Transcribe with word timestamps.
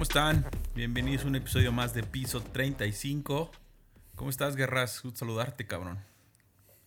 ¿Cómo 0.00 0.08
están? 0.08 0.46
Bienvenidos 0.74 1.26
a 1.26 1.28
un 1.28 1.36
episodio 1.36 1.72
más 1.72 1.92
de 1.92 2.02
Piso 2.02 2.40
35. 2.40 3.50
¿Cómo 4.16 4.30
estás, 4.30 4.56
Guerras? 4.56 5.02
Saludarte, 5.12 5.66
cabrón. 5.66 5.98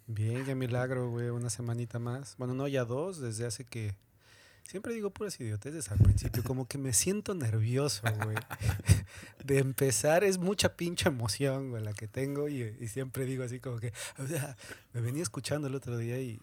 Bien, 0.07 0.43
qué 0.45 0.55
milagro, 0.55 1.11
güey. 1.11 1.29
Una 1.29 1.51
semanita 1.51 1.99
más. 1.99 2.35
Bueno, 2.39 2.55
no, 2.55 2.67
ya 2.67 2.85
dos, 2.85 3.19
desde 3.19 3.45
hace 3.45 3.65
que. 3.65 3.93
Siempre 4.63 4.95
digo 4.95 5.11
puras 5.11 5.39
idioteces 5.39 5.91
al 5.91 5.99
principio, 5.99 6.43
como 6.43 6.67
que 6.67 6.79
me 6.79 6.91
siento 6.91 7.35
nervioso, 7.35 8.01
güey. 8.23 8.35
De 9.45 9.59
empezar 9.59 10.23
es 10.23 10.39
mucha 10.39 10.75
pinche 10.75 11.09
emoción, 11.09 11.69
güey, 11.69 11.83
la 11.83 11.93
que 11.93 12.07
tengo 12.07 12.49
y, 12.49 12.63
y 12.79 12.87
siempre 12.87 13.25
digo 13.25 13.43
así 13.43 13.59
como 13.59 13.77
que, 13.77 13.93
o 14.17 14.25
sea, 14.25 14.57
me 14.91 15.01
venía 15.01 15.21
escuchando 15.21 15.67
el 15.67 15.75
otro 15.75 15.99
día 15.99 16.19
y 16.19 16.41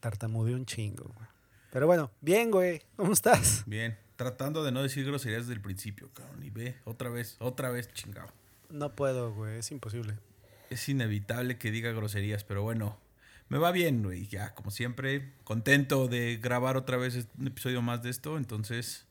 tartamudeé 0.00 0.54
un 0.54 0.64
chingo, 0.64 1.04
güey. 1.04 1.28
Pero 1.70 1.86
bueno, 1.86 2.10
bien, 2.22 2.50
güey, 2.50 2.80
¿cómo 2.96 3.12
estás? 3.12 3.62
Bien. 3.66 4.07
Tratando 4.18 4.64
de 4.64 4.72
no 4.72 4.82
decir 4.82 5.06
groserías 5.06 5.42
desde 5.42 5.52
el 5.52 5.60
principio, 5.60 6.10
cabrón. 6.12 6.42
Y 6.42 6.50
ve, 6.50 6.74
otra 6.84 7.08
vez, 7.08 7.36
otra 7.38 7.70
vez, 7.70 7.88
chingado. 7.92 8.32
No 8.68 8.96
puedo, 8.96 9.32
güey, 9.32 9.58
es 9.58 9.70
imposible. 9.70 10.18
Es 10.70 10.88
inevitable 10.88 11.56
que 11.56 11.70
diga 11.70 11.92
groserías, 11.92 12.42
pero 12.42 12.64
bueno, 12.64 12.98
me 13.48 13.58
va 13.58 13.70
bien, 13.70 14.02
güey. 14.02 14.26
Ya, 14.26 14.56
como 14.56 14.72
siempre, 14.72 15.34
contento 15.44 16.08
de 16.08 16.36
grabar 16.42 16.76
otra 16.76 16.96
vez 16.96 17.28
un 17.38 17.46
episodio 17.46 17.80
más 17.80 18.02
de 18.02 18.10
esto. 18.10 18.38
Entonces, 18.38 19.06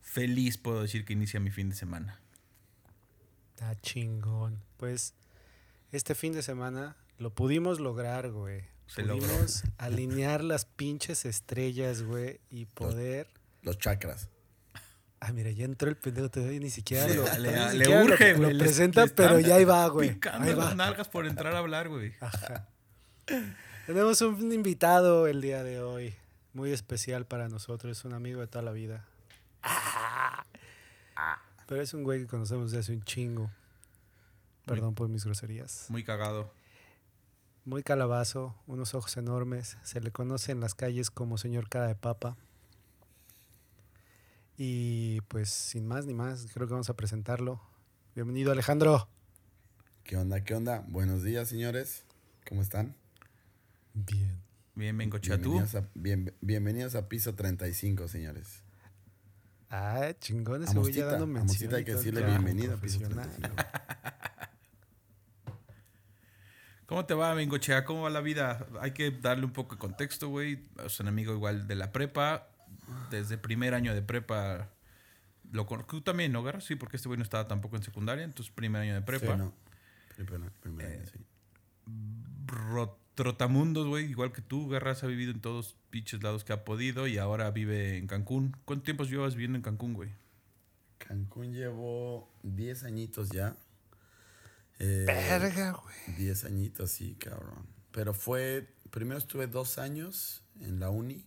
feliz 0.00 0.56
puedo 0.56 0.80
decir 0.80 1.04
que 1.04 1.12
inicia 1.12 1.38
mi 1.38 1.50
fin 1.50 1.68
de 1.68 1.76
semana. 1.76 2.18
Está 3.50 3.78
chingón. 3.82 4.58
Pues 4.78 5.12
este 5.92 6.14
fin 6.14 6.32
de 6.32 6.40
semana 6.40 6.96
lo 7.18 7.34
pudimos 7.34 7.78
lograr, 7.78 8.30
güey. 8.30 8.62
Se 8.86 9.02
logró. 9.02 9.26
pudimos 9.26 9.64
alinear 9.76 10.42
las 10.42 10.64
pinches 10.64 11.26
estrellas, 11.26 12.04
güey, 12.04 12.40
y 12.48 12.64
poder. 12.64 13.28
Los 13.62 13.78
chakras. 13.78 14.28
Ah, 15.20 15.32
mira, 15.32 15.50
ya 15.50 15.66
entró 15.66 15.90
el 15.90 15.96
pendejo, 15.96 16.30
todavía 16.30 16.58
ni 16.60 16.70
siquiera 16.70 17.06
Le- 17.06 17.14
lo, 17.16 17.24
le- 17.24 17.28
todavía 17.30 17.72
ni 17.72 17.78
le 17.78 17.84
siquiera 17.84 18.00
lo- 18.04 18.06
urge, 18.12 18.32
lo, 18.32 18.38
güey. 18.38 18.54
Le- 18.54 18.64
presenta, 18.64 19.04
le 19.04 19.10
pero 19.12 19.38
ya 19.40 19.56
ahí 19.56 19.64
va, 19.64 19.86
güey. 19.88 20.14
Picando 20.14 20.48
Ahí 20.48 20.56
las 20.56 20.70
va. 20.70 20.74
nalgas 20.74 21.08
por 21.08 21.26
entrar 21.26 21.54
a 21.54 21.58
hablar, 21.58 21.88
güey. 21.90 22.14
Ajá. 22.20 22.68
Tenemos 23.86 24.20
un 24.22 24.50
invitado 24.52 25.26
el 25.26 25.40
día 25.42 25.62
de 25.62 25.80
hoy, 25.82 26.14
muy 26.54 26.72
especial 26.72 27.26
para 27.26 27.48
nosotros, 27.48 27.98
es 27.98 28.04
un 28.06 28.14
amigo 28.14 28.40
de 28.40 28.46
toda 28.46 28.62
la 28.62 28.72
vida. 28.72 29.04
Pero 31.66 31.82
es 31.82 31.94
un 31.94 32.02
güey 32.02 32.20
que 32.20 32.26
conocemos 32.26 32.70
desde 32.70 32.80
hace 32.80 32.92
un 32.94 33.02
chingo. 33.04 33.50
Perdón 34.66 34.94
por 34.94 35.08
mis 35.08 35.24
groserías. 35.24 35.86
Muy 35.88 36.02
cagado. 36.04 36.52
Muy 37.64 37.82
calabazo, 37.82 38.54
unos 38.66 38.94
ojos 38.94 39.16
enormes. 39.16 39.76
Se 39.82 40.00
le 40.00 40.10
conoce 40.10 40.50
en 40.52 40.60
las 40.60 40.74
calles 40.74 41.10
como 41.10 41.38
señor 41.38 41.68
cara 41.68 41.86
de 41.88 41.94
papa. 41.94 42.36
Y 44.62 45.22
pues 45.22 45.48
sin 45.48 45.86
más 45.86 46.04
ni 46.04 46.12
más, 46.12 46.46
creo 46.52 46.66
que 46.66 46.72
vamos 46.74 46.90
a 46.90 46.94
presentarlo. 46.94 47.62
Bienvenido 48.14 48.52
Alejandro. 48.52 49.08
¿Qué 50.04 50.18
onda? 50.18 50.44
¿Qué 50.44 50.54
onda? 50.54 50.84
Buenos 50.86 51.22
días, 51.22 51.48
señores. 51.48 52.04
¿Cómo 52.46 52.60
están? 52.60 52.94
Bien. 53.94 54.38
Bien, 54.74 54.98
vengo 54.98 55.18
tú. 55.18 55.28
Bienvenidos 55.28 55.74
a, 55.76 55.88
bien- 55.94 56.34
bienvenidos 56.42 56.94
a 56.94 57.08
piso 57.08 57.34
35, 57.34 58.06
señores. 58.08 58.62
Ah, 59.70 60.12
chingón 60.20 60.62
ese 60.64 60.76
güey 60.78 60.92
ya 60.92 61.06
dando 61.06 61.26
mención. 61.26 61.74
Hay 61.74 61.84
que 61.86 61.94
decirle 61.94 62.22
bienvenido 62.22 62.74
a 62.74 62.76
piso 62.76 62.98
profesional. 62.98 63.30
35. 63.30 63.64
¿Cómo 66.84 67.06
te 67.06 67.14
va, 67.14 67.34
Mengochea? 67.34 67.86
¿Cómo 67.86 68.02
va 68.02 68.10
la 68.10 68.20
vida? 68.20 68.66
Hay 68.82 68.90
que 68.90 69.10
darle 69.10 69.46
un 69.46 69.54
poco 69.54 69.76
de 69.76 69.78
contexto, 69.78 70.28
güey. 70.28 70.66
Es 70.84 71.00
un 71.00 71.08
amigo 71.08 71.32
igual 71.32 71.66
de 71.66 71.76
la 71.76 71.92
prepa. 71.92 72.49
Desde 73.10 73.38
primer 73.38 73.74
año 73.74 73.94
de 73.94 74.02
prepa 74.02 74.70
lo. 75.52 75.66
Tú 75.88 76.00
también, 76.02 76.32
¿no, 76.32 76.42
Garra? 76.42 76.60
Sí, 76.60 76.76
porque 76.76 76.96
este 76.96 77.08
güey 77.08 77.18
no 77.18 77.24
estaba 77.24 77.48
tampoco 77.48 77.76
en 77.76 77.82
secundaria. 77.82 78.24
Entonces, 78.24 78.52
primer 78.54 78.82
año 78.82 78.94
de 78.94 79.02
prepa. 79.02 79.32
Sí, 79.32 79.38
no. 79.38 79.54
Primer- 80.16 80.50
primer 80.60 80.86
año, 80.86 81.06
sí. 81.06 81.18
Ro- 82.46 82.98
Trotamundos, 83.14 83.86
güey. 83.86 84.06
Igual 84.10 84.32
que 84.32 84.40
tú, 84.42 84.68
Garras 84.68 85.02
ha 85.02 85.06
vivido 85.06 85.30
en 85.32 85.40
todos 85.40 85.76
pinches 85.90 86.22
lados 86.22 86.44
que 86.44 86.52
ha 86.52 86.64
podido 86.64 87.06
y 87.06 87.18
ahora 87.18 87.50
vive 87.50 87.98
en 87.98 88.06
Cancún. 88.06 88.56
¿Cuánto 88.64 88.84
tiempo 88.84 89.04
llevas 89.04 89.34
viviendo 89.34 89.56
en 89.56 89.62
Cancún, 89.62 89.92
güey? 89.94 90.10
Cancún 90.98 91.52
llevó 91.52 92.32
10 92.42 92.84
añitos 92.84 93.30
ya. 93.30 93.56
Eh, 94.78 95.04
Verga, 95.06 95.72
güey. 95.72 96.16
10 96.16 96.44
añitos, 96.44 96.90
sí, 96.92 97.14
cabrón. 97.16 97.66
Pero 97.90 98.14
fue, 98.14 98.72
primero 98.90 99.18
estuve 99.18 99.46
dos 99.46 99.78
años 99.78 100.42
en 100.60 100.80
la 100.80 100.88
uni. 100.90 101.26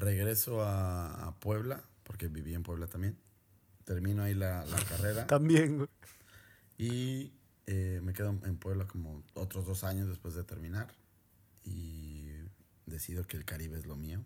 Regreso 0.00 0.62
a, 0.62 1.28
a 1.28 1.38
Puebla, 1.38 1.84
porque 2.04 2.28
viví 2.28 2.54
en 2.54 2.62
Puebla 2.62 2.86
también. 2.86 3.18
Termino 3.84 4.22
ahí 4.22 4.34
la, 4.34 4.64
la 4.64 4.76
carrera. 4.88 5.26
También, 5.26 5.76
güey. 5.76 5.88
Y 6.78 7.32
eh, 7.66 8.00
me 8.02 8.14
quedo 8.14 8.30
en 8.30 8.56
Puebla 8.56 8.86
como 8.86 9.22
otros 9.34 9.66
dos 9.66 9.84
años 9.84 10.08
después 10.08 10.34
de 10.34 10.44
terminar. 10.44 10.88
Y 11.64 12.30
decido 12.86 13.24
que 13.24 13.36
el 13.36 13.44
Caribe 13.44 13.78
es 13.78 13.86
lo 13.86 13.96
mío. 13.96 14.24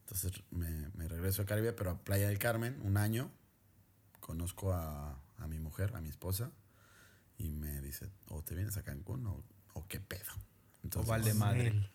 Entonces 0.00 0.32
me, 0.50 0.90
me 0.94 1.06
regreso 1.06 1.42
a 1.42 1.46
Caribe, 1.46 1.72
pero 1.72 1.90
a 1.92 1.98
Playa 1.98 2.28
del 2.28 2.38
Carmen, 2.38 2.80
un 2.82 2.96
año. 2.96 3.30
Conozco 4.20 4.72
a, 4.72 5.18
a 5.38 5.46
mi 5.46 5.60
mujer, 5.60 5.94
a 5.94 6.00
mi 6.00 6.08
esposa. 6.08 6.50
Y 7.38 7.54
me 7.54 7.80
dice, 7.80 8.10
o 8.28 8.42
te 8.42 8.54
vienes 8.54 8.76
a 8.76 8.82
Cancún 8.82 9.26
o, 9.26 9.44
o 9.74 9.86
qué 9.86 10.00
pedo. 10.00 10.32
Entonces, 10.82 11.08
vale 11.08 11.34
madre. 11.34 11.90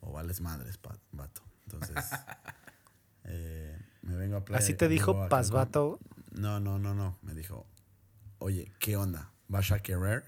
O 0.00 0.12
vales 0.12 0.40
madres, 0.40 0.80
vato. 1.12 1.42
Entonces, 1.72 2.04
eh, 3.24 3.78
me 4.02 4.16
vengo 4.16 4.36
a 4.36 4.44
Playa. 4.44 4.62
Así 4.62 4.74
te 4.74 4.88
dijo 4.88 5.22
a 5.22 5.28
Paz 5.28 5.46
Cancún. 5.50 5.58
Vato. 5.60 5.98
No, 6.32 6.60
no, 6.60 6.78
no, 6.78 6.94
no. 6.94 7.18
Me 7.22 7.34
dijo, 7.34 7.66
oye, 8.38 8.72
¿qué 8.78 8.96
onda? 8.96 9.30
¿Vas 9.48 9.70
a 9.72 9.80
querer? 9.80 10.24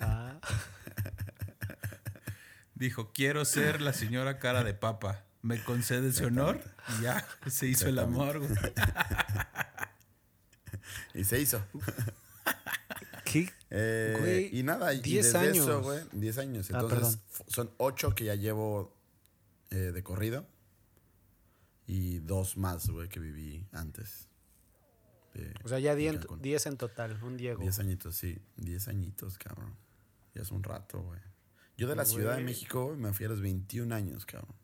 Ah, 0.00 0.38
Dijo, 2.74 3.10
quiero 3.12 3.44
ser 3.46 3.80
la 3.80 3.94
señora 3.94 4.38
cara 4.38 4.62
de 4.62 4.74
papa. 4.74 5.24
¿Me 5.40 5.62
concede 5.62 6.08
ese 6.08 6.26
honor? 6.26 6.60
Y 6.98 7.02
ya, 7.04 7.26
se 7.46 7.66
hizo 7.66 7.88
el 7.88 7.98
amor, 7.98 8.40
güey. 8.40 8.50
Y 11.14 11.24
se 11.24 11.40
hizo. 11.40 11.62
¿qué? 13.24 13.50
Eh, 13.70 14.16
Güey, 14.18 14.58
y 14.58 14.62
nada, 14.62 14.92
y 14.92 15.00
10 15.00 15.24
desde 15.32 15.38
años. 15.38 15.56
eso, 15.56 15.82
güey, 15.82 16.00
10 16.12 16.38
años. 16.38 16.70
Ah, 16.72 16.80
Entonces, 16.80 17.18
son 17.48 17.70
8 17.78 18.14
que 18.14 18.24
ya 18.24 18.34
llevo 18.34 18.95
eh, 19.70 19.76
de 19.92 20.02
corrido. 20.02 20.46
Y 21.86 22.18
dos 22.18 22.56
más, 22.56 22.88
güey, 22.88 23.08
que 23.08 23.20
viví 23.20 23.66
antes. 23.72 24.28
Eh, 25.34 25.54
O 25.64 25.68
sea, 25.68 25.78
ya 25.78 25.92
en 25.92 25.98
10 25.98 26.16
Cancún. 26.18 26.42
10 26.42 26.66
en 26.66 26.76
total, 26.76 27.22
un 27.22 27.36
Diego. 27.36 27.60
10 27.62 27.78
añitos, 27.78 28.16
sí. 28.16 28.38
10 28.56 28.88
añitos, 28.88 29.38
cabrón. 29.38 29.76
Ya 30.34 30.42
es 30.42 30.50
un 30.50 30.62
rato, 30.62 31.00
güey. 31.02 31.20
Yo 31.76 31.86
de 31.88 31.94
la 31.96 32.04
Ciudad 32.04 32.36
de. 32.38 32.42
México 32.44 32.94
me 32.96 33.12
fui 33.12 33.26
a 33.26 33.28
los 33.28 33.40
21 33.40 33.94
años, 33.94 34.24
cabrón. 34.26 34.54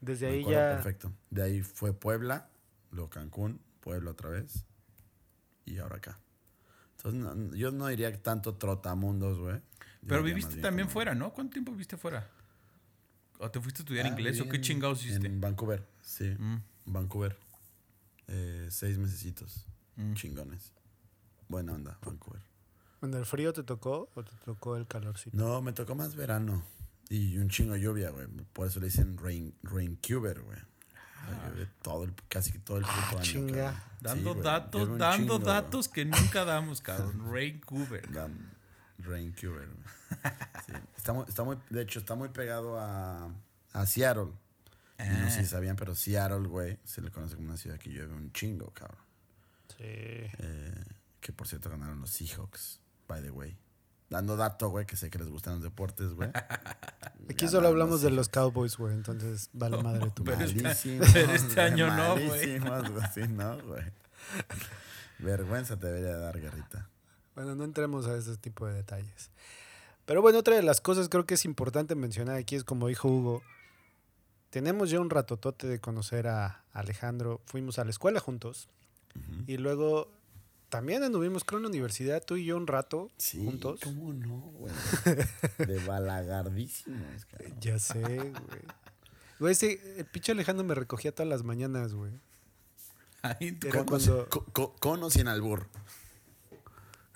Desde 0.00 0.28
Me 0.28 0.34
ahí 0.34 0.44
ya. 0.44 0.74
Perfecto. 0.76 1.12
De 1.30 1.42
ahí 1.42 1.62
fue 1.62 1.92
Puebla, 1.92 2.48
luego 2.90 3.10
Cancún, 3.10 3.60
Puebla 3.80 4.12
otra 4.12 4.30
vez. 4.30 4.66
Y 5.64 5.78
ahora 5.78 5.96
acá. 5.96 6.20
Entonces, 6.96 7.20
no- 7.20 7.54
yo 7.56 7.70
no 7.72 7.86
diría 7.88 8.12
que 8.12 8.18
tanto 8.18 8.54
trotamundos, 8.56 9.38
güey. 9.38 9.60
Pero 10.06 10.22
viviste 10.22 10.56
también 10.58 10.86
como- 10.86 10.92
fuera, 10.92 11.14
¿no? 11.14 11.32
¿Cuánto 11.32 11.52
tiempo 11.54 11.72
viviste 11.72 11.96
fuera? 11.96 12.30
¿O 13.44 13.50
te 13.50 13.60
fuiste 13.60 13.80
a 13.80 13.82
estudiar 13.82 14.06
Ah, 14.06 14.08
inglés 14.08 14.40
o 14.40 14.48
qué 14.48 14.60
chingados 14.60 15.04
hiciste? 15.04 15.26
En 15.26 15.40
Vancouver, 15.40 15.86
sí. 16.02 16.34
Mm. 16.38 16.62
Vancouver. 16.86 17.36
Eh, 18.28 18.68
seis 18.70 18.96
mesecitos. 18.98 19.66
Mm. 19.96 20.14
Chingones. 20.14 20.72
Buena 21.48 21.72
onda, 21.74 21.98
Vancouver. 22.04 22.42
¿Cuando 23.00 23.18
el 23.18 23.26
frío 23.26 23.52
te 23.52 23.62
tocó 23.62 24.10
o 24.14 24.24
te 24.24 24.32
tocó 24.46 24.76
el 24.76 24.86
calorcito? 24.86 25.36
No, 25.36 25.60
me 25.60 25.72
tocó 25.72 25.94
más 25.94 26.14
verano. 26.16 26.64
Y 27.10 27.36
un 27.36 27.50
chingo 27.50 27.74
de 27.74 27.80
lluvia, 27.80 28.08
güey. 28.10 28.26
Por 28.54 28.66
eso 28.66 28.80
le 28.80 28.86
dicen 28.86 29.18
rain, 29.18 29.54
Raincuber, 29.62 30.40
güey. 30.40 30.56
O 30.58 31.28
sea, 31.28 31.48
llueve 31.50 31.68
todo 31.82 32.04
el, 32.04 32.14
casi 32.28 32.52
que 32.52 32.58
todo 32.60 32.78
el 32.78 32.84
puto 32.84 32.96
año. 32.96 33.18
Ah, 33.18 33.22
chinga. 33.22 33.52
cabrón. 33.72 33.82
Dando 34.00 34.30
Sí, 34.30 34.34
güey, 34.38 34.42
datos, 34.44 34.88
dando 34.98 35.16
chingo, 35.16 35.34
güey. 35.38 35.46
datos 35.46 35.88
que 35.88 36.04
nunca 36.06 36.44
damos, 36.46 36.80
cabrón. 36.80 37.30
Vancouver. 37.30 38.10
Dan- 38.12 38.53
Güey. 38.98 39.32
Sí. 40.66 40.72
Está 40.96 41.12
muy, 41.12 41.24
está 41.28 41.42
muy, 41.44 41.56
de 41.70 41.82
hecho, 41.82 41.98
está 41.98 42.14
muy 42.14 42.28
pegado 42.30 42.78
a, 42.80 43.30
a 43.72 43.86
Seattle. 43.86 44.32
No 44.98 45.30
sé 45.30 45.38
Ah. 45.40 45.42
si 45.42 45.46
sabían, 45.46 45.76
pero 45.76 45.94
Seattle, 45.94 46.46
güey, 46.48 46.78
se 46.84 47.00
le 47.02 47.10
conoce 47.10 47.34
como 47.34 47.48
una 47.48 47.56
ciudad 47.56 47.78
que 47.78 47.90
llueve 47.90 48.14
un 48.14 48.32
chingo, 48.32 48.70
cabrón. 48.72 48.98
Sí. 49.76 49.82
Eh, 49.84 50.84
que 51.20 51.32
por 51.32 51.48
cierto 51.48 51.68
ganaron 51.70 52.00
los 52.00 52.10
Seahawks, 52.10 52.80
by 53.08 53.20
the 53.22 53.30
way. 53.30 53.56
Dando 54.08 54.36
dato, 54.36 54.68
güey, 54.68 54.86
que 54.86 54.96
sé 54.96 55.10
que 55.10 55.18
les 55.18 55.28
gustan 55.28 55.54
los 55.54 55.62
deportes, 55.62 56.10
güey. 56.14 56.30
Aquí 57.30 57.48
solo 57.48 57.68
hablamos 57.68 58.02
de 58.02 58.10
los 58.10 58.28
Cowboys, 58.28 58.76
güey, 58.76 58.94
entonces 58.94 59.50
vale 59.52 59.82
madre 59.82 60.10
tu 60.12 60.22
Pero 60.22 60.36
madre. 60.38 60.50
este- 60.50 60.62
Malísimos, 60.62 61.08
pero 61.12 61.32
este 61.32 61.60
año 61.60 61.86
no, 61.96 62.12
güey. 62.12 62.60
malísimos, 62.60 63.28
no, 63.30 63.62
güey. 63.66 63.84
Vergüenza 65.18 65.76
te 65.78 65.86
debería 65.88 66.16
dar, 66.16 66.40
Guerrita. 66.40 66.88
Bueno, 67.34 67.54
no 67.54 67.64
entremos 67.64 68.06
a 68.06 68.16
ese 68.16 68.36
tipo 68.36 68.66
de 68.66 68.74
detalles. 68.74 69.30
Pero 70.06 70.22
bueno, 70.22 70.38
otra 70.38 70.54
de 70.56 70.62
las 70.62 70.80
cosas 70.80 71.08
creo 71.08 71.24
que 71.26 71.34
es 71.34 71.44
importante 71.44 71.94
mencionar 71.94 72.36
aquí 72.36 72.56
es 72.56 72.64
como 72.64 72.88
dijo 72.88 73.08
Hugo, 73.08 73.42
tenemos 74.50 74.90
ya 74.90 75.00
un 75.00 75.10
ratotote 75.10 75.66
de 75.66 75.80
conocer 75.80 76.28
a 76.28 76.62
Alejandro. 76.72 77.40
Fuimos 77.46 77.78
a 77.78 77.84
la 77.84 77.90
escuela 77.90 78.20
juntos. 78.20 78.68
Y 79.46 79.56
luego 79.58 80.10
también 80.68 81.02
anduvimos, 81.04 81.44
creo, 81.44 81.58
en 81.58 81.62
la 81.64 81.68
universidad, 81.68 82.22
tú 82.24 82.36
y 82.36 82.44
yo 82.46 82.56
un 82.56 82.66
rato 82.66 83.10
Sí, 83.16 83.44
juntos. 83.44 83.80
¿cómo 83.82 84.12
no, 84.12 84.36
güey? 84.38 84.72
De 85.58 85.78
balagardísimos, 85.86 87.24
cabrón. 87.26 87.54
Ya 87.60 87.78
sé, 87.78 88.00
güey. 88.00 88.32
Güey, 89.40 89.52
ese, 89.52 89.98
el 90.00 90.04
pinche 90.06 90.32
Alejandro 90.32 90.64
me 90.64 90.74
recogía 90.74 91.12
todas 91.12 91.28
las 91.28 91.42
mañanas, 91.44 91.94
güey. 91.94 92.12
Ahí 93.22 93.52
te- 93.52 93.68
Era 93.68 93.84
Cono, 93.84 93.86
cuando- 93.86 94.28
co- 94.28 94.44
co- 94.52 94.74
cono 94.80 95.10
sin 95.10 95.28
albur. 95.28 95.68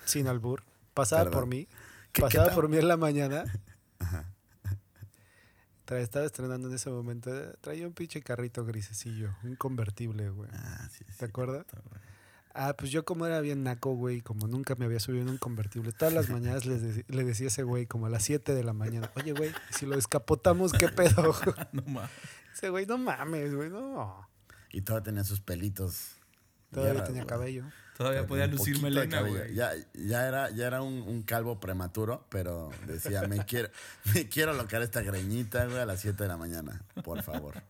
Sin 0.08 0.26
albur. 0.26 0.64
Pasaba 0.94 1.24
Perdón. 1.24 1.40
por 1.40 1.48
mí. 1.48 1.68
¿Qué- 2.12 2.22
tal? 2.22 2.54
por 2.54 2.68
mí 2.68 2.76
en 2.78 2.88
la 2.88 2.96
mañana. 2.96 3.44
Tra- 5.86 5.98
Estaba 6.00 6.24
estrenando 6.26 6.68
en 6.68 6.74
ese 6.74 6.90
momento. 6.90 7.30
Traía 7.60 7.86
un 7.86 7.92
pinche 7.94 8.22
carrito 8.22 8.64
grisecillo. 8.64 9.30
Un 9.44 9.56
convertible, 9.56 10.28
güey. 10.30 10.50
Ah, 10.52 10.88
sí, 10.90 11.04
sí. 11.08 11.18
¿Te 11.18 11.24
acuerdas? 11.26 11.66
cierto. 11.70 11.90
Ah, 12.54 12.74
pues 12.76 12.90
yo 12.90 13.04
como 13.04 13.24
era 13.26 13.40
bien 13.40 13.62
naco, 13.62 13.94
güey, 13.94 14.20
como 14.20 14.48
nunca 14.48 14.74
me 14.74 14.86
había 14.86 14.98
subido 14.98 15.22
en 15.22 15.28
un 15.28 15.38
convertible, 15.38 15.92
todas 15.92 16.12
las 16.12 16.28
mañanas 16.28 16.66
le 16.66 16.76
decía 17.24 17.46
a 17.46 17.48
ese 17.48 17.62
güey, 17.62 17.86
como 17.86 18.06
a 18.06 18.10
las 18.10 18.24
7 18.24 18.52
de 18.52 18.64
la 18.64 18.72
mañana, 18.72 19.12
oye, 19.14 19.32
güey, 19.32 19.52
si 19.70 19.86
lo 19.86 19.94
descapotamos, 19.94 20.72
¿qué 20.72 20.88
pedo? 20.88 21.34
No 21.72 21.82
mames. 21.82 22.10
ese 22.54 22.70
güey, 22.70 22.84
no 22.86 22.98
mames, 22.98 23.54
güey, 23.54 23.70
no. 23.70 24.28
Y 24.72 24.80
todavía 24.80 25.04
tenía 25.04 25.24
sus 25.24 25.40
pelitos. 25.40 26.17
Todavía 26.70 26.92
hierras, 26.92 27.08
tenía 27.08 27.26
cabello. 27.26 27.64
Todavía 27.96 28.26
podía 28.26 28.46
lucir 28.46 28.80
melena, 28.80 29.22
güey. 29.22 29.54
Ya, 29.54 29.72
ya 29.94 30.28
era, 30.28 30.50
ya 30.50 30.66
era 30.66 30.82
un, 30.82 31.02
un 31.02 31.22
calvo 31.22 31.58
prematuro, 31.58 32.24
pero 32.28 32.70
decía, 32.86 33.22
me 33.22 33.44
quiero, 33.46 33.70
me 34.14 34.28
quiero 34.28 34.52
locar 34.52 34.82
esta 34.82 35.02
greñita, 35.02 35.66
güey, 35.66 35.78
a 35.78 35.86
las 35.86 36.00
7 36.00 36.22
de 36.22 36.28
la 36.28 36.36
mañana, 36.36 36.82
por 37.02 37.22
favor. 37.22 37.62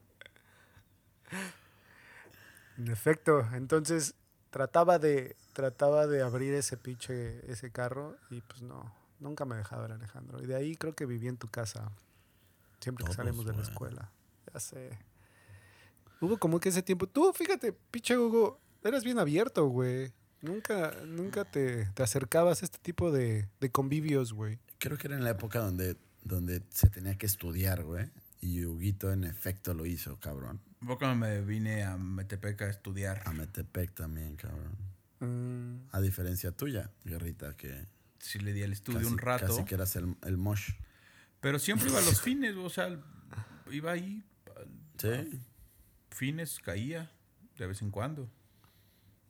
En 2.77 2.89
efecto, 2.89 3.49
entonces 3.55 4.15
trataba 4.51 4.99
de, 4.99 5.37
trataba 5.53 6.07
de 6.07 6.23
abrir 6.23 6.55
ese 6.55 6.77
pinche, 6.77 7.51
ese 7.51 7.71
carro 7.71 8.17
y 8.31 8.41
pues 8.41 8.63
no, 8.63 8.95
nunca 9.21 9.45
me 9.45 9.57
dejaba 9.57 9.87
el 9.87 9.93
Alejandro. 9.93 10.43
Y 10.43 10.47
de 10.47 10.57
ahí 10.57 10.77
creo 10.77 10.95
que 10.95 11.07
viví 11.07 11.29
en 11.29 11.37
tu 11.37 11.49
casa, 11.49 11.91
siempre 12.81 13.05
que 13.05 13.13
Todos, 13.13 13.17
salimos 13.17 13.47
de 13.47 13.55
la 13.55 13.63
escuela. 13.63 14.11
Ya 14.53 14.61
sé. 14.61 14.99
Hubo 16.21 16.39
como 16.39 16.61
que 16.61 16.69
ese 16.69 16.83
tiempo, 16.83 17.07
tú 17.07 17.33
fíjate, 17.33 17.73
pinche 17.73 18.17
Hugo, 18.17 18.61
eras 18.85 19.05
bien 19.05 19.19
abierto, 19.19 19.67
güey. 19.67 20.13
Nunca, 20.41 20.95
nunca 21.07 21.45
te, 21.45 21.87
te 21.87 22.03
acercabas 22.03 22.63
a 22.63 22.65
este 22.67 22.79
tipo 22.79 23.11
de, 23.11 23.49
de 23.61 23.71
convivios, 23.71 24.33
güey. 24.33 24.59
Creo 24.79 24.97
que 24.97 25.09
era 25.09 25.17
en 25.17 25.25
la 25.25 25.31
época 25.31 25.59
donde, 25.59 25.97
donde 26.23 26.63
se 26.71 26.89
tenía 26.89 27.17
que 27.19 27.27
estudiar, 27.27 27.83
güey. 27.85 28.11
Y 28.41 28.65
Huguito 28.65 29.11
en 29.13 29.25
efecto 29.25 29.75
lo 29.75 29.85
hizo, 29.85 30.21
cabrón. 30.21 30.61
Poco 30.87 31.13
me 31.17 31.41
vine 31.41 31.83
a 31.83 31.97
Metepec 31.97 32.63
a 32.63 32.69
estudiar. 32.71 33.21
A 33.25 33.33
Metepec 33.33 33.93
también, 33.95 34.37
cabrón. 34.37 34.77
Mm, 35.19 35.89
A 35.91 36.01
diferencia 36.01 36.53
tuya, 36.53 36.93
Guerrita, 37.05 37.57
que 37.57 37.87
Sí 38.21 38.39
le 38.39 38.53
di 38.53 38.63
al 38.63 38.73
estudio 38.73 39.01
casi, 39.01 39.11
un 39.13 39.19
rato. 39.19 39.47
casi 39.47 39.65
que 39.65 39.75
eras 39.75 39.97
el, 39.97 40.15
el 40.23 40.37
mosh. 40.37 40.71
Pero 41.41 41.59
siempre 41.59 41.89
iba 41.89 41.99
a 41.99 42.03
los 42.03 42.21
fines, 42.21 42.55
o 42.57 42.71
sea, 42.71 42.97
iba 43.73 43.91
ahí, 43.93 44.23
Sí. 44.99 45.41
fines, 46.11 46.59
caía, 46.61 47.11
de 47.57 47.67
vez 47.67 47.83
en 47.83 47.91
cuando, 47.91 48.29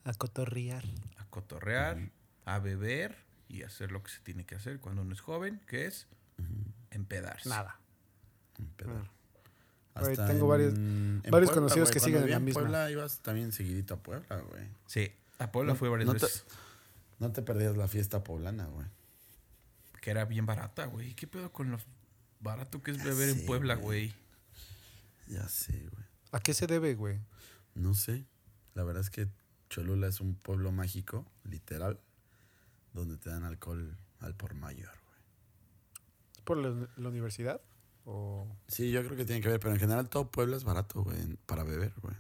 a 0.09 0.15
cotorrear. 0.15 0.85
a 1.19 1.25
cotorrear, 1.27 2.11
a 2.45 2.59
beber 2.59 3.17
y 3.49 3.63
hacer 3.63 3.93
lo 3.93 4.03
que 4.03 4.11
se 4.11 4.21
tiene 4.21 4.45
que 4.45 4.55
hacer 4.55 4.81
cuando 4.81 5.03
uno 5.03 5.13
es 5.15 5.21
joven, 5.21 5.61
que 5.67 5.87
es 5.87 6.07
empedarse. 6.91 7.49
Nada. 7.49 7.79
Hasta 9.95 10.29
tengo 10.29 10.47
varios- 10.47 10.75
varios 11.29 11.51
conocidos 11.51 11.89
güey, 11.89 11.93
que 11.95 12.01
siguen 12.01 12.23
en 12.25 12.31
la 12.31 12.39
misma. 12.39 12.61
Puebla 12.61 12.91
ibas 12.91 13.19
también 13.21 13.51
seguidito 13.53 13.95
a 13.95 13.97
Puebla, 13.99 14.37
güey. 14.41 14.65
Sí, 14.87 15.11
a 15.39 15.51
Puebla 15.51 15.73
No- 15.73 15.79
fue 15.79 15.89
varias 15.89 16.07
no 16.07 16.15
te- 16.15 16.21
veces. 16.27 16.45
No 17.19 17.33
te 17.33 17.43
perdías 17.43 17.77
la 17.77 17.89
fiesta 17.89 18.23
poblana, 18.23 18.67
güey. 18.67 18.87
Que 20.01 20.11
era 20.11 20.25
bien 20.25 20.47
barata, 20.47 20.85
güey. 20.87 21.15
¿Qué 21.15 21.27
pedo 21.27 21.51
con 21.53 21.71
lo 21.73 21.79
barato 22.41 22.81
que 22.81 22.93
es 22.93 23.03
beber 23.03 23.33
sé, 23.35 23.41
en 23.41 23.47
Puebla, 23.47 23.75
güey. 23.75 24.09
güey? 25.27 25.37
Ya 25.37 25.49
sé, 25.49 25.73
güey. 25.73 26.05
¿A 26.31 26.39
qué 26.41 26.55
se 26.55 26.69
debe, 26.69 26.95
güey? 26.95 27.19
No 27.75 27.95
sé. 27.95 28.25
La 28.75 28.85
verdad 28.85 29.03
es 29.03 29.11
que 29.11 29.29
Cholula 29.69 30.09
es 30.09 30.21
un 30.21 30.35
pueblo 30.35 30.73
mágico, 30.73 31.27
literal, 31.45 32.01
donde 32.93 33.17
te 33.19 33.31
dan 33.31 33.45
alcohol 33.45 33.97
al 34.21 34.35
por 34.35 34.55
mayor, 34.55 34.91
güey. 35.07 35.19
¿Por 36.45 36.57
la, 36.59 36.89
la 36.97 37.09
universidad? 37.09 37.61
¿O 38.05 38.47
Sí, 38.69 38.91
yo 38.91 39.05
creo 39.05 39.17
que 39.17 39.25
tiene 39.25 39.43
que 39.43 39.49
ver, 39.49 39.61
pero 39.61 39.75
en 39.75 39.81
general 39.81 40.09
todo 40.09 40.31
Puebla 40.31 40.57
es 40.57 40.65
barato, 40.65 41.03
güey, 41.03 41.37
para 41.47 41.63
beber, 41.65 41.93
güey. 42.01 42.15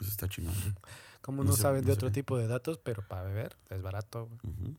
Eso 0.00 0.10
está 0.10 0.28
chingón. 0.28 0.54
como 1.20 1.44
No 1.44 1.50
no, 1.50 1.56
sé, 1.56 1.62
saben 1.62 1.82
de 1.82 1.88
no 1.88 1.94
otro 1.94 2.08
sé. 2.08 2.14
tipo 2.14 2.38
de 2.38 2.46
datos, 2.46 2.78
pero 2.78 3.06
para 3.06 3.22
beber 3.24 3.56
es 3.68 3.82
barato, 3.82 4.26
güey. 4.42 4.76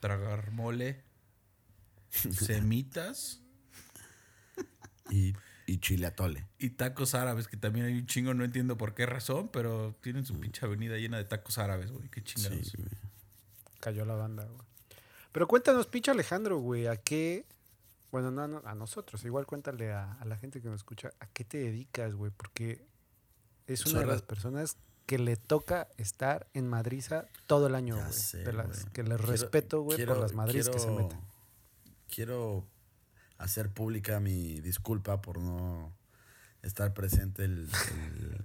Tragar 0.00 0.52
mole, 0.52 1.02
semitas 2.10 3.42
y, 5.10 5.34
y 5.66 5.78
chile 5.78 6.06
atole. 6.06 6.46
y 6.58 6.70
tacos 6.70 7.14
árabes, 7.14 7.48
que 7.48 7.56
también 7.56 7.86
hay 7.86 7.94
un 7.98 8.06
chingo, 8.06 8.32
no 8.34 8.44
entiendo 8.44 8.76
por 8.78 8.94
qué 8.94 9.04
razón, 9.06 9.48
pero 9.52 9.96
tienen 10.00 10.24
su 10.24 10.38
pinche 10.38 10.64
avenida 10.64 10.96
llena 10.96 11.16
de 11.18 11.24
tacos 11.24 11.58
árabes, 11.58 11.90
güey. 11.90 12.08
Qué 12.08 12.22
chingados. 12.22 12.68
Sí. 12.68 12.78
Cayó 13.80 14.04
la 14.04 14.14
banda, 14.14 14.44
güey. 14.44 14.60
Pero 15.32 15.46
cuéntanos, 15.48 15.86
pinche 15.86 16.10
Alejandro, 16.10 16.58
güey, 16.58 16.86
¿a 16.86 16.96
qué? 16.96 17.44
Bueno, 18.12 18.30
no, 18.30 18.46
no, 18.48 18.62
a 18.64 18.74
nosotros, 18.74 19.24
igual 19.24 19.44
cuéntale 19.46 19.92
a, 19.92 20.12
a 20.14 20.24
la 20.24 20.36
gente 20.36 20.62
que 20.62 20.68
nos 20.68 20.76
escucha, 20.76 21.10
¿a 21.20 21.26
qué 21.26 21.44
te 21.44 21.58
dedicas, 21.58 22.14
güey? 22.14 22.30
Porque 22.34 22.86
es 23.66 23.84
una 23.86 23.96
Soy 23.96 24.00
de 24.00 24.06
las 24.12 24.22
personas 24.22 24.76
que 25.04 25.18
le 25.18 25.36
toca 25.36 25.88
estar 25.98 26.46
en 26.54 26.66
Madriza 26.68 27.26
todo 27.46 27.66
el 27.66 27.74
año, 27.74 27.96
Ya 27.96 28.02
güey. 28.06 28.12
sé, 28.18 28.38
De 28.38 28.52
las 28.52 28.66
güey. 28.84 28.92
que 28.92 29.02
les 29.02 29.16
Quiero- 29.18 29.26
respeto, 29.32 29.80
güey, 29.82 30.06
por 30.06 30.18
las 30.18 30.32
madrizas 30.32 30.72
que 30.72 30.78
se 30.80 30.90
meten. 30.90 31.20
Quiero 32.08 32.66
hacer 33.38 33.70
pública 33.70 34.20
mi 34.20 34.60
disculpa 34.60 35.20
por 35.20 35.38
no 35.40 35.96
estar 36.62 36.92
presente 36.94 37.44
el, 37.44 37.68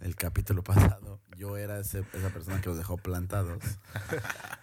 el- 0.02 0.16
capítulo 0.16 0.64
pasado. 0.64 1.20
Yo 1.38 1.58
era 1.58 1.80
ese- 1.80 2.06
esa 2.14 2.30
persona 2.32 2.62
que 2.62 2.70
los 2.70 2.78
dejó 2.78 2.98
plantados. 2.98 3.64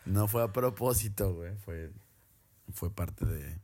No 0.04 0.28
fue 0.28 0.42
a 0.42 0.52
propósito, 0.52 1.34
güey. 1.34 1.56
Fue, 1.56 1.90
fue 2.72 2.90
parte 2.94 3.24
de, 3.26 3.58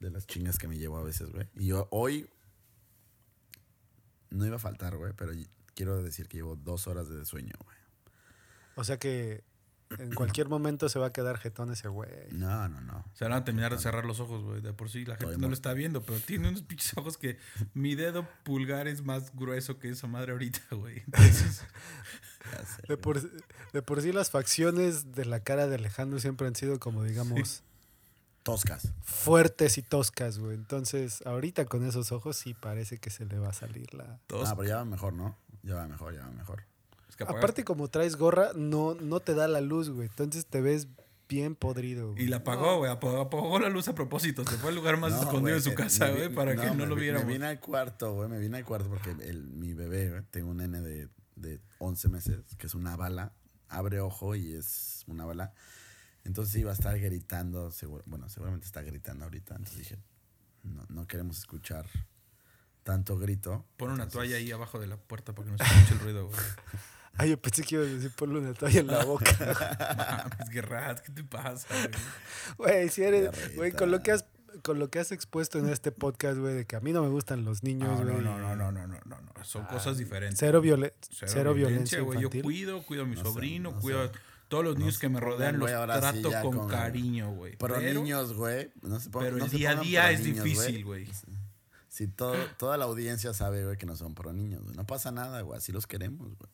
de 0.00 0.10
las 0.10 0.26
chingas 0.26 0.58
que 0.58 0.68
me 0.68 0.76
llevo 0.76 0.98
a 0.98 1.02
veces, 1.02 1.30
güey. 1.30 1.48
Y 1.54 1.66
yo 1.66 1.88
hoy 1.90 2.28
no 4.30 4.44
iba 4.44 4.56
a 4.56 4.60
faltar, 4.60 4.96
güey, 4.96 5.12
pero 5.14 5.32
quiero 5.74 6.02
decir 6.02 6.28
que 6.28 6.38
llevo 6.38 6.56
dos 6.56 6.86
horas 6.86 7.08
de 7.08 7.24
sueño, 7.24 7.54
güey. 7.64 7.76
O 8.74 8.84
sea 8.84 8.98
que 8.98 9.44
en 9.98 10.12
cualquier 10.14 10.48
momento 10.48 10.88
se 10.88 10.98
va 10.98 11.06
a 11.06 11.12
quedar 11.12 11.38
jetón 11.38 11.70
ese 11.72 11.88
güey. 11.88 12.10
No, 12.32 12.68
no, 12.68 12.80
no. 12.80 13.04
Se 13.14 13.24
van 13.24 13.32
a 13.34 13.44
terminar 13.44 13.72
de 13.72 13.78
cerrar 13.78 14.04
los 14.04 14.18
ojos, 14.20 14.42
güey. 14.42 14.60
De 14.60 14.72
por 14.72 14.90
sí 14.90 15.04
la 15.04 15.14
gente 15.14 15.26
Estoy 15.26 15.36
no 15.36 15.42
muy- 15.42 15.48
lo 15.50 15.54
está 15.54 15.72
viendo, 15.74 16.02
pero 16.02 16.18
tiene 16.20 16.48
unos 16.48 16.62
pinches 16.62 16.96
ojos 16.96 17.16
que 17.16 17.38
mi 17.74 17.94
dedo 17.94 18.26
pulgar 18.44 18.88
es 18.88 19.02
más 19.02 19.34
grueso 19.34 19.78
que 19.78 19.88
esa 19.90 20.06
madre 20.08 20.32
ahorita, 20.32 20.60
güey. 20.72 20.98
Entonces, 21.06 21.62
De 22.88 22.96
por, 22.96 23.20
de 23.72 23.82
por 23.82 24.00
sí 24.02 24.12
las 24.12 24.30
facciones 24.30 25.12
de 25.12 25.24
la 25.24 25.40
cara 25.40 25.66
de 25.66 25.74
Alejandro 25.74 26.20
siempre 26.20 26.46
han 26.46 26.54
sido 26.54 26.78
como, 26.78 27.02
digamos, 27.02 27.64
Toscas. 28.44 28.92
fuertes 29.02 29.78
y 29.78 29.82
toscas, 29.82 30.38
güey. 30.38 30.54
Entonces, 30.54 31.22
ahorita 31.26 31.64
con 31.66 31.84
esos 31.84 32.12
ojos 32.12 32.36
sí 32.36 32.54
parece 32.54 32.98
que 32.98 33.10
se 33.10 33.24
le 33.24 33.38
va 33.40 33.48
a 33.48 33.52
salir 33.52 33.92
la... 33.94 34.20
todos. 34.28 34.48
Ah, 34.48 34.54
pero 34.54 34.68
ya 34.68 34.76
va 34.76 34.84
mejor, 34.84 35.12
¿no? 35.12 35.36
Ya 35.64 35.74
va 35.74 35.88
mejor, 35.88 36.14
ya 36.14 36.20
va 36.20 36.30
mejor. 36.30 36.62
Es 37.16 37.18
que 37.18 37.24
apagas- 37.24 37.38
Aparte, 37.38 37.64
como 37.64 37.88
traes 37.88 38.16
gorra, 38.16 38.50
no, 38.54 38.94
no 38.94 39.20
te 39.20 39.34
da 39.34 39.48
la 39.48 39.60
luz, 39.60 39.88
güey. 39.90 40.08
Entonces 40.08 40.46
te 40.46 40.60
ves 40.60 40.88
bien 41.28 41.54
podrido, 41.56 42.12
güey. 42.12 42.24
Y 42.24 42.26
la 42.28 42.36
apagó, 42.38 42.78
güey. 42.78 42.90
Apagó, 42.90 43.20
apagó 43.22 43.58
la 43.58 43.68
luz 43.68 43.88
a 43.88 43.94
propósito. 43.94 44.44
Se 44.44 44.56
fue 44.58 44.68
al 44.70 44.76
lugar 44.76 44.96
más 44.98 45.12
No, 45.12 45.18
escondido 45.18 45.40
güey, 45.42 45.54
de 45.54 45.60
su 45.60 45.74
casa, 45.74 46.10
güey, 46.10 46.28
para 46.32 46.54
que 46.54 46.66
no 46.66 46.74
me 46.74 46.86
lo 46.86 46.94
vi- 46.94 47.02
viéramos. 47.02 47.26
Me 47.26 47.32
vine 47.32 47.46
al 47.46 47.58
cuarto, 47.60 48.14
güey. 48.14 48.28
Me 48.28 48.38
vine 48.38 48.58
al 48.58 48.64
cuarto 48.64 48.88
porque 48.88 49.10
el, 49.10 49.44
mi 49.44 49.72
bebé, 49.74 50.10
güey, 50.10 50.22
tengo 50.30 50.50
un 50.50 50.58
nene 50.58 50.80
de, 50.80 51.08
de 51.34 51.60
11 51.78 52.08
meses, 52.10 52.38
que 52.58 52.66
es 52.66 52.74
una 52.74 52.96
bala. 52.96 53.32
Abre 53.68 53.98
ojo 54.00 54.34
y 54.36 54.52
es 54.54 55.02
una 55.08 55.24
bala. 55.24 55.52
Entonces 56.22 56.54
iba 56.56 56.70
a 56.70 56.74
estar 56.74 56.96
gritando. 56.98 57.70
seguro- 57.72 58.04
bueno, 58.06 58.28
seguramente 58.28 58.66
está 58.66 58.82
gritando 58.82 59.24
ahorita. 59.24 59.54
Entonces 59.56 59.78
dije, 59.78 59.98
no, 60.62 60.84
no 60.88 61.06
queremos 61.08 61.38
escuchar 61.38 61.86
tanto 62.84 63.18
grito. 63.18 63.66
Pon 63.76 63.90
una 63.90 64.04
Entonces, 64.04 64.12
toalla 64.30 64.36
ahí 64.36 64.52
abajo 64.52 64.78
de 64.78 64.86
la 64.86 64.96
puerta 64.96 65.34
para 65.34 65.46
que 65.46 65.52
no 65.52 65.58
se 65.58 65.64
escuche 65.64 65.94
el 65.94 66.00
ruido, 66.00 66.26
güey. 66.28 66.38
Ay, 67.18 67.30
yo 67.30 67.40
pensé 67.40 67.62
que 67.62 67.76
iba 67.76 67.84
a 67.84 67.86
decir 67.86 68.10
ponle 68.16 68.38
una 68.40 68.52
toalla 68.54 68.80
en 68.80 68.86
la 68.88 69.04
boca. 69.04 69.24
Mames, 70.30 70.48
Guerrat, 70.50 71.00
¿qué 71.00 71.12
te 71.12 71.24
pasa, 71.24 71.66
güey? 72.58 72.70
Güey, 72.76 72.88
si 72.88 73.02
eres... 73.02 73.30
Güey, 73.56 73.72
con 73.72 73.90
lo 73.90 74.02
que 74.02 74.12
has... 74.12 74.24
Con 74.62 74.78
lo 74.78 74.88
que 74.88 74.98
has 74.98 75.12
expuesto 75.12 75.58
en 75.58 75.68
este 75.68 75.92
podcast, 75.92 76.38
güey, 76.38 76.54
de 76.54 76.64
que 76.64 76.76
a 76.76 76.80
mí 76.80 76.90
no 76.90 77.02
me 77.02 77.08
gustan 77.10 77.44
los 77.44 77.62
niños, 77.62 77.90
No, 77.90 77.96
güey. 78.10 78.22
no, 78.24 78.38
no, 78.38 78.38
no, 78.38 78.56
no, 78.56 78.72
no, 78.72 78.86
no, 78.86 78.98
no, 79.04 79.20
no. 79.20 79.44
Son 79.44 79.62
Ah, 79.64 79.68
cosas 79.68 79.98
diferentes. 79.98 80.38
Cero, 80.38 80.62
violen- 80.62 80.92
Cero, 81.10 81.30
cero 81.32 81.54
violencia, 81.54 82.00
güey. 82.00 82.20
Yo 82.22 82.30
cuido, 82.30 82.82
cuido 82.82 83.02
a 83.02 83.06
mi 83.06 83.16
No 83.16 83.22
sé, 83.22 83.28
sobrino, 83.28 83.72
no 83.72 83.80
cuido 83.80 84.02
sé. 84.08 84.16
a 84.16 84.20
todos 84.48 84.64
los 84.64 84.78
niños 84.78 84.98
que 84.98 85.10
me 85.10 85.20
rodean, 85.20 85.58
los 85.58 85.68
sí 85.68 85.76
trato 86.22 86.30
con, 86.42 86.56
con- 86.60 86.68
cariño, 86.68 87.32
güey. 87.34 87.54
Pero, 87.58 87.78
niños, 87.80 88.32
güey. 88.32 88.72
No 88.80 88.98
se 88.98 89.10
pongan- 89.10 89.24
pero 89.34 89.44
el 89.44 89.50
día 89.50 89.70
a 89.72 89.74
día 89.76 90.10
es 90.10 90.20
niños, 90.22 90.42
difícil, 90.44 90.84
güey. 90.86 91.06
Si 91.90 92.08
todo, 92.08 92.34
toda 92.56 92.78
la 92.78 92.86
audiencia 92.86 93.34
sabe, 93.34 93.62
güey, 93.62 93.76
que 93.76 93.84
no 93.84 93.94
son 93.94 94.14
pro 94.14 94.32
niños, 94.32 94.62
güey. 94.64 94.74
No 94.74 94.86
pasa 94.86 95.10
nada, 95.10 95.42
güey. 95.42 95.58
Así 95.58 95.70
los 95.70 95.86
queremos, 95.86 96.28
güey. 96.38 96.50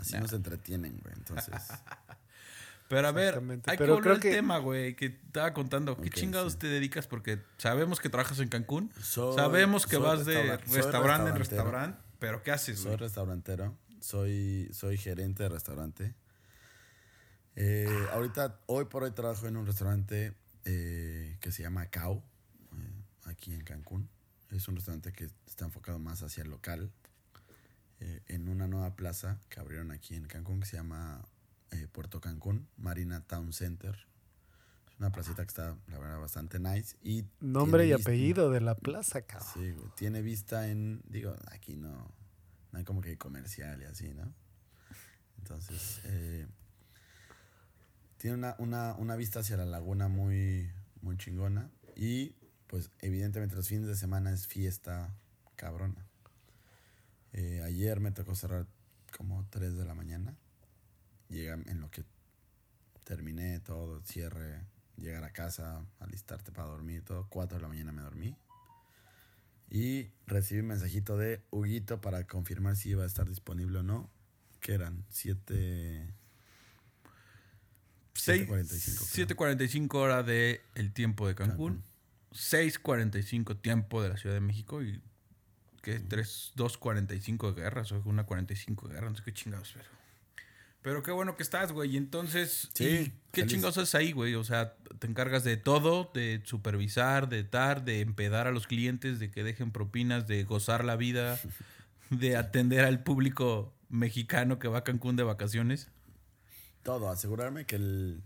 Así 0.00 0.16
nos 0.18 0.32
entretienen, 0.32 0.98
güey. 1.02 1.14
Entonces, 1.16 1.54
Pero 2.88 3.06
a 3.06 3.12
ver, 3.12 3.36
hay 3.36 3.42
Pero 3.62 3.76
que 3.76 3.84
volver 3.84 4.02
creo 4.02 4.14
al 4.16 4.20
que- 4.20 4.30
tema, 4.32 4.58
güey, 4.58 4.96
que 4.96 5.06
estaba 5.06 5.52
contando. 5.54 5.96
¿Qué 5.96 6.10
chingados 6.10 6.54
sí. 6.54 6.58
te 6.58 6.66
dedicas? 6.66 7.06
Porque 7.06 7.40
sabemos 7.56 8.00
que 8.00 8.08
trabajas 8.08 8.40
en 8.40 8.48
Cancún. 8.48 8.92
Soy- 9.00 9.36
sabemos 9.36 9.86
que 9.86 9.94
soy 9.96 10.04
vas 10.04 10.26
de 10.26 10.34
restauran- 10.42 10.66
soy 10.66 10.76
restaurante 10.82 11.30
en 11.30 11.36
restaurante. 11.36 11.98
Pero 12.18 12.42
¿qué 12.42 12.50
haces, 12.50 12.78
soy 12.78 12.86
güey? 12.88 12.96
restaurantero. 12.96 13.76
Soy, 14.00 14.68
soy 14.72 14.96
gerente 14.98 15.44
de 15.44 15.48
restaurante. 15.50 16.14
Eh, 17.56 18.06
ahorita, 18.12 18.58
hoy 18.66 18.86
por 18.86 19.04
hoy 19.04 19.10
trabajo 19.12 19.46
en 19.46 19.56
un 19.56 19.66
restaurante 19.66 20.34
eh, 20.64 21.36
que 21.40 21.52
se 21.52 21.62
llama 21.62 21.86
Cao, 21.86 22.22
eh, 22.76 23.02
aquí 23.26 23.52
en 23.52 23.62
Cancún. 23.62 24.08
Es 24.50 24.66
un 24.68 24.76
restaurante 24.76 25.12
que 25.12 25.28
está 25.46 25.64
enfocado 25.64 25.98
más 25.98 26.22
hacia 26.22 26.42
el 26.42 26.50
local. 26.50 26.90
Eh, 28.00 28.22
en 28.26 28.48
una 28.48 28.66
nueva 28.66 28.96
plaza 28.96 29.38
que 29.48 29.60
abrieron 29.60 29.90
aquí 29.92 30.14
en 30.16 30.24
Cancún 30.26 30.60
que 30.60 30.66
se 30.66 30.76
llama 30.76 31.22
eh, 31.70 31.86
Puerto 31.92 32.20
Cancún, 32.20 32.66
Marina 32.76 33.20
Town 33.22 33.52
Center. 33.52 33.94
Es 34.88 34.98
una 34.98 35.12
placita 35.12 35.42
que 35.44 35.48
está, 35.48 35.76
la 35.88 35.98
verdad, 35.98 36.18
bastante 36.18 36.58
nice. 36.58 36.96
Y 37.02 37.24
Nombre 37.40 37.86
y 37.86 37.94
vista- 37.94 38.10
apellido 38.10 38.50
de 38.50 38.60
la 38.60 38.74
plaza, 38.74 39.22
cabrón. 39.22 39.48
Sí, 39.54 39.70
güey. 39.72 39.88
Tiene 39.96 40.20
vista 40.22 40.68
en. 40.68 41.00
Digo, 41.08 41.34
aquí 41.52 41.76
no. 41.76 42.10
No 42.72 42.78
hay 42.78 42.84
como 42.84 43.00
que 43.00 43.16
comercial 43.18 43.80
y 43.82 43.84
así, 43.84 44.12
¿no? 44.14 44.32
Entonces, 45.38 46.00
eh, 46.04 46.46
tiene 48.18 48.36
una, 48.36 48.54
una, 48.58 48.94
una 48.94 49.16
vista 49.16 49.40
hacia 49.40 49.56
la 49.56 49.64
laguna 49.64 50.08
muy, 50.08 50.70
muy 51.00 51.16
chingona. 51.16 51.70
Y, 51.96 52.34
pues, 52.66 52.90
evidentemente, 53.00 53.56
los 53.56 53.66
fines 53.68 53.86
de 53.88 53.96
semana 53.96 54.30
es 54.32 54.46
fiesta 54.46 55.12
cabrona. 55.56 56.06
Ayer 57.80 57.98
me 57.98 58.10
tocó 58.12 58.34
cerrar 58.34 58.66
como 59.16 59.46
3 59.48 59.74
de 59.74 59.86
la 59.86 59.94
mañana. 59.94 60.36
Llega 61.30 61.54
en 61.54 61.80
lo 61.80 61.90
que 61.90 62.04
terminé 63.04 63.58
todo, 63.60 64.02
cierre, 64.04 64.66
llegar 64.98 65.24
a 65.24 65.32
casa, 65.32 65.86
alistarte 65.98 66.52
para 66.52 66.68
dormir, 66.68 67.02
todo. 67.02 67.26
4 67.30 67.56
de 67.56 67.62
la 67.62 67.68
mañana 67.68 67.90
me 67.92 68.02
dormí. 68.02 68.36
Y 69.70 70.10
recibí 70.26 70.60
un 70.60 70.66
mensajito 70.66 71.16
de 71.16 71.40
Huguito 71.48 72.02
para 72.02 72.26
confirmar 72.26 72.76
si 72.76 72.90
iba 72.90 73.04
a 73.04 73.06
estar 73.06 73.26
disponible 73.26 73.78
o 73.78 73.82
no. 73.82 74.10
Que 74.60 74.74
eran 74.74 75.06
7. 75.08 76.12
Seis- 78.12 78.46
7:45, 78.46 79.06
creo. 79.14 79.26
7.45 79.26 79.94
hora 79.94 80.22
de 80.22 80.60
el 80.74 80.92
tiempo 80.92 81.26
de 81.26 81.34
Cancún. 81.34 81.76
Cancún. 81.76 81.84
6.45 82.34 83.58
tiempo 83.58 84.02
de 84.02 84.10
la 84.10 84.18
Ciudad 84.18 84.34
de 84.34 84.42
México. 84.42 84.82
Y 84.82 85.00
que 85.82 85.98
3, 86.00 86.52
2.45 86.56 87.54
de 87.54 87.60
guerra. 87.62 87.82
O 87.90 88.08
una 88.08 88.24
45 88.24 88.88
de 88.88 88.94
guerra. 88.94 89.10
No 89.10 89.16
sé 89.16 89.22
qué 89.24 89.32
chingados, 89.32 89.72
pero. 89.74 89.88
Pero 90.82 91.02
qué 91.02 91.10
bueno 91.10 91.36
que 91.36 91.42
estás, 91.42 91.72
güey. 91.72 91.90
Y 91.92 91.96
entonces, 91.98 92.70
Sí, 92.72 92.84
¿y 92.84 93.04
¿qué 93.32 93.42
feliz. 93.42 93.52
chingados 93.52 93.76
haces 93.76 93.94
ahí, 93.94 94.12
güey? 94.12 94.34
O 94.34 94.44
sea, 94.44 94.76
te 94.98 95.06
encargas 95.06 95.44
de 95.44 95.58
todo, 95.58 96.10
de 96.14 96.40
supervisar, 96.44 97.28
de 97.28 97.44
dar, 97.44 97.84
de 97.84 98.00
empedar 98.00 98.46
a 98.46 98.50
los 98.50 98.66
clientes, 98.66 99.18
de 99.18 99.30
que 99.30 99.44
dejen 99.44 99.72
propinas, 99.72 100.26
de 100.26 100.42
gozar 100.44 100.84
la 100.86 100.96
vida, 100.96 101.38
de 102.08 102.36
atender 102.38 102.86
al 102.86 103.02
público 103.02 103.74
mexicano 103.90 104.58
que 104.58 104.68
va 104.68 104.78
a 104.78 104.84
Cancún 104.84 105.16
de 105.16 105.22
vacaciones. 105.22 105.88
Todo, 106.82 107.10
asegurarme 107.10 107.66
que, 107.66 107.76
el, 107.76 108.22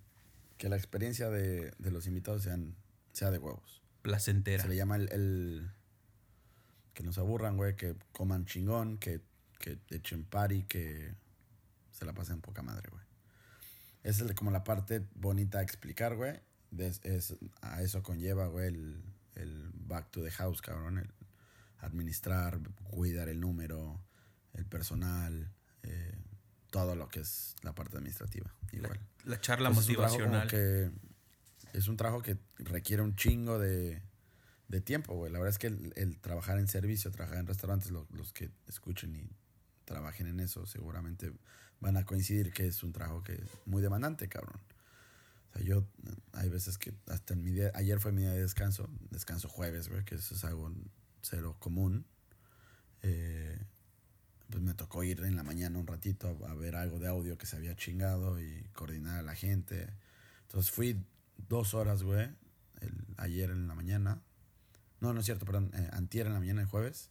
que 0.56 0.68
la 0.68 0.76
experiencia 0.76 1.30
de, 1.30 1.73
de 1.78 1.90
los 1.90 2.06
invitados 2.06 2.44
sean, 2.44 2.76
sea 3.11 3.32
de 3.32 3.38
huevos. 3.38 3.82
Placentera. 4.02 4.62
Se 4.62 4.68
le 4.68 4.76
llama 4.76 4.94
el, 4.94 5.08
el- 5.11 5.70
que 6.94 7.02
nos 7.02 7.18
aburran, 7.18 7.56
güey, 7.56 7.76
que 7.76 7.96
coman 8.12 8.46
chingón, 8.46 8.98
que, 8.98 9.20
que 9.58 9.78
echen 9.90 10.24
party, 10.24 10.62
que 10.64 11.14
se 11.90 12.04
la 12.04 12.12
pasen 12.14 12.40
poca 12.40 12.62
madre, 12.62 12.88
güey. 12.90 13.04
Esa 14.02 14.24
es 14.24 14.32
como 14.34 14.50
la 14.50 14.64
parte 14.64 15.04
bonita 15.14 15.58
a 15.58 15.62
explicar, 15.62 16.14
güey. 16.16 16.40
Es- 16.78 17.34
a 17.62 17.82
eso 17.82 18.02
conlleva, 18.02 18.46
güey, 18.48 18.68
el, 18.68 19.02
el 19.34 19.70
back 19.74 20.10
to 20.10 20.22
the 20.22 20.30
house, 20.30 20.60
cabrón. 20.60 20.98
El 20.98 21.10
administrar, 21.78 22.60
cuidar 22.84 23.28
el 23.28 23.40
número, 23.40 24.00
el 24.54 24.64
personal, 24.66 25.50
eh, 25.82 26.14
todo 26.70 26.96
lo 26.96 27.08
que 27.08 27.20
es 27.20 27.54
la 27.62 27.74
parte 27.74 27.96
administrativa. 27.96 28.52
Igual. 28.72 28.98
La 29.24 29.40
charla 29.40 29.70
Pues 29.70 29.80
es 29.80 29.88
un 29.88 29.94
motivacional. 30.02 30.48
que 30.48 30.90
es 31.72 31.88
un 31.88 31.96
trabajo 31.96 32.22
que 32.22 32.36
requiere 32.58 33.02
un 33.02 33.14
chingo 33.16 33.58
de, 33.58 34.02
de 34.68 34.80
tiempo, 34.80 35.14
güey. 35.14 35.30
La 35.33 35.38
verdad 35.38 35.50
es 35.52 35.59
que 35.59 35.66
el, 35.68 35.92
el 35.97 36.18
trabajar 36.18 36.59
en 36.59 36.68
servicio, 36.68 37.11
trabajar 37.11 37.38
en 37.38 37.47
restaurantes, 37.47 37.90
lo- 37.90 38.06
los 38.12 38.33
que 38.33 38.50
escuchen 38.68 39.14
y 39.16 39.28
trabajen 39.85 40.26
en 40.26 40.40
eso, 40.40 40.66
seguramente 40.66 41.33
van 41.80 41.97
a 41.97 42.04
coincidir 42.06 42.52
que 42.52 42.66
es 42.66 42.83
un 42.83 42.92
trabajo 42.92 43.23
que 43.23 43.35
es 43.35 43.49
muy 43.66 43.83
demandante, 43.83 44.28
cabrón. 44.28 44.59
O 45.50 45.52
sea, 45.59 45.62
yo, 45.62 45.87
hay 46.33 46.49
veces 46.49 46.78
que 46.78 46.94
hasta 47.09 47.35
en 47.35 47.44
mi 47.44 47.52
día, 47.52 47.71
ayer 47.75 48.00
fue 48.00 48.11
mi 48.12 48.23
día 48.23 48.33
de 48.33 48.40
descanso, 48.40 48.88
descanso 49.11 49.49
jueves, 49.49 49.88
güey, 49.88 50.04
que 50.04 50.14
eso 50.16 50.35
es 50.35 50.44
algo 50.44 50.73
cero 51.23 51.56
común. 51.59 52.06
Eh, 53.02 53.59
pues 54.50 54.62
me 54.62 54.75
tocó 54.75 55.04
ir 55.04 55.21
en 55.21 55.37
la 55.37 55.42
mañana 55.42 55.78
un 55.78 55.87
ratito 55.87 56.38
a, 56.47 56.50
a 56.50 56.54
ver 56.54 56.76
algo 56.76 56.99
de 56.99 57.09
audio 57.09 57.37
que 57.37 57.47
se 57.47 57.56
había 57.56 57.76
chingado 57.76 58.40
y 58.40 58.62
coordinar 58.73 59.18
a 59.18 59.23
la 59.23 59.35
gente. 59.35 59.88
Entonces 60.42 60.71
fui 60.71 61.04
dos 61.49 61.75
horas, 61.75 62.02
güey, 62.02 62.28
el- 62.80 63.04
ayer 63.18 63.50
en 63.50 63.68
la 63.68 63.75
mañana. 63.75 64.23
No, 65.04 65.12
no 65.12 65.20
es 65.20 65.26
cierto, 65.26 65.44
perdón, 65.44 65.70
eh, 65.75 65.87
antier 65.92 66.26
en 66.26 66.32
la 66.32 66.38
mañana, 66.40 66.62
el 66.62 66.66
jueves. 66.66 67.11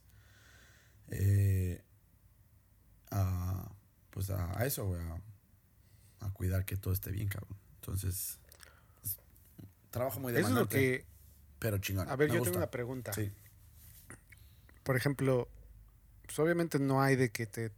Eh, 1.10 1.80
a, 3.12 3.70
pues 4.10 4.30
a, 4.30 4.58
a 4.58 4.66
eso, 4.66 4.84
güey, 4.86 5.00
a, 5.00 5.20
a 6.26 6.30
cuidar 6.32 6.64
que 6.64 6.76
todo 6.76 6.92
esté 6.92 7.12
bien, 7.12 7.28
cabrón. 7.28 7.56
Entonces, 7.76 8.40
es- 9.04 9.16
trabajo 9.90 10.18
muy 10.18 10.32
Eso 10.32 10.40
es 10.40 10.44
lo 10.46 10.48
demandante, 10.66 10.76
que... 10.76 11.06
pero 11.60 11.78
chingón. 11.78 12.08
A 12.08 12.16
ver, 12.16 12.32
yo 12.32 12.42
tengo 12.42 12.56
una 12.56 12.70
pregunta. 12.70 13.12
Sí. 13.12 13.32
Por 14.82 14.96
ejemplo, 14.96 15.48
pues 16.26 16.36
obviamente 16.40 16.80
no 16.80 17.00
hay 17.00 17.14
de 17.14 17.30
que 17.30 17.46
te 17.46 17.70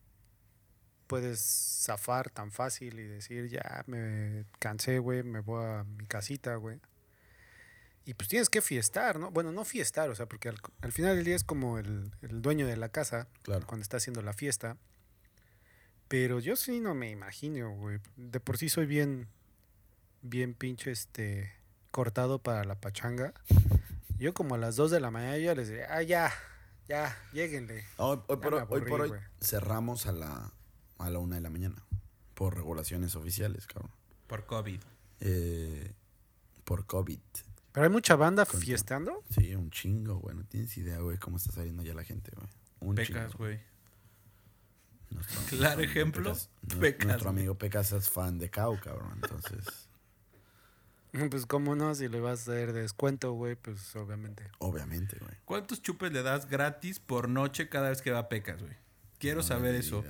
puedes 1.08 1.38
zafar 1.84 2.30
tan 2.30 2.50
fácil 2.50 2.98
y 2.98 3.04
decir, 3.04 3.48
ya 3.48 3.84
me 3.86 4.46
cansé, 4.58 4.98
güey, 4.98 5.22
me 5.22 5.40
voy 5.40 5.62
a 5.64 5.84
mi 5.84 6.06
casita, 6.06 6.56
güey. 6.56 6.80
Y 8.06 8.14
pues 8.14 8.28
tienes 8.28 8.48
que 8.48 8.62
fiestar, 8.62 9.18
¿no? 9.18 9.30
Bueno, 9.32 9.50
no 9.52 9.64
fiestar, 9.64 10.08
o 10.10 10.14
sea, 10.14 10.26
porque 10.26 10.48
al, 10.48 10.56
al 10.80 10.92
final 10.92 11.16
del 11.16 11.24
día 11.24 11.34
es 11.36 11.42
como 11.44 11.78
el, 11.78 12.12
el 12.22 12.40
dueño 12.40 12.66
de 12.66 12.76
la 12.76 12.88
casa 12.88 13.28
Claro. 13.42 13.66
cuando 13.66 13.82
está 13.82 13.96
haciendo 13.98 14.22
la 14.22 14.32
fiesta. 14.32 14.76
Pero 16.08 16.38
yo 16.38 16.54
sí 16.54 16.78
no 16.80 16.94
me 16.94 17.10
imagino, 17.10 17.70
güey. 17.74 17.98
De 18.16 18.38
por 18.38 18.58
sí 18.58 18.68
soy 18.68 18.86
bien, 18.86 19.28
bien 20.22 20.54
pinche, 20.54 20.92
este, 20.92 21.52
cortado 21.90 22.38
para 22.40 22.62
la 22.64 22.80
pachanga. 22.80 23.34
Yo 24.18 24.32
como 24.34 24.54
a 24.54 24.58
las 24.58 24.76
2 24.76 24.92
de 24.92 25.00
la 25.00 25.10
mañana 25.10 25.36
ya 25.38 25.54
les 25.56 25.68
diría, 25.68 25.88
ah, 25.90 26.02
ya, 26.02 26.32
ya, 26.88 27.16
lléguenle. 27.32 27.84
Hoy, 27.96 28.18
hoy 28.28 28.36
Ya 28.36 28.40
por, 28.40 28.54
hoy, 28.54 28.62
hoy 28.70 28.80
por 28.82 29.00
hoy 29.00 29.12
cerramos 29.40 30.06
a 30.06 30.12
la, 30.12 30.52
a 30.98 31.10
la 31.10 31.18
una 31.18 31.34
de 31.36 31.42
la 31.42 31.50
mañana. 31.50 31.82
Por 32.34 32.54
regulaciones 32.54 33.16
oficiales, 33.16 33.66
cabrón. 33.66 33.90
Por 34.28 34.46
COVID. 34.46 34.80
Eh, 35.20 35.92
por 36.64 36.86
COVID. 36.86 37.18
Pero 37.76 37.84
hay 37.84 37.92
mucha 37.92 38.16
banda 38.16 38.46
Contra. 38.46 38.60
fiestando. 38.64 39.22
Sí, 39.30 39.54
un 39.54 39.70
chingo, 39.70 40.16
güey. 40.16 40.34
No 40.34 40.44
tienes 40.46 40.74
idea, 40.78 40.98
güey, 41.00 41.18
cómo 41.18 41.36
está 41.36 41.52
saliendo 41.52 41.82
ya 41.82 41.92
la 41.92 42.04
gente, 42.04 42.32
güey. 42.34 42.48
Un 42.80 42.94
Pecas, 42.94 43.32
chingo. 43.32 43.38
güey. 43.44 43.60
Claro 45.50 45.80
ejemplo, 45.82 46.32
Pecas- 46.32 46.48
Pecas, 46.80 47.06
Nuestro 47.06 47.30
güey. 47.30 47.40
amigo 47.42 47.54
Pecas 47.58 47.92
es 47.92 48.08
fan 48.10 48.38
de 48.38 48.50
Cau, 48.50 48.78
cabrón. 48.80 49.12
Entonces, 49.22 49.64
Pues 51.30 51.46
cómo 51.46 51.74
no, 51.76 51.94
si 51.94 52.08
le 52.08 52.20
vas 52.20 52.46
a 52.48 52.54
dar 52.54 52.72
descuento, 52.72 53.32
güey, 53.32 53.54
pues 53.56 53.94
obviamente. 53.96 54.50
obviamente, 54.58 55.16
güey. 55.18 55.32
¿Cuántos 55.44 55.80
chupes 55.80 56.12
le 56.12 56.22
das 56.22 56.48
gratis 56.48 56.98
por 56.98 57.28
noche 57.28 57.68
cada 57.68 57.88
vez 57.90 58.02
que 58.02 58.10
va 58.10 58.18
a 58.20 58.28
Pecas, 58.28 58.60
güey? 58.60 58.74
Quiero 59.18 59.38
No 59.38 59.42
saber 59.46 59.74
eso. 59.74 60.04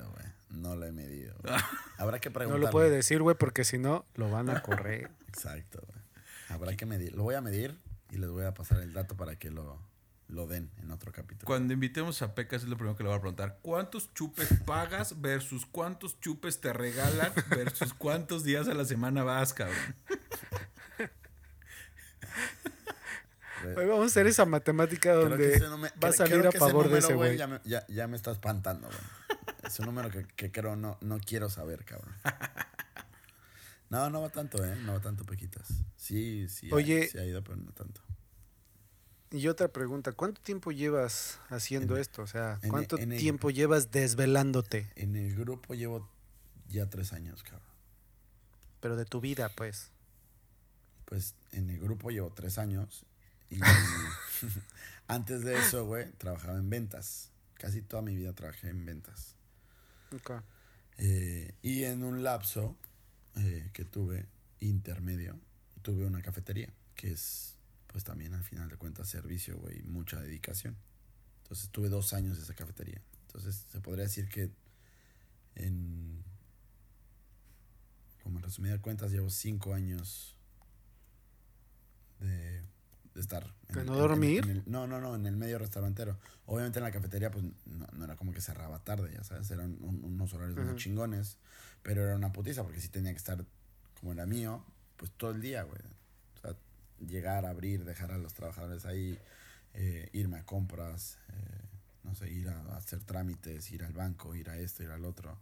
No 0.50 0.74
lo 0.76 0.86
he 0.86 0.92
medido. 0.92 1.34
güey. 1.42 1.54
Habrá 1.98 2.18
que 2.20 2.30
No 2.30 2.34
preguntarle. 2.34 2.66
lo 2.66 2.70
puede 2.72 2.90
decir, 2.90 3.22
güey, 3.22 3.36
porque 3.36 3.64
si 3.64 3.78
no, 3.78 4.04
lo 4.14 4.30
van 4.30 4.50
a 4.50 4.62
correr. 4.62 5.10
Exacto, 5.28 5.80
güey. 5.86 6.00
Habrá 6.48 6.76
que 6.76 6.86
medir. 6.86 7.14
Lo 7.14 7.22
voy 7.24 7.34
a 7.34 7.40
medir 7.40 7.78
y 8.10 8.18
les 8.18 8.30
voy 8.30 8.44
a 8.44 8.54
pasar 8.54 8.80
el 8.80 8.92
dato 8.92 9.16
para 9.16 9.36
que 9.36 9.50
lo, 9.50 9.78
lo 10.28 10.46
den 10.46 10.70
en 10.78 10.90
otro 10.90 11.12
capítulo. 11.12 11.44
Cuando 11.46 11.72
invitemos 11.72 12.22
a 12.22 12.34
Pecas 12.34 12.62
es 12.62 12.68
lo 12.68 12.76
primero 12.76 12.96
que 12.96 13.02
le 13.02 13.08
voy 13.08 13.18
a 13.18 13.20
preguntar. 13.20 13.58
¿Cuántos 13.62 14.12
chupes 14.14 14.48
pagas 14.66 15.20
versus 15.20 15.66
cuántos 15.66 16.20
chupes 16.20 16.60
te 16.60 16.72
regalan 16.72 17.32
versus 17.50 17.94
cuántos 17.94 18.44
días 18.44 18.68
a 18.68 18.74
la 18.74 18.84
semana 18.84 19.22
vas, 19.24 19.52
cabrón? 19.54 19.76
Güey, 23.62 23.76
Hoy 23.76 23.86
vamos 23.86 24.04
a 24.04 24.06
hacer 24.06 24.26
esa 24.26 24.44
matemática 24.44 25.12
donde 25.14 25.54
ese 25.54 25.68
no 25.68 25.78
me- 25.78 25.88
va 26.02 26.08
a 26.08 26.12
salir 26.12 26.38
creo 26.38 26.50
a 26.50 26.52
favor 26.52 26.84
de 26.88 27.00
número, 27.00 27.06
ese 27.06 27.14
güey. 27.14 27.36
Ya 27.38 27.46
me, 27.46 27.60
ya, 27.64 27.86
ya 27.88 28.06
me 28.06 28.16
está 28.16 28.30
espantando, 28.30 28.86
güey. 28.86 29.00
Es 29.64 29.78
un 29.80 29.86
número 29.86 30.10
que, 30.10 30.26
que 30.36 30.52
creo 30.52 30.76
no, 30.76 30.98
no 31.00 31.18
quiero 31.18 31.48
saber, 31.50 31.84
cabrón. 31.84 32.14
No, 33.90 34.10
no 34.10 34.20
va 34.20 34.30
tanto, 34.30 34.64
¿eh? 34.64 34.74
No 34.84 34.94
va 34.94 35.00
tanto, 35.00 35.24
Pequitas. 35.24 35.68
Sí, 35.96 36.48
sí. 36.48 36.70
ha- 36.70 36.74
Oye. 36.74 37.08
sí 37.08 37.18
ha 37.18 37.24
ido, 37.24 37.42
pero 37.44 37.56
no 37.56 37.72
tanto. 37.72 38.00
Y 39.30 39.48
otra 39.48 39.68
pregunta, 39.68 40.12
¿cuánto 40.12 40.40
tiempo 40.40 40.70
llevas 40.72 41.38
haciendo 41.48 41.96
En- 41.96 42.00
esto? 42.02 42.22
O 42.22 42.26
sea, 42.26 42.58
¿cuánto 42.68 42.98
en 42.98 43.16
tiempo 43.16 43.50
llevas 43.50 43.90
desvelándote? 43.90 44.90
En 44.96 45.14
el 45.16 45.34
grupo 45.36 45.74
llevo 45.74 46.08
ya 46.68 46.88
tres 46.88 47.12
años, 47.12 47.42
cabrón. 47.42 47.62
Pero 48.80 48.96
de 48.96 49.04
tu 49.04 49.20
vida, 49.20 49.48
pues. 49.56 49.90
Pues 51.04 51.34
en 51.52 51.70
el 51.70 51.78
grupo 51.80 52.10
llevo 52.10 52.30
tres 52.32 52.58
años. 52.58 53.04
Y 53.50 53.58
antes 55.08 55.42
de 55.44 55.58
eso, 55.58 55.84
güey, 55.86 56.10
trabajaba 56.12 56.58
en 56.58 56.70
ventas. 56.70 57.30
Casi 57.54 57.82
toda 57.82 58.02
mi 58.02 58.14
vida 58.16 58.32
trabajé 58.32 58.68
en 58.68 58.84
ventas. 58.84 59.34
Eh, 60.98 61.52
y 61.62 61.84
en 61.84 62.04
un 62.04 62.22
lapso 62.22 62.76
eh, 63.36 63.70
que 63.72 63.84
tuve 63.84 64.26
intermedio, 64.60 65.38
tuve 65.82 66.06
una 66.06 66.22
cafetería, 66.22 66.72
que 66.94 67.12
es, 67.12 67.56
pues 67.86 68.04
también 68.04 68.34
al 68.34 68.42
final 68.42 68.68
de 68.68 68.76
cuentas, 68.76 69.08
servicio, 69.08 69.58
güey, 69.58 69.82
mucha 69.82 70.20
dedicación. 70.20 70.76
Entonces 71.42 71.70
tuve 71.70 71.88
dos 71.88 72.12
años 72.12 72.36
de 72.36 72.42
esa 72.42 72.54
cafetería. 72.54 73.00
Entonces 73.26 73.66
se 73.70 73.80
podría 73.80 74.04
decir 74.04 74.28
que 74.28 74.50
en, 75.54 76.24
como 78.22 78.38
en 78.38 78.44
resumida 78.44 78.80
cuentas, 78.80 79.12
llevo 79.12 79.30
cinco 79.30 79.74
años 79.74 80.34
de 82.20 82.62
estar. 83.20 83.44
en 83.68 83.74
¿De 83.74 83.80
el- 83.82 83.86
no 83.86 83.94
en- 83.94 83.98
en- 84.02 84.08
dormir? 84.08 84.44
en 84.44 84.50
el- 84.50 84.62
no, 84.66 84.86
no, 84.86 85.00
no, 85.00 85.14
en 85.14 85.26
el 85.26 85.36
medio 85.36 85.58
restaurantero. 85.58 86.18
Obviamente 86.46 86.78
en 86.78 86.84
la 86.84 86.90
cafetería, 86.92 87.30
pues 87.30 87.44
no, 87.66 87.86
no 87.92 88.04
era 88.04 88.16
como 88.16 88.32
que 88.32 88.40
cerraba 88.40 88.78
tarde, 88.84 89.12
ya 89.14 89.24
sabes, 89.24 89.50
eran 89.50 89.76
un- 89.80 90.04
unos 90.04 90.32
horarios 90.34 90.56
muy 90.56 90.66
Ujú. 90.68 90.76
chingones, 90.76 91.38
pero 91.82 92.02
era 92.02 92.14
una 92.16 92.32
putiza 92.32 92.62
porque 92.62 92.80
sí 92.80 92.88
tenía 92.88 93.12
que 93.12 93.18
estar 93.18 93.44
como 94.00 94.12
era 94.12 94.26
mío, 94.26 94.64
pues 94.96 95.10
todo 95.12 95.30
el 95.32 95.40
día, 95.40 95.62
güey. 95.64 95.80
O 96.36 96.40
sea, 96.40 96.56
llegar, 97.06 97.44
abrir, 97.46 97.84
dejar 97.84 98.12
a 98.12 98.18
los 98.18 98.34
trabajadores 98.34 98.84
ahí, 98.86 99.18
eh, 99.74 100.08
irme 100.12 100.38
a 100.38 100.44
compras, 100.44 101.18
eh, 101.28 101.60
no 102.04 102.14
sé, 102.14 102.30
ir 102.30 102.48
a, 102.48 102.60
a 102.60 102.76
hacer 102.76 103.00
trámites, 103.02 103.70
ir 103.72 103.84
al 103.84 103.92
banco, 103.92 104.34
ir 104.34 104.48
a 104.50 104.56
esto, 104.58 104.82
ir 104.82 104.90
al 104.90 105.04
otro, 105.04 105.38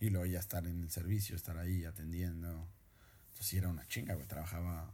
y 0.00 0.10
luego 0.10 0.26
ya 0.26 0.40
estar 0.40 0.66
en 0.66 0.82
el 0.82 0.90
servicio, 0.90 1.36
estar 1.36 1.56
ahí 1.58 1.84
atendiendo. 1.84 2.48
Entonces 3.28 3.46
sí 3.46 3.56
era 3.58 3.68
una 3.68 3.86
chinga, 3.86 4.14
güey. 4.14 4.26
Trabajaba, 4.26 4.92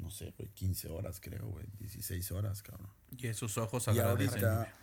no 0.00 0.10
sé, 0.10 0.32
güey, 0.36 0.48
15 0.50 0.88
horas, 0.88 1.20
creo, 1.20 1.46
güey, 1.46 1.66
16 1.78 2.32
horas, 2.32 2.62
cabrón. 2.62 2.88
Y 3.16 3.26
esos 3.26 3.56
ojos 3.58 3.86
Y 3.86 3.90
agradecen. 3.90 4.44
ahorita, 4.44 4.74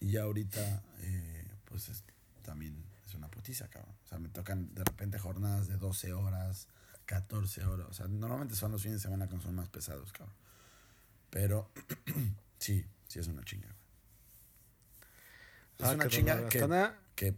y 0.00 0.16
ahorita 0.16 0.82
eh, 1.00 1.48
pues 1.64 1.88
es- 1.88 2.04
también 2.42 2.84
es 3.06 3.14
una 3.14 3.28
putiza, 3.28 3.68
cabrón. 3.68 3.94
O 4.04 4.08
sea, 4.08 4.18
me 4.18 4.28
tocan 4.28 4.72
de 4.74 4.84
repente 4.84 5.18
jornadas 5.18 5.68
de 5.68 5.76
12 5.76 6.12
horas, 6.12 6.68
14 7.06 7.64
horas. 7.64 7.86
O 7.88 7.92
sea, 7.92 8.06
normalmente 8.08 8.54
son 8.54 8.72
los 8.72 8.82
fines 8.82 8.98
de 8.98 9.02
semana 9.02 9.26
cuando 9.26 9.44
son 9.44 9.54
más 9.54 9.68
pesados, 9.68 10.12
cabrón. 10.12 10.34
Pero 11.30 11.70
sí, 12.58 12.84
sí 13.08 13.18
es 13.18 13.26
una 13.28 13.44
chinga, 13.44 13.66
güey. 13.68 13.80
Es 15.78 15.86
Ah, 15.86 15.92
una 15.94 16.04
qué 16.04 16.10
chinga 16.10 16.48
que, 16.48 16.58
que 17.14 17.34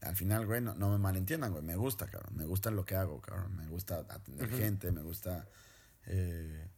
al 0.00 0.16
final, 0.16 0.46
güey, 0.46 0.60
no, 0.60 0.74
no 0.74 0.90
me 0.90 0.98
malentiendan, 0.98 1.52
güey. 1.52 1.62
Me 1.62 1.76
gusta, 1.76 2.06
cabrón. 2.06 2.36
Me 2.36 2.44
gusta 2.46 2.70
lo 2.70 2.84
que 2.84 2.96
hago, 2.96 3.20
cabrón. 3.20 3.56
Me 3.56 3.66
gusta 3.66 3.98
atender 4.08 4.48
gente, 4.50 4.90
me 4.92 5.02
gusta 5.02 5.46
eh, 6.06 6.68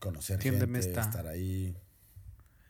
conocer 0.00 0.40
gente, 0.40 0.78
esta. 0.78 1.00
estar 1.02 1.26
ahí. 1.26 1.76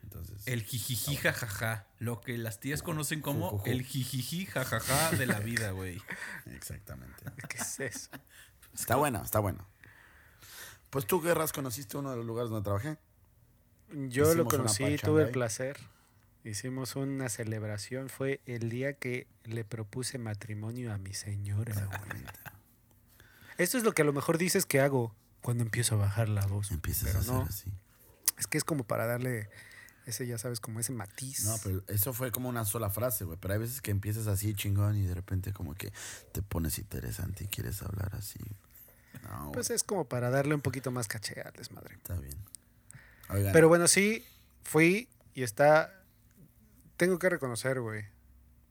Entonces, 0.03 0.47
El 0.47 0.63
jijiji 0.63 1.17
jajaja. 1.17 1.87
Lo 1.99 2.21
que 2.21 2.39
las 2.39 2.61
tías 2.61 2.83
conocen 2.83 3.21
como 3.21 3.51
Ju, 3.51 3.59
ju, 3.59 3.65
ju. 3.65 3.71
el 3.71 3.83
jijiji 3.83 4.47
jajaja 4.47 5.11
de 5.17 5.27
la 5.27 5.41
vida, 5.41 5.73
güey. 5.73 6.01
exactamente. 6.55 7.25
¿Qué 7.49 7.59
es 7.59 7.81
eso? 7.81 8.11
Está 8.75 8.97
bueno, 8.97 9.23
está 9.23 9.41
bueno. 9.41 9.67
Pues 10.91 11.07
tú, 11.07 11.21
Guerras, 11.21 11.53
conociste 11.53 11.97
uno 11.97 12.11
de 12.11 12.17
los 12.17 12.27
lugares 12.27 12.51
donde 12.51 12.65
trabajé. 12.65 12.97
Yo 13.91 14.25
Hicimos 14.25 14.37
lo 14.37 14.45
conocí, 14.47 14.97
tuve 14.99 15.25
el 15.25 15.31
placer. 15.31 15.77
Hicimos 16.45 16.97
una 16.97 17.29
celebración. 17.29 18.09
Fue 18.09 18.41
el 18.47 18.71
día 18.71 18.95
que 18.95 19.27
le 19.45 19.65
propuse 19.65 20.19
matrimonio 20.19 20.93
a 20.93 20.99
mi 20.99 21.13
señora. 21.13 21.75
Esto 23.59 23.79
es 23.79 23.85
lo 23.85 23.93
que 23.93 24.03
a 24.03 24.05
lo 24.05 24.13
mejor 24.13 24.39
dices 24.39 24.67
que 24.67 24.81
hago 24.81 25.15
cuando 25.47 25.63
empiezo 25.63 25.95
a 25.95 25.99
bajar 25.99 26.29
la 26.29 26.45
voz. 26.45 26.73
Empiezas 26.73 27.05
pero 27.05 27.19
a 27.19 27.21
hacer 27.21 27.35
no. 27.35 27.43
así. 27.43 27.73
Es 28.37 28.49
que 28.49 28.59
es 28.59 28.65
como 28.65 28.83
para 28.83 29.07
darle 29.07 29.49
ese, 30.05 30.27
ya 30.27 30.39
sabes, 30.39 30.59
como 30.59 30.81
ese 30.81 30.91
matiz. 30.93 31.45
No, 31.45 31.57
pero 31.63 31.85
eso 31.87 32.13
fue 32.13 32.33
como 32.33 32.49
una 32.49 32.65
sola 32.65 32.91
frase, 32.91 33.25
güey. 33.25 33.39
Pero 33.41 33.55
hay 33.55 33.61
veces 33.61 33.81
que 33.81 33.93
empiezas 33.93 34.27
así 34.27 34.55
chingón 34.55 34.97
y 34.97 35.07
de 35.07 35.15
repente 35.15 35.53
como 35.53 35.75
que 35.77 35.93
te 36.33 36.43
pones 36.43 36.79
interesante 36.79 37.45
y 37.45 37.47
quieres 37.47 37.81
hablar 37.83 38.11
así. 38.17 38.41
No, 39.23 39.53
Pues 39.53 39.71
es 39.71 39.85
como 39.85 40.05
para 40.09 40.31
darle 40.31 40.55
un 40.57 40.61
poquito 40.63 40.91
más 40.91 41.07
caché 41.07 41.41
al 41.41 41.53
desmadre. 41.53 41.95
está 41.95 42.15
bien. 42.19 42.37
Oigan, 43.29 43.53
Pero 43.53 43.69
bueno, 43.69 43.87
sí, 43.87 44.25
fui 44.65 45.09
y 45.35 45.45
está. 45.45 45.93
Tengo 46.97 47.19
que 47.21 47.29
reconocer, 47.29 47.81
güey. 47.81 48.05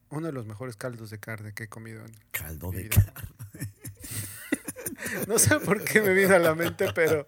Uno 0.09 0.27
de 0.27 0.33
los 0.33 0.45
mejores 0.45 0.75
caldos 0.75 1.09
de 1.09 1.19
carne 1.19 1.53
que 1.53 1.63
he 1.63 1.67
comido. 1.69 2.05
en- 2.05 2.15
caldo 2.31 2.71
mi 2.71 2.77
de 2.77 2.83
vida. 2.83 3.01
carne. 3.13 3.73
No 5.27 5.39
sé 5.39 5.59
por 5.59 5.83
qué 5.83 6.01
me 6.01 6.13
vino 6.13 6.35
a 6.35 6.39
la 6.39 6.55
mente, 6.55 6.87
pero. 6.93 7.25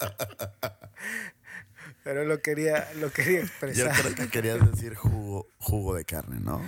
Pero 2.03 2.23
lo 2.23 2.41
quería, 2.41 2.87
lo 2.95 3.11
quería 3.11 3.39
Yo 3.39 3.45
expresar. 3.45 4.01
creo 4.01 4.15
que 4.15 4.29
querías 4.29 4.71
decir 4.71 4.95
jugo, 4.95 5.49
jugo 5.57 5.93
de 5.95 6.05
carne, 6.05 6.39
¿no? 6.39 6.61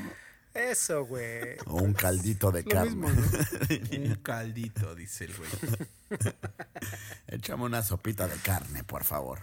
Eso, 0.53 1.05
güey. 1.05 1.55
O 1.67 1.75
un 1.81 1.93
caldito 1.93 2.51
de 2.51 2.63
Lo 2.63 2.69
carne. 2.69 2.89
mismo, 2.95 3.09
¿no? 3.09 3.21
Un 4.09 4.15
caldito, 4.15 4.95
dice 4.95 5.25
el 5.25 5.33
güey. 5.37 5.49
Échame 7.27 7.63
una 7.63 7.83
sopita 7.83 8.27
de 8.27 8.35
carne, 8.37 8.83
por 8.83 9.03
favor. 9.05 9.39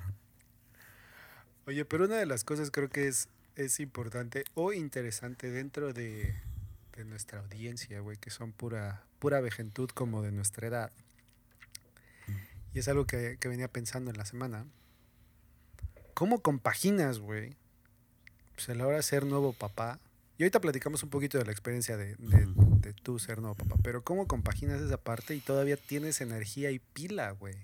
Oye, 1.67 1.85
pero 1.85 2.05
una 2.05 2.17
de 2.17 2.27
las 2.27 2.45
cosas 2.45 2.71
creo 2.71 2.91
que 2.91 3.09
es, 3.09 3.29
es 3.55 3.81
importante 3.81 4.45
o 4.55 4.73
interesante 4.73 5.51
dentro 5.51 5.93
de, 5.95 6.35
de 6.97 7.05
nuestra 7.05 7.41
audiencia, 7.41 8.01
güey, 8.01 8.19
que 8.19 8.31
son 8.31 8.53
pura, 8.53 9.05
pura 9.19 9.41
vejentud 9.41 9.89
como 9.91 10.23
de 10.23 10.33
nuestra 10.33 10.67
edad. 10.69 10.93
Y 12.77 12.81
es 12.81 12.89
algo 12.89 13.07
que, 13.07 13.39
que 13.41 13.49
venía 13.49 13.69
pensando 13.69 14.11
en 14.11 14.19
la 14.19 14.27
semana. 14.27 14.67
¿Cómo 16.13 16.43
compaginas, 16.43 17.21
güey? 17.21 17.57
Pues 18.55 18.69
a 18.69 18.75
la 18.75 18.87
hora 18.87 18.99
de 18.99 19.03
ser 19.03 19.25
nuevo 19.25 19.55
papá. 19.55 19.99
Y 20.37 20.43
ahorita 20.43 20.61
platicamos 20.61 21.03
un 21.03 21.09
poquito 21.09 21.39
de 21.39 21.47
la 21.47 21.53
experiencia 21.53 21.97
de, 21.97 22.17
de, 22.17 22.47
de 22.55 22.93
tú 22.93 23.19
ser 23.19 23.39
nuevo 23.39 23.55
papá. 23.55 23.77
Pero 23.83 24.05
¿cómo 24.05 24.27
compaginas 24.27 24.83
esa 24.83 24.99
parte 24.99 25.35
y 25.35 25.41
todavía 25.41 25.79
tienes 25.79 26.21
energía 26.21 26.71
y 26.71 26.79
pila, 26.79 27.31
güey? 27.31 27.55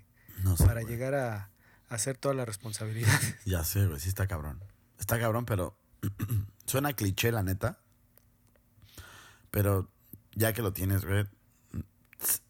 No 0.44 0.56
sé. 0.56 0.64
Para 0.64 0.80
güey. 0.80 0.94
llegar 0.94 1.14
a, 1.14 1.50
a 1.90 1.94
hacer 1.94 2.16
todas 2.16 2.34
las 2.34 2.46
responsabilidades. 2.46 3.36
Ya 3.44 3.64
sé, 3.64 3.86
güey, 3.86 4.00
sí 4.00 4.08
está 4.08 4.26
cabrón. 4.26 4.64
Está 4.98 5.20
cabrón, 5.20 5.44
pero 5.44 5.76
suena 6.64 6.94
cliché, 6.94 7.32
la 7.32 7.42
neta. 7.42 7.80
Pero 9.50 9.90
ya 10.34 10.54
que 10.54 10.62
lo 10.62 10.72
tienes, 10.72 11.04
güey, 11.04 11.26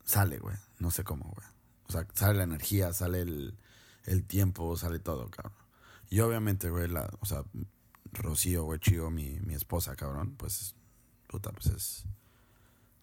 sale, 0.04 0.38
güey. 0.38 0.54
No 0.78 0.92
sé 0.92 1.02
cómo, 1.02 1.24
güey. 1.24 1.51
O 1.92 1.98
sea, 1.98 2.06
sale 2.14 2.38
la 2.38 2.44
energía, 2.44 2.92
sale 2.94 3.20
el, 3.20 3.58
el 4.04 4.24
tiempo, 4.24 4.74
sale 4.78 4.98
todo, 4.98 5.30
cabrón. 5.30 5.52
Y 6.08 6.20
obviamente, 6.20 6.70
güey, 6.70 6.88
la, 6.88 7.10
o 7.20 7.26
sea, 7.26 7.44
Rocío, 8.12 8.64
güey, 8.64 8.80
Chío, 8.80 9.10
mi, 9.10 9.40
mi 9.40 9.52
esposa, 9.54 9.94
cabrón, 9.94 10.34
pues, 10.38 10.74
puta, 11.28 11.52
pues 11.52 11.66
es 11.66 12.04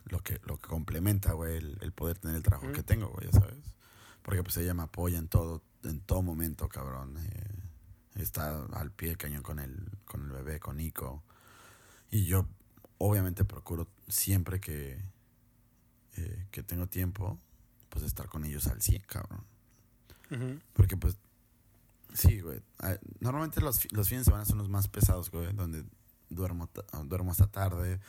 lo 0.06 0.22
que, 0.22 0.40
lo 0.46 0.58
que 0.58 0.68
complementa, 0.68 1.34
güey, 1.34 1.58
el, 1.58 1.78
el 1.82 1.92
poder 1.92 2.18
tener 2.18 2.38
el 2.38 2.44
trabajo 2.44 2.72
que 2.72 2.82
tengo, 2.82 3.10
güey, 3.10 3.28
ya 3.32 3.40
sabes. 3.40 3.76
Porque 4.24 4.42
pues 4.44 4.58
ella 4.58 4.74
me 4.74 4.84
apoya 4.84 5.20
en 5.20 5.28
todo, 5.28 5.62
en 5.84 6.02
todo 6.02 6.24
momento, 6.24 6.68
cabrón. 6.68 7.16
eh, 7.18 8.22
está 8.22 8.66
al 8.74 8.92
pie 8.92 9.10
del 9.10 9.18
cañón 9.18 9.44
con 9.44 9.60
el, 9.60 9.88
con 10.06 10.24
el 10.26 10.32
bebé, 10.32 10.60
con 10.60 10.78
Nico. 10.78 11.24
Y 12.10 12.26
yo, 12.26 12.48
obviamente, 12.98 13.46
procuro 13.46 13.88
siempre 14.08 14.60
que, 14.60 15.00
eh, 16.18 16.48
que 16.52 16.64
tengo 16.64 16.88
tiempo, 16.88 17.40
pues 17.90 18.06
estar 18.06 18.28
con 18.28 18.46
ellos 18.46 18.68
al 18.68 18.82
100, 18.82 19.04
cabrón. 19.04 19.44
Porque 20.74 20.96
pues, 20.96 21.18
sí, 22.14 22.40
güey. 22.42 22.62
Normalmente 23.20 23.62
los, 23.62 23.92
los 23.92 24.08
fines 24.08 24.26
de 24.26 24.32
semana 24.32 24.46
son 24.46 24.60
los 24.60 24.70
más 24.70 24.88
pesados, 24.88 25.32
güey, 25.32 25.52
donde 25.54 25.84
duermo, 26.30 26.70
duermo 27.06 27.32
hasta 27.32 27.48
tarde 27.48 28.00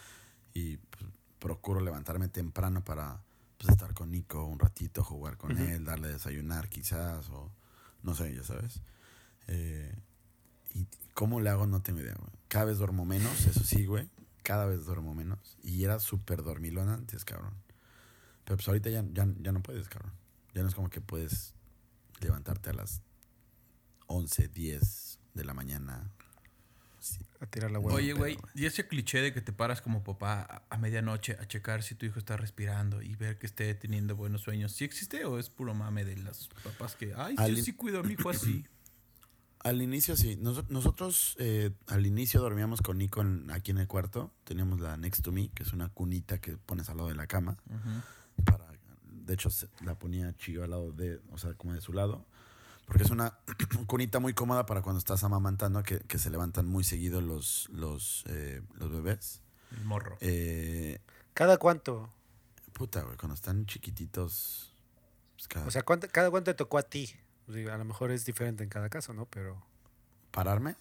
y 0.52 0.76
pues, 0.76 1.04
procuro 1.38 1.80
levantarme 1.80 2.28
temprano 2.28 2.84
para 2.84 3.22
pues, 3.58 3.70
estar 3.72 3.94
con 3.94 4.10
Nico 4.10 4.44
un 4.44 4.58
ratito, 4.58 5.02
jugar 5.02 5.36
con 5.36 5.56
él, 5.58 5.84
darle 5.84 6.08
a 6.08 6.12
desayunar 6.12 6.68
quizás, 6.68 7.28
o 7.30 7.50
no 8.02 8.14
sé, 8.14 8.34
ya 8.34 8.44
sabes. 8.44 8.80
Eh, 9.48 9.94
y 10.74 10.86
cómo 11.14 11.40
le 11.40 11.50
hago 11.50 11.66
no 11.66 11.82
tengo 11.82 12.00
idea, 12.00 12.14
güey. 12.18 12.30
Cada 12.48 12.66
vez 12.66 12.78
duermo 12.78 13.04
menos, 13.04 13.46
eso 13.46 13.64
sí, 13.64 13.86
güey. 13.86 14.08
Cada 14.42 14.66
vez 14.66 14.84
duermo 14.86 15.14
menos. 15.14 15.56
Y 15.62 15.84
era 15.84 15.98
súper 15.98 16.42
dormilón 16.42 16.88
antes, 16.88 17.24
cabrón. 17.24 17.54
Pero 18.44 18.56
pues 18.56 18.68
ahorita 18.68 18.90
ya, 18.90 19.04
ya, 19.12 19.26
ya 19.40 19.52
no 19.52 19.62
puedes, 19.62 19.88
cabrón. 19.88 20.12
Ya 20.54 20.62
no 20.62 20.68
es 20.68 20.74
como 20.74 20.90
que 20.90 21.00
puedes 21.00 21.54
levantarte 22.20 22.70
a 22.70 22.72
las 22.72 23.02
11, 24.06 24.48
10 24.48 25.18
de 25.34 25.44
la 25.44 25.54
mañana. 25.54 26.10
Sí. 26.98 27.24
A 27.40 27.46
tirar 27.46 27.70
la 27.70 27.78
hueva. 27.78 27.94
Oye, 27.94 28.12
güey, 28.12 28.36
y 28.54 28.66
ese 28.66 28.86
cliché 28.86 29.22
de 29.22 29.32
que 29.32 29.40
te 29.40 29.52
paras 29.52 29.80
como 29.80 30.02
papá 30.04 30.40
a, 30.68 30.74
a 30.74 30.76
medianoche 30.78 31.36
a 31.40 31.46
checar 31.46 31.82
si 31.82 31.94
tu 31.94 32.04
hijo 32.04 32.18
está 32.18 32.36
respirando 32.36 33.00
y 33.00 33.14
ver 33.16 33.38
que 33.38 33.46
esté 33.46 33.72
teniendo 33.74 34.16
buenos 34.16 34.42
sueños, 34.42 34.72
¿sí 34.72 34.84
existe 34.84 35.24
o 35.24 35.38
es 35.38 35.48
puro 35.48 35.72
mame 35.72 36.04
de 36.04 36.16
las 36.18 36.48
papás 36.62 36.96
que, 36.96 37.14
ay, 37.16 37.36
yo 37.36 37.42
Alguien- 37.42 37.64
sí 37.64 37.72
cuido 37.72 38.00
a 38.00 38.02
mi 38.02 38.12
hijo 38.14 38.28
así? 38.28 38.66
Al 39.62 39.82
inicio 39.82 40.16
sí. 40.16 40.36
Nos- 40.36 40.68
nosotros 40.70 41.36
eh, 41.38 41.70
al 41.86 42.06
inicio 42.06 42.40
dormíamos 42.40 42.80
con 42.80 42.96
Nico 42.96 43.20
en- 43.20 43.50
aquí 43.50 43.70
en 43.72 43.78
el 43.78 43.86
cuarto. 43.86 44.32
Teníamos 44.44 44.80
la 44.80 44.96
Next 44.96 45.22
to 45.22 45.32
Me, 45.32 45.50
que 45.50 45.62
es 45.64 45.72
una 45.74 45.90
cunita 45.90 46.38
que 46.40 46.56
pones 46.56 46.88
al 46.88 46.96
lado 46.96 47.10
de 47.10 47.14
la 47.14 47.26
cama. 47.26 47.58
Para, 48.44 48.66
de 49.02 49.34
hecho, 49.34 49.48
la 49.84 49.94
ponía 49.98 50.34
Chío 50.36 50.64
al 50.64 50.70
lado 50.70 50.92
de, 50.92 51.20
o 51.30 51.38
sea, 51.38 51.54
como 51.54 51.72
de 51.74 51.80
su 51.80 51.92
lado. 51.92 52.24
Porque 52.86 53.04
es 53.04 53.10
una 53.10 53.38
cunita 53.86 54.18
muy 54.18 54.34
cómoda 54.34 54.66
para 54.66 54.82
cuando 54.82 54.98
estás 54.98 55.22
amamantando, 55.22 55.82
que, 55.82 56.00
que 56.00 56.18
se 56.18 56.28
levantan 56.30 56.66
muy 56.66 56.82
seguido 56.84 57.20
los, 57.20 57.68
los, 57.72 58.24
eh, 58.26 58.62
los 58.74 58.90
bebés. 58.90 59.42
El 59.78 59.84
morro. 59.84 60.16
Eh, 60.20 60.98
¿Cada 61.34 61.58
cuánto? 61.58 62.12
puta, 62.72 63.02
güey, 63.02 63.16
cuando 63.18 63.34
están 63.34 63.66
chiquititos. 63.66 64.72
pues, 65.36 65.46
cada- 65.48 65.66
O 65.66 65.70
sea, 65.70 65.82
¿cuánto- 65.82 66.08
¿cada 66.08 66.30
cuánto 66.30 66.50
te 66.50 66.56
tocó 66.56 66.78
a 66.78 66.82
ti? 66.82 67.12
A 67.48 67.76
lo 67.76 67.84
mejor 67.84 68.10
es 68.10 68.24
diferente 68.24 68.62
en 68.64 68.70
cada 68.70 68.88
caso, 68.88 69.12
¿no? 69.12 69.26
Pero... 69.26 69.62
¿Pararme? 70.30 70.76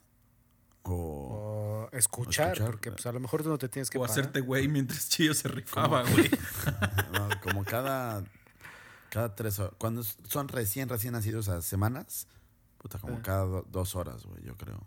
O. 0.83 1.87
O 1.91 1.97
escuchar, 1.97 2.47
escuchar. 2.53 2.71
porque 2.71 2.91
pues, 2.91 3.05
a 3.05 3.11
lo 3.11 3.19
mejor 3.19 3.43
tú 3.43 3.49
no 3.49 3.57
te 3.57 3.69
tienes 3.69 3.89
que 3.89 3.97
O 3.97 4.01
parar. 4.01 4.11
hacerte 4.11 4.39
güey 4.41 4.67
mientras 4.67 5.09
Chillo 5.09 5.33
se 5.33 5.47
rifaba, 5.47 6.03
güey. 6.03 6.29
No, 7.13 7.29
como 7.41 7.63
cada, 7.63 8.23
cada 9.09 9.35
tres 9.35 9.59
horas. 9.59 9.73
Cuando 9.77 10.03
son 10.03 10.47
recién, 10.47 10.89
recién 10.89 11.13
nacidos 11.13 11.49
a 11.49 11.61
semanas, 11.61 12.27
puta, 12.77 12.97
como 12.99 13.21
cada 13.21 13.43
do- 13.45 13.65
dos 13.69 13.95
horas, 13.95 14.25
güey, 14.25 14.43
yo 14.43 14.55
creo. 14.55 14.83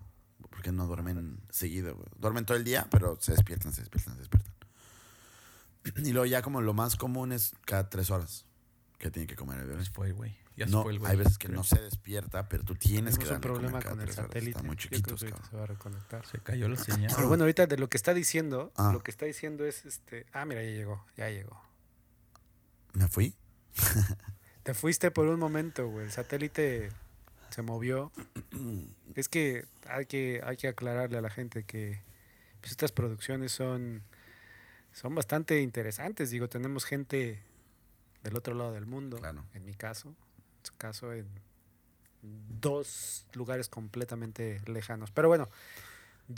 Porque 0.51 0.71
no 0.73 0.87
duermen 0.87 1.41
seguido, 1.51 1.95
güey. 1.95 2.07
Duermen 2.19 2.45
todo 2.45 2.57
el 2.57 2.65
día, 2.65 2.87
pero 2.91 3.17
se 3.21 3.33
despiertan, 3.33 3.73
se 3.73 3.81
despiertan, 3.83 4.15
se 4.15 4.21
despiertan. 4.21 4.53
Y 6.05 6.13
luego 6.13 6.27
ya 6.27 6.43
como 6.43 6.61
lo 6.61 6.75
más 6.75 6.95
común 6.97 7.33
es 7.33 7.55
cada 7.65 7.91
tres 7.91 8.11
horas 8.11 8.45
que 8.99 9.11
tiene 9.11 9.27
que 9.27 9.35
comer 9.35 9.59
el 9.61 9.67
bebé. 9.67 9.85
Se 9.85 9.91
fue, 9.91 10.13
güey. 10.13 10.37
Ya 10.57 10.67
se 10.67 10.73
No, 10.73 10.83
fue 10.83 10.93
el 10.93 10.99
güey. 10.99 11.13
hay 11.13 11.17
veces 11.19 11.39
que 11.39 11.47
creo. 11.47 11.57
no 11.59 11.65
se 11.65 11.81
despierta, 11.81 12.49
pero 12.49 12.63
tú 12.65 12.75
tienes 12.75 13.19
que 13.19 13.25
Tenemos 13.25 13.47
un 13.47 13.53
darle 13.53 13.71
comer 13.71 13.83
problema 13.83 13.91
con 13.97 14.01
el 14.09 14.13
satélite. 14.15 14.51
Están 14.51 14.67
muy 14.67 14.77
cabrón. 14.77 15.43
se 15.51 15.57
va 15.57 15.63
a 15.63 15.67
reconectar. 15.67 16.27
Se 16.27 16.39
cayó 16.41 16.69
la 16.69 16.77
señal. 16.77 17.13
Pero 17.17 17.29
bueno, 17.29 17.45
ahorita 17.45 17.67
de 17.67 17.79
lo 17.79 17.89
que 17.89 17.97
está 17.97 18.13
diciendo, 18.15 18.71
Ah. 18.77 18.91
lo 18.93 19.03
que 19.03 19.11
está 19.11 19.25
diciendo 19.27 19.65
es 19.65 19.85
este. 19.87 20.27
Ah, 20.33 20.45
mira, 20.45 20.63
ya 20.63 20.71
llegó, 20.71 21.05
ya 21.17 21.31
llegó. 21.31 21.61
¿Me 22.93 23.09
fui? 23.09 23.35
Te 24.63 24.75
fuiste 24.75 25.11
por 25.11 25.27
un 25.27 25.41
momento, 25.41 25.89
güey. 25.89 26.07
El 26.07 26.13
satélite 26.13 26.91
se 27.51 27.63
movió. 27.63 28.13
Es 29.15 29.29
que 29.29 29.67
hay 29.89 30.07
que, 30.07 30.41
hay 30.43 30.57
que 30.57 30.69
aclararle 30.69 31.19
a 31.19 31.21
la 31.21 31.29
gente 31.29 31.65
que 31.65 32.01
pues, 32.61 32.71
estas 32.71 32.93
producciones 32.93 33.53
son, 33.53 34.03
son 34.93 35.15
bastante 35.15 35.61
interesantes. 35.61 36.31
Digo, 36.31 36.49
tenemos 36.49 36.85
gente 36.87 37.43
del 38.23 38.37
otro 38.37 38.55
lado 38.55 38.73
del 38.73 38.87
mundo, 38.87 39.19
Claro. 39.19 39.45
en 39.53 39.67
mi 39.67 39.75
caso, 39.75 40.15
caso, 40.77 41.13
en 41.13 41.27
dos 42.23 43.27
lugares 43.33 43.69
completamente 43.69 44.61
lejanos. 44.67 45.11
Pero 45.11 45.29
bueno, 45.29 45.49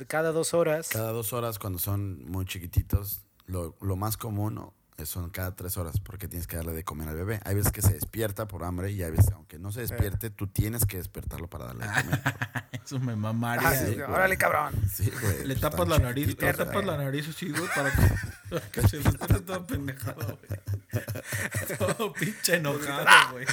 cada 0.06 0.32
dos 0.32 0.54
horas. 0.54 0.88
Cada 0.88 1.12
dos 1.12 1.32
horas 1.32 1.58
cuando 1.58 1.78
son 1.78 2.24
muy 2.24 2.46
chiquititos, 2.46 3.22
lo, 3.46 3.76
lo 3.80 3.96
más 3.96 4.16
común 4.16 4.72
son 5.04 5.30
cada 5.30 5.54
tres 5.54 5.76
horas 5.76 5.98
porque 6.00 6.28
tienes 6.28 6.46
que 6.46 6.56
darle 6.56 6.72
de 6.72 6.84
comer 6.84 7.08
al 7.08 7.16
bebé. 7.16 7.40
Hay 7.44 7.54
veces 7.54 7.72
que 7.72 7.82
se 7.82 7.92
despierta 7.92 8.46
por 8.46 8.62
hambre 8.64 8.92
y 8.92 9.02
hay 9.02 9.10
veces, 9.10 9.32
aunque 9.32 9.58
no 9.58 9.72
se 9.72 9.80
despierte, 9.80 10.30
tú 10.30 10.46
tienes 10.46 10.86
que 10.86 10.96
despertarlo 10.98 11.48
para 11.48 11.66
darle 11.66 11.86
de 11.86 11.92
comer. 11.92 12.22
Eso 12.84 13.00
me 13.00 13.16
mamaría. 13.16 13.68
Ah, 13.68 13.74
sí, 13.74 14.00
órale, 14.00 14.36
cabrón. 14.36 14.74
Sí, 14.92 15.10
güey. 15.20 15.38
Le 15.38 15.54
pues, 15.54 15.60
tapas 15.60 15.88
la 15.88 15.98
nariz, 15.98 16.28
le 16.28 16.34
tapas 16.52 16.84
la 16.84 16.96
nariz 16.96 17.28
así, 17.28 17.50
güey, 17.50 17.68
para 17.74 17.90
que, 17.94 18.14
para 18.50 18.70
que 18.70 18.88
se 18.88 18.98
despierte 18.98 19.40
todo 19.40 19.66
pendejado, 19.66 20.38
güey. 20.48 20.60
Todo 21.78 22.12
pinche 22.12 22.56
enojado, 22.56 23.32
güey. 23.32 23.46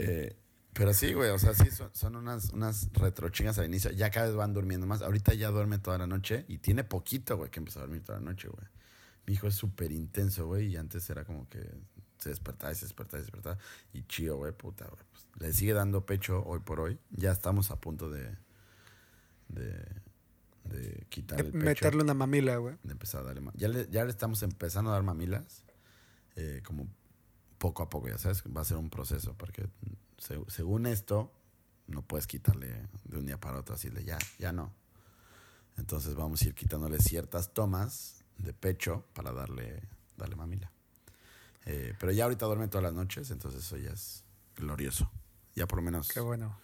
Eh, 0.00 0.36
pero 0.72 0.94
sí, 0.94 1.12
güey, 1.12 1.30
o 1.30 1.38
sea, 1.38 1.54
sí, 1.54 1.70
son, 1.70 1.90
son 1.92 2.16
unas, 2.16 2.50
unas 2.52 2.88
retrochingas 2.92 3.58
al 3.58 3.66
inicio. 3.66 3.90
Ya 3.90 4.10
cada 4.10 4.26
vez 4.26 4.36
van 4.36 4.52
durmiendo 4.52 4.86
más. 4.86 5.02
Ahorita 5.02 5.34
ya 5.34 5.50
duerme 5.50 5.78
toda 5.78 5.98
la 5.98 6.06
noche 6.06 6.44
y 6.48 6.58
tiene 6.58 6.84
poquito, 6.84 7.36
güey, 7.36 7.50
que 7.50 7.58
empezó 7.58 7.80
a 7.80 7.82
dormir 7.82 8.02
toda 8.02 8.20
la 8.20 8.24
noche, 8.24 8.48
güey. 8.48 8.66
Mi 9.26 9.34
hijo 9.34 9.48
es 9.48 9.54
súper 9.54 9.92
intenso, 9.92 10.46
güey, 10.46 10.68
y 10.68 10.76
antes 10.76 11.08
era 11.10 11.24
como 11.24 11.48
que 11.48 11.58
se 12.18 12.30
despertaba 12.30 12.72
y 12.72 12.76
se 12.76 12.84
despertaba 12.86 13.18
y 13.18 13.22
se 13.22 13.26
despertaba. 13.26 13.58
Y 13.92 14.02
chío, 14.04 14.36
güey, 14.36 14.52
puta, 14.52 14.86
güey. 14.86 15.02
pues, 15.10 15.26
le 15.40 15.52
sigue 15.52 15.72
dando 15.72 16.06
pecho 16.06 16.42
hoy 16.44 16.60
por 16.60 16.80
hoy. 16.80 16.98
Ya 17.10 17.32
estamos 17.32 17.70
a 17.70 17.80
punto 17.80 18.08
de, 18.10 18.36
de, 19.48 19.84
de 20.64 21.06
quitar 21.08 21.38
De 21.38 21.46
el 21.46 21.52
pecho 21.52 21.64
meterle 21.64 22.02
una 22.02 22.14
mamila, 22.14 22.56
güey. 22.56 22.76
de 22.82 22.92
empezar 22.92 23.22
a 23.22 23.24
darle 23.24 23.50
ya 23.54 23.68
le, 23.68 23.88
ya 23.90 24.04
le 24.04 24.10
estamos 24.10 24.42
empezando 24.42 24.90
a 24.90 24.94
dar 24.94 25.02
mamilas 25.02 25.64
eh, 26.36 26.62
como 26.64 26.88
poco 27.58 27.82
a 27.82 27.88
poco 27.90 28.08
ya 28.08 28.18
sabes 28.18 28.42
va 28.44 28.60
a 28.60 28.64
ser 28.64 28.76
un 28.76 28.90
proceso 28.90 29.34
porque 29.36 29.68
se- 30.18 30.42
según 30.48 30.86
esto 30.86 31.32
no 31.86 32.02
puedes 32.02 32.26
quitarle 32.26 32.86
de 33.04 33.18
un 33.18 33.26
día 33.26 33.38
para 33.40 33.58
otro 33.58 33.74
así 33.74 33.88
de 33.90 34.04
ya 34.04 34.18
ya 34.38 34.52
no. 34.52 34.72
Entonces 35.76 36.14
vamos 36.14 36.42
a 36.42 36.46
ir 36.46 36.54
quitándole 36.54 36.98
ciertas 37.00 37.52
tomas 37.54 38.24
de 38.36 38.52
pecho 38.52 39.04
para 39.14 39.32
darle 39.32 39.82
darle 40.16 40.36
mamila. 40.36 40.70
Eh, 41.66 41.94
pero 41.98 42.12
ya 42.12 42.24
ahorita 42.24 42.46
duerme 42.46 42.68
todas 42.68 42.82
las 42.84 42.94
noches 42.94 43.30
entonces 43.30 43.64
eso 43.64 43.76
ya 43.76 43.90
es 43.90 44.24
glorioso. 44.56 45.10
Ya 45.54 45.66
por 45.66 45.78
lo 45.78 45.82
menos 45.84 46.08
Qué 46.08 46.20
bueno. 46.20 46.56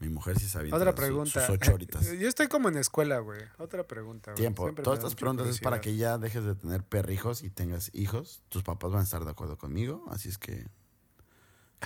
Mi 0.00 0.08
mujer 0.08 0.38
sí 0.38 0.48
sabía 0.48 0.74
Otra 0.74 0.94
pregunta. 0.94 1.40
sus 1.46 1.50
ocho 1.56 1.74
horitas 1.74 2.02
Yo 2.18 2.28
estoy 2.28 2.46
como 2.48 2.68
en 2.68 2.76
escuela, 2.76 3.18
güey. 3.18 3.40
Otra 3.58 3.84
pregunta. 3.86 4.30
güey. 4.32 4.40
Tiempo. 4.40 4.64
Siempre 4.64 4.84
Todas 4.84 5.00
da 5.00 5.08
estas 5.08 5.18
preguntas 5.18 5.48
es 5.48 5.60
para 5.60 5.80
que 5.80 5.96
ya 5.96 6.18
dejes 6.18 6.44
de 6.44 6.54
tener 6.54 6.82
perrijos 6.84 7.42
y 7.42 7.50
tengas 7.50 7.90
hijos. 7.94 8.42
Tus 8.48 8.62
papás 8.62 8.90
van 8.92 9.00
a 9.00 9.04
estar 9.04 9.24
de 9.24 9.30
acuerdo 9.30 9.56
conmigo, 9.58 10.04
así 10.10 10.28
es 10.28 10.38
que. 10.38 10.66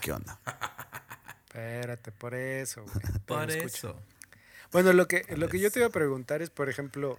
¿Qué 0.00 0.12
onda? 0.12 0.38
Espérate, 1.48 2.12
por 2.12 2.34
eso, 2.34 2.82
güey. 2.84 2.94
Por 3.26 3.50
eso. 3.50 3.96
Bueno, 4.72 4.92
lo 4.94 5.06
que, 5.06 5.24
lo 5.36 5.48
que 5.48 5.58
yo 5.60 5.70
te 5.70 5.80
iba 5.80 5.88
a 5.88 5.92
preguntar 5.92 6.40
es, 6.40 6.48
por 6.48 6.70
ejemplo, 6.70 7.18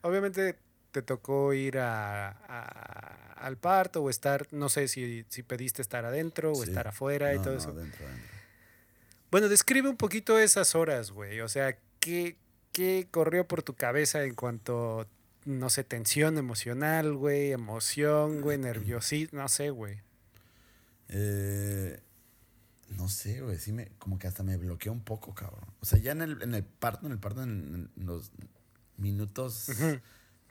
obviamente 0.00 0.58
te 0.92 1.02
tocó 1.02 1.52
ir 1.52 1.78
a, 1.78 2.30
a- 2.30 3.32
al 3.34 3.58
parto 3.58 4.02
o 4.02 4.08
estar, 4.10 4.46
no 4.50 4.68
sé 4.70 4.88
si, 4.88 5.24
si 5.28 5.42
pediste 5.42 5.82
estar 5.82 6.04
adentro 6.06 6.52
o 6.52 6.54
Sí. 6.62 6.70
estar 6.70 6.88
afuera 6.88 7.34
y 7.34 7.38
todo 7.38 7.52
no, 7.52 7.58
eso. 7.58 7.72
Dentro, 7.74 8.06
dentro. 8.06 8.26
Bueno, 9.30 9.48
describe 9.48 9.88
un 9.88 9.96
poquito 9.96 10.38
esas 10.38 10.74
horas, 10.74 11.12
güey. 11.12 11.40
O 11.40 11.48
sea, 11.48 11.78
¿qué, 12.00 12.36
¿qué 12.72 13.08
corrió 13.10 13.46
por 13.46 13.62
tu 13.62 13.74
cabeza 13.74 14.24
en 14.24 14.34
cuanto, 14.34 15.06
no 15.44 15.70
sé, 15.70 15.84
tensión 15.84 16.36
emocional, 16.36 17.14
güey, 17.14 17.52
emoción, 17.52 18.40
güey, 18.40 18.58
nerviosismo, 18.58 19.40
no 19.40 19.48
sé, 19.48 19.70
güey. 19.70 20.00
Eh, 21.08 22.00
no 22.88 23.08
sé, 23.08 23.40
güey. 23.40 23.58
Sí 23.58 23.72
me, 23.72 23.88
como 23.98 24.18
que 24.18 24.26
hasta 24.26 24.42
me 24.42 24.56
bloqueó 24.56 24.92
un 24.92 25.02
poco, 25.04 25.34
cabrón. 25.34 25.68
O 25.80 25.84
sea, 25.86 25.98
ya 25.98 26.12
en 26.12 26.22
el, 26.22 26.42
en 26.42 26.54
el 26.54 26.64
parto, 26.64 27.06
en 27.06 27.12
el 27.12 27.18
parto, 27.18 27.42
en, 27.42 27.90
en 27.96 28.06
los 28.06 28.32
minutos 28.96 29.70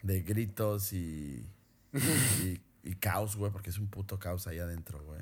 de 0.02 0.22
gritos 0.22 0.94
y, 0.94 1.46
y, 1.94 2.62
y 2.84 2.96
caos, 2.96 3.36
güey, 3.36 3.52
porque 3.52 3.70
es 3.70 3.78
un 3.78 3.88
puto 3.88 4.20
caos 4.20 4.48
ahí 4.48 4.60
adentro, 4.60 5.04
güey. 5.04 5.22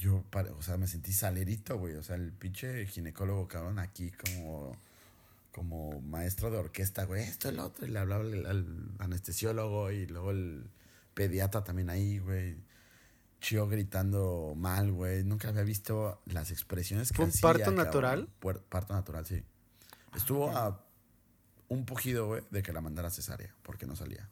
Yo, 0.00 0.24
o 0.56 0.62
sea, 0.62 0.78
me 0.78 0.86
sentí 0.86 1.12
salerito, 1.12 1.76
güey. 1.76 1.94
O 1.96 2.02
sea, 2.02 2.16
el 2.16 2.32
pinche 2.32 2.86
ginecólogo, 2.86 3.46
cabrón, 3.46 3.78
aquí 3.78 4.10
como, 4.12 4.74
como 5.52 6.00
maestro 6.00 6.50
de 6.50 6.56
orquesta, 6.56 7.04
güey, 7.04 7.22
esto, 7.22 7.50
el 7.50 7.58
otro. 7.58 7.86
Y 7.86 7.90
le 7.90 7.98
hablaba 7.98 8.24
al, 8.24 8.92
anestesiólogo 8.98 9.90
y 9.90 10.06
luego 10.06 10.30
el 10.30 10.70
pediatra 11.12 11.64
también 11.64 11.90
ahí, 11.90 12.18
güey. 12.18 12.56
Chío 13.42 13.68
gritando 13.68 14.54
mal, 14.56 14.90
güey. 14.90 15.22
Nunca 15.22 15.48
había 15.48 15.64
visto 15.64 16.22
las 16.24 16.50
expresiones 16.50 17.10
que 17.10 17.16
¿Fue 17.16 17.26
un 17.26 17.30
hacía, 17.30 17.42
parto 17.42 17.64
cabrón. 17.64 17.84
natural? 17.84 18.28
Parto 18.70 18.94
natural, 18.94 19.26
sí. 19.26 19.42
Estuvo 20.16 20.50
a 20.50 20.82
un 21.68 21.84
pujido, 21.84 22.26
güey, 22.26 22.42
de 22.50 22.62
que 22.62 22.72
la 22.72 22.80
mandara 22.80 23.10
cesárea, 23.10 23.54
porque 23.62 23.86
no 23.86 23.96
salía. 23.96 24.30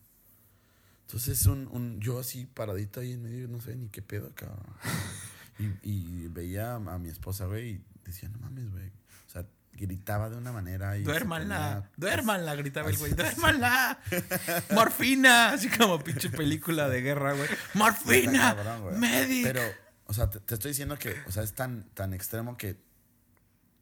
Entonces, 1.02 1.44
un, 1.44 1.68
un, 1.68 2.00
yo 2.00 2.18
así 2.18 2.46
paradito 2.46 3.00
ahí 3.00 3.12
en 3.12 3.22
medio, 3.22 3.48
no 3.48 3.60
sé 3.60 3.76
ni 3.76 3.88
qué 3.88 4.00
pedo, 4.00 4.32
cabrón. 4.34 4.64
Y, 5.58 5.72
y 5.82 6.28
veía 6.28 6.74
a 6.74 6.98
mi 6.98 7.08
esposa, 7.08 7.46
güey, 7.46 7.70
y 7.70 7.84
decía, 8.04 8.28
no 8.28 8.38
mames, 8.38 8.70
güey. 8.70 8.88
O 9.26 9.30
sea, 9.30 9.44
gritaba 9.72 10.28
de 10.30 10.36
una 10.36 10.52
manera 10.52 10.96
y... 10.98 11.02
Duérmanla, 11.02 11.90
duérmanla, 11.96 12.54
gritaba 12.56 12.90
el 12.90 12.96
güey. 12.96 13.12
Duérmanla. 13.12 14.00
Morfina. 14.74 15.50
Así 15.50 15.68
como 15.68 16.02
pinche 16.02 16.30
película 16.30 16.88
de 16.88 17.00
guerra, 17.00 17.32
güey. 17.34 17.48
Morfina. 17.74 18.54
Cabrón. 18.56 18.98
Medic. 19.00 19.44
Pero, 19.44 19.62
o 20.06 20.12
sea, 20.12 20.30
te, 20.30 20.40
te 20.40 20.54
estoy 20.54 20.70
diciendo 20.70 20.98
que, 20.98 21.14
o 21.26 21.30
sea, 21.32 21.42
es 21.42 21.54
tan, 21.54 21.88
tan 21.94 22.12
extremo 22.14 22.56
que, 22.56 22.80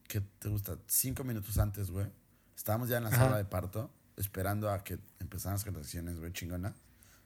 que 0.08 0.20
te 0.20 0.48
gusta. 0.48 0.78
Cinco 0.86 1.24
minutos 1.24 1.58
antes, 1.58 1.90
güey. 1.90 2.06
Estábamos 2.56 2.88
ya 2.88 2.98
en 2.98 3.04
la 3.04 3.10
Ajá. 3.10 3.24
sala 3.24 3.36
de 3.36 3.44
parto, 3.44 3.92
esperando 4.16 4.70
a 4.70 4.82
que 4.82 4.98
empezaran 5.18 5.54
las 5.54 5.64
contracciones, 5.64 6.18
güey, 6.18 6.32
chingona. 6.32 6.74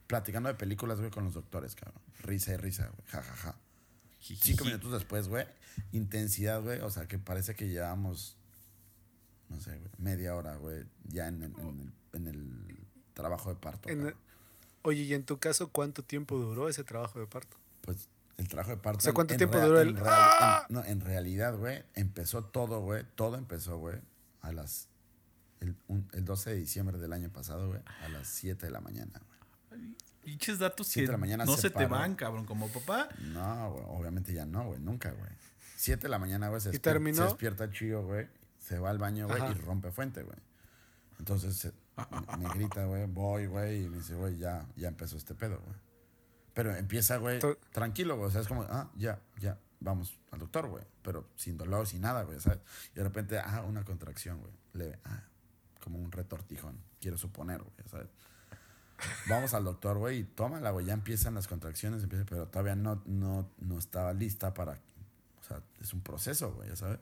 Platicando 0.06 0.48
de 0.48 0.56
películas, 0.56 0.98
güey, 0.98 1.10
con 1.10 1.24
los 1.24 1.34
doctores, 1.34 1.74
cabrón. 1.76 2.02
Risa 2.22 2.52
y 2.52 2.56
risa, 2.56 2.88
güey. 2.88 3.08
Ja, 3.08 3.22
ja, 3.22 3.36
ja. 3.36 3.54
Cinco 4.20 4.64
minutos 4.64 4.92
después, 4.92 5.28
güey. 5.28 5.46
Intensidad, 5.92 6.62
güey. 6.62 6.80
O 6.80 6.90
sea, 6.90 7.06
que 7.09 7.18
parece 7.18 7.54
que 7.54 7.68
llevamos, 7.68 8.37
no 9.48 9.61
sé, 9.61 9.76
güey, 9.78 9.90
media 9.98 10.35
hora, 10.37 10.56
güey, 10.56 10.85
ya 11.04 11.28
en, 11.28 11.42
el- 11.42 11.54
en 11.59 11.80
el, 11.80 11.92
en 12.20 12.26
el 12.28 12.78
trabajo 13.14 13.50
de 13.50 13.56
parto. 13.61 13.88
Oye, 14.83 15.02
y 15.02 15.14
en 15.14 15.24
tu 15.24 15.38
caso, 15.38 15.68
¿cuánto 15.70 16.02
tiempo 16.02 16.38
duró 16.38 16.68
ese 16.68 16.85
trabajo 16.85 17.18
de 17.20 17.26
parto? 17.26 17.56
Pues 17.83 18.09
El 18.38 18.48
trabajo 18.48 18.70
de 18.70 18.76
parto. 18.78 18.98
O 18.98 19.02
sea, 19.02 19.12
¿cuánto 19.12 19.35
en 19.35 19.38
tiempo 19.38 19.59
duró 19.61 19.80
el- 19.80 19.94
real- 19.94 20.06
¡Ah! 20.09 20.66
en- 20.68 20.74
no, 20.74 20.85
en 20.85 21.00
realidad, 21.00 21.56
güey, 21.56 21.83
empezó 21.94 22.44
todo, 22.44 22.80
güey. 22.80 23.04
Todo 23.14 23.37
empezó, 23.37 23.76
güey, 23.78 23.96
a 24.40 24.52
las. 24.52 24.88
El, 25.61 25.76
un- 25.88 26.09
el 26.12 26.24
12 26.24 26.50
de 26.50 26.56
diciembre 26.56 26.96
del 26.96 27.12
año 27.12 27.28
pasado, 27.30 27.68
güey, 27.68 27.80
a 28.02 28.09
las 28.09 28.26
7 28.28 28.64
de 28.66 28.72
la 28.72 28.80
mañana, 28.80 29.20
güey. 29.68 29.80
Pinches 30.30 30.60
datos 30.60 30.86
Siete 30.86 31.06
que 31.06 31.06
de 31.08 31.12
la 31.12 31.18
mañana 31.18 31.44
no 31.44 31.56
se 31.56 31.62
se 31.62 31.70
te 31.70 31.86
van, 31.86 32.14
cabrón. 32.14 32.46
Como 32.46 32.68
papá. 32.68 33.08
No, 33.18 33.72
güey, 33.72 33.84
obviamente 33.88 34.32
ya 34.32 34.46
no, 34.46 34.64
güey, 34.66 34.78
nunca, 34.80 35.10
güey. 35.10 35.30
7 35.76 36.02
de 36.02 36.08
la 36.08 36.18
mañana, 36.20 36.48
güey, 36.50 36.60
se, 36.60 36.68
¿Y 36.68 36.72
despier- 36.74 36.80
terminó? 36.82 37.16
se 37.16 37.22
despierta 37.24 37.68
Chío, 37.72 38.04
güey, 38.04 38.28
se 38.60 38.78
va 38.78 38.90
al 38.90 38.98
baño, 38.98 39.26
güey, 39.26 39.40
Ajá. 39.42 39.50
y 39.50 39.54
rompe 39.54 39.90
fuente, 39.90 40.22
güey. 40.22 40.36
Entonces 41.18 41.56
se- 41.56 41.72
me, 42.38 42.48
me 42.48 42.54
grita, 42.54 42.84
güey, 42.84 43.06
voy, 43.06 43.46
güey, 43.46 43.86
y 43.86 43.88
me 43.88 43.96
dice, 43.96 44.14
güey, 44.14 44.38
ya, 44.38 44.66
ya 44.76 44.86
empezó 44.88 45.16
este 45.16 45.34
pedo, 45.34 45.58
güey. 45.64 45.76
Pero 46.54 46.76
empieza, 46.76 47.16
güey, 47.16 47.40
tranquilo, 47.72 48.16
güey, 48.16 48.28
o 48.28 48.30
sea, 48.30 48.40
es 48.42 48.46
como, 48.46 48.62
ah, 48.70 48.88
ya, 48.94 49.18
ya, 49.40 49.58
vamos 49.80 50.16
al 50.30 50.38
doctor, 50.38 50.68
güey, 50.68 50.84
pero 51.02 51.28
sin 51.34 51.56
dolor, 51.56 51.86
sin 51.88 52.02
nada, 52.02 52.22
güey, 52.22 52.38
¿sabes? 52.40 52.60
Y 52.92 52.96
de 52.98 53.02
repente, 53.02 53.38
ah, 53.40 53.62
una 53.66 53.84
contracción, 53.84 54.38
güey, 54.38 54.52
leve, 54.74 54.98
ah, 55.04 55.24
como 55.82 55.98
un 55.98 56.12
retortijón, 56.12 56.78
quiero 57.00 57.16
suponer, 57.18 57.62
güey, 57.62 57.74
¿sabes? 57.90 58.08
Vamos 59.28 59.54
al 59.54 59.64
doctor, 59.64 59.98
güey, 59.98 60.18
y 60.20 60.24
tómala, 60.24 60.70
güey. 60.70 60.86
Ya 60.86 60.92
empiezan 60.94 61.34
las 61.34 61.48
contracciones, 61.48 62.02
empieza, 62.02 62.24
pero 62.24 62.46
todavía 62.48 62.74
no, 62.76 63.02
no, 63.06 63.48
no 63.58 63.78
estaba 63.78 64.12
lista 64.12 64.52
para. 64.54 64.72
O 64.72 65.44
sea, 65.46 65.62
es 65.80 65.92
un 65.94 66.00
proceso, 66.00 66.52
güey, 66.52 66.68
ya 66.68 66.76
sabes. 66.76 66.98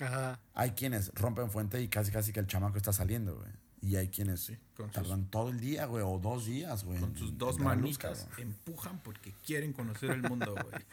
Ajá. 0.00 0.40
Hay 0.54 0.72
quienes 0.72 1.12
rompen 1.14 1.50
fuente 1.50 1.80
y 1.80 1.88
casi, 1.88 2.10
casi 2.10 2.32
que 2.32 2.40
el 2.40 2.46
chamaco 2.46 2.76
está 2.76 2.92
saliendo, 2.92 3.36
güey. 3.36 3.50
Y 3.82 3.96
hay 3.96 4.08
quienes 4.08 4.52
con 4.76 4.86
sus- 4.86 4.94
tardan 4.94 5.26
todo 5.30 5.50
el 5.50 5.58
día, 5.60 5.86
güey, 5.86 6.04
o 6.06 6.18
dos 6.18 6.46
días, 6.46 6.84
güey. 6.84 7.00
Con 7.00 7.10
en- 7.10 7.16
sus 7.16 7.36
dos 7.36 7.56
luz, 7.56 7.64
manitas 7.64 8.28
empujan 8.38 9.00
porque 9.02 9.32
quieren 9.44 9.72
conocer 9.72 10.10
el 10.10 10.22
mundo, 10.22 10.54
güey. 10.54 10.84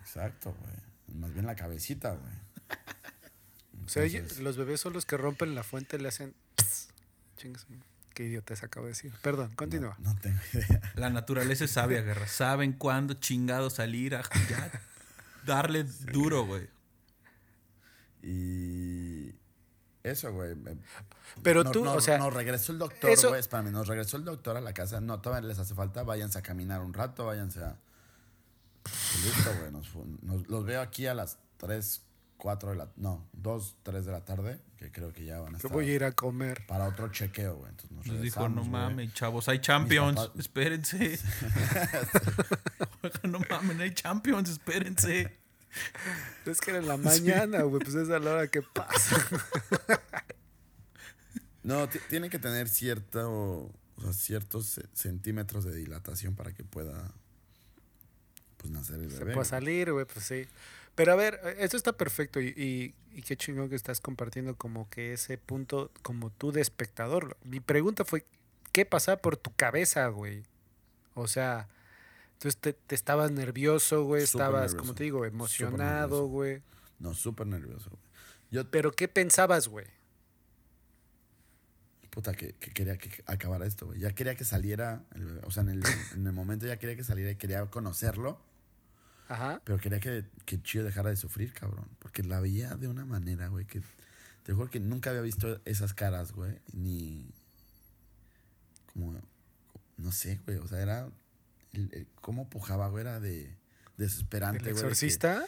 Exacto, 0.00 0.54
güey. 0.60 1.18
Más 1.20 1.32
bien 1.32 1.46
la 1.46 1.54
cabecita, 1.56 2.10
güey. 2.14 2.32
O 3.84 3.88
sea, 3.88 4.04
los 4.40 4.56
bebés 4.56 4.80
son 4.80 4.92
los 4.92 5.04
que 5.04 5.16
rompen 5.16 5.56
la 5.56 5.64
fuente, 5.64 5.98
le 5.98 6.06
hacen. 6.08 6.34
pss. 6.56 6.88
Qué 8.14 8.24
idiota 8.24 8.54
se 8.56 8.66
acabo 8.66 8.86
de 8.86 8.92
decir. 8.92 9.12
Perdón, 9.22 9.52
continúa. 9.54 9.96
No, 10.00 10.12
no 10.14 10.20
tengo 10.20 10.38
idea. 10.52 10.80
La 10.96 11.10
naturaleza 11.10 11.64
es 11.64 11.70
sabia, 11.70 12.02
guerra. 12.02 12.26
Saben 12.26 12.72
cuándo 12.72 13.14
chingado 13.14 13.70
salir 13.70 14.14
a 14.14 14.22
ya 14.48 14.70
darle 15.44 15.84
duro, 15.84 16.44
güey. 16.46 16.68
Y. 18.22 19.34
Eso, 20.02 20.32
güey. 20.32 20.54
Pero 21.42 21.62
no- 21.64 21.70
tú, 21.70 21.84
no- 21.84 21.94
o 21.94 22.00
sea, 22.00 22.18
Nos 22.18 22.34
regresó 22.34 22.72
el 22.72 22.78
doctor, 22.78 23.10
eso- 23.10 23.28
güey. 23.28 23.40
Espérame, 23.40 23.70
nos 23.70 23.86
regresó 23.88 24.16
el 24.16 24.24
doctor 24.24 24.56
a 24.56 24.60
la 24.60 24.72
casa. 24.74 25.00
No, 25.00 25.20
todavía 25.20 25.48
les 25.48 25.58
hace 25.58 25.74
falta. 25.74 26.02
Váyanse 26.02 26.38
a 26.38 26.42
caminar 26.42 26.80
un 26.80 26.92
rato, 26.92 27.24
váyanse 27.26 27.60
a. 27.64 27.76
Y 28.84 29.26
Listo, 29.26 29.50
güey. 29.58 29.70
Nos- 30.22 30.48
los 30.48 30.64
veo 30.64 30.80
aquí 30.80 31.06
a 31.06 31.14
las 31.14 31.38
3, 31.58 32.02
4 32.42 32.70
de 32.70 32.76
la. 32.76 32.88
No, 32.96 33.28
2, 33.34 33.76
3 33.84 34.04
de 34.04 34.10
la 34.10 34.24
tarde. 34.24 34.60
Que 34.76 34.90
creo 34.90 35.12
que 35.12 35.24
ya 35.24 35.38
van 35.38 35.50
a 35.50 35.50
Yo 35.52 35.56
estar. 35.58 35.70
voy 35.70 35.88
a 35.88 35.94
ir 35.94 36.02
a 36.02 36.10
comer. 36.10 36.66
Para 36.66 36.88
otro 36.88 37.06
chequeo, 37.08 37.54
güey. 37.54 37.70
Entonces 37.70 37.92
nos 37.96 38.04
Nos 38.08 38.20
dijo, 38.20 38.48
no 38.48 38.64
mames, 38.64 39.14
chavos, 39.14 39.48
hay 39.48 39.60
champions, 39.60 40.16
papás- 40.18 40.40
espérense. 40.40 41.20
Oiga, 43.02 43.20
no 43.28 43.38
mames, 43.48 43.78
hay 43.78 43.94
champions, 43.94 44.48
espérense. 44.50 45.38
Es 46.44 46.60
que 46.60 46.70
era 46.72 46.80
en 46.80 46.88
la 46.88 46.96
mañana, 46.96 47.62
güey. 47.62 47.80
Pues 47.80 47.94
es 47.94 48.10
a 48.10 48.18
la 48.18 48.32
hora 48.32 48.48
que 48.48 48.62
pasa. 48.62 49.16
No, 51.62 51.88
ti- 51.88 52.00
tiene 52.08 52.28
que 52.28 52.40
tener 52.40 52.68
cierto, 52.68 53.30
o 53.30 54.00
sea, 54.02 54.12
ciertos 54.12 54.66
ce- 54.66 54.88
centímetros 54.94 55.64
de 55.64 55.72
dilatación 55.76 56.34
para 56.34 56.52
que 56.52 56.64
pueda 56.64 57.12
pues 58.56 58.72
nacer 58.72 58.96
el 59.00 59.10
Se 59.12 59.18
bebé. 59.18 59.26
puede 59.26 59.34
güey. 59.36 59.48
salir, 59.48 59.92
güey, 59.92 60.04
pues 60.04 60.24
sí. 60.24 60.44
Pero 60.94 61.12
a 61.12 61.16
ver, 61.16 61.40
esto 61.58 61.76
está 61.76 61.92
perfecto 61.92 62.40
y, 62.40 62.48
y, 62.48 62.94
y 63.16 63.22
qué 63.22 63.36
chingón 63.36 63.68
que 63.70 63.76
estás 63.76 64.00
compartiendo 64.00 64.56
como 64.56 64.88
que 64.90 65.14
ese 65.14 65.38
punto 65.38 65.90
como 66.02 66.30
tú 66.30 66.52
de 66.52 66.60
espectador. 66.60 67.36
Mi 67.44 67.60
pregunta 67.60 68.04
fue, 68.04 68.26
¿qué 68.72 68.84
pasaba 68.84 69.16
por 69.22 69.36
tu 69.36 69.54
cabeza, 69.54 70.06
güey? 70.08 70.42
O 71.14 71.26
sea, 71.28 71.68
entonces 72.34 72.60
te, 72.60 72.72
te 72.74 72.94
estabas 72.94 73.30
nervioso, 73.30 74.04
güey, 74.04 74.26
Súper 74.26 74.42
estabas, 74.46 74.60
nervioso. 74.72 74.76
como 74.78 74.94
te 74.94 75.04
digo, 75.04 75.24
emocionado, 75.24 76.26
güey. 76.26 76.62
No, 76.98 77.14
súper 77.14 77.46
nervioso. 77.46 77.88
güey. 77.90 78.02
Yo, 78.50 78.70
Pero 78.70 78.92
¿qué 78.92 79.08
pensabas, 79.08 79.68
güey? 79.68 79.86
puta, 82.10 82.34
que, 82.34 82.52
que 82.54 82.70
quería 82.72 82.98
que 82.98 83.22
acabara 83.26 83.64
esto, 83.66 83.86
güey. 83.86 83.98
Ya 83.98 84.12
quería 84.14 84.34
que 84.34 84.44
saliera, 84.44 85.02
o 85.44 85.50
sea, 85.50 85.62
en 85.62 85.70
el, 85.70 85.82
en 86.14 86.26
el 86.26 86.32
momento 86.34 86.66
ya 86.66 86.76
quería 86.76 86.94
que 86.94 87.04
saliera 87.04 87.30
y 87.30 87.36
quería 87.36 87.64
conocerlo, 87.66 88.38
Ajá. 89.32 89.60
pero 89.64 89.78
quería 89.78 90.00
que, 90.00 90.24
que 90.44 90.60
Chío 90.62 90.84
dejara 90.84 91.10
de 91.10 91.16
sufrir, 91.16 91.52
cabrón. 91.52 91.88
Porque 91.98 92.22
la 92.22 92.40
veía 92.40 92.76
de 92.76 92.88
una 92.88 93.04
manera, 93.04 93.48
güey, 93.48 93.64
que 93.66 93.82
te 94.42 94.52
juro 94.52 94.68
que 94.70 94.80
nunca 94.80 95.10
había 95.10 95.22
visto 95.22 95.60
esas 95.64 95.94
caras, 95.94 96.32
güey, 96.32 96.58
ni 96.72 97.30
como, 98.92 99.14
no 99.96 100.12
sé, 100.12 100.40
güey, 100.44 100.58
o 100.58 100.66
sea, 100.68 100.80
era, 100.80 101.08
el- 101.72 101.90
el- 101.92 102.06
cómo 102.20 102.48
pujaba, 102.48 102.88
güey, 102.88 103.02
era 103.02 103.20
de 103.20 103.54
desesperante, 103.96 104.58
¿El 104.58 104.62
güey. 104.64 104.74
de 104.74 104.80
que- 104.80 104.86
exorcista? 104.86 105.44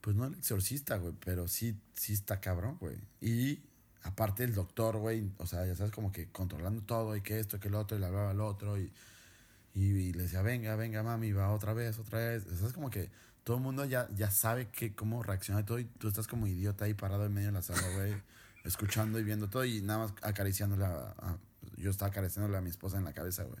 Pues 0.00 0.16
no 0.16 0.24
el 0.26 0.34
exorcista, 0.34 0.96
güey, 0.96 1.14
pero 1.24 1.48
sí, 1.48 1.76
sí 1.94 2.12
está 2.12 2.40
cabrón, 2.40 2.76
güey. 2.78 2.96
Y 3.20 3.60
aparte 4.02 4.44
el 4.44 4.54
doctor, 4.54 4.96
güey, 4.98 5.30
o 5.38 5.46
sea, 5.46 5.66
ya 5.66 5.74
sabes, 5.74 5.92
como 5.92 6.10
que 6.12 6.28
controlando 6.30 6.82
todo 6.82 7.16
y 7.16 7.20
que 7.22 7.38
esto, 7.40 7.60
que 7.60 7.68
lo 7.70 7.80
otro, 7.80 7.96
y 7.96 8.00
le 8.00 8.06
hablaba 8.06 8.30
al 8.30 8.40
otro, 8.40 8.78
y, 8.78 8.92
y, 9.74 9.84
y 9.86 10.12
le 10.12 10.24
decía, 10.24 10.42
venga, 10.42 10.74
venga, 10.76 11.02
mami, 11.02 11.32
va 11.32 11.50
otra 11.52 11.72
vez, 11.74 11.98
otra 11.98 12.18
vez. 12.18 12.46
O 12.46 12.56
sea, 12.56 12.66
es 12.68 12.72
como 12.72 12.90
que 12.90 13.10
todo 13.44 13.56
el 13.56 13.62
mundo 13.62 13.84
ya, 13.84 14.08
ya 14.14 14.30
sabe 14.30 14.68
que, 14.68 14.94
cómo 14.94 15.22
reacciona 15.22 15.60
y 15.60 15.64
todo, 15.64 15.78
y 15.78 15.84
tú 15.84 16.08
estás 16.08 16.26
como 16.26 16.46
idiota 16.46 16.84
ahí 16.84 16.94
parado 16.94 17.24
en 17.26 17.32
medio 17.34 17.48
de 17.48 17.52
la 17.52 17.62
sala, 17.62 17.82
güey, 17.94 18.14
escuchando 18.64 19.18
y 19.18 19.24
viendo 19.24 19.48
todo, 19.48 19.64
y 19.64 19.80
nada 19.82 20.00
más 20.00 20.14
acariciándole 20.22 20.84
a, 20.84 21.14
a- 21.18 21.38
yo 21.76 21.90
estaba 21.90 22.10
acariciándole 22.10 22.56
a 22.58 22.60
mi 22.60 22.70
esposa 22.70 22.98
en 22.98 23.04
la 23.04 23.12
cabeza, 23.12 23.44
güey. 23.44 23.58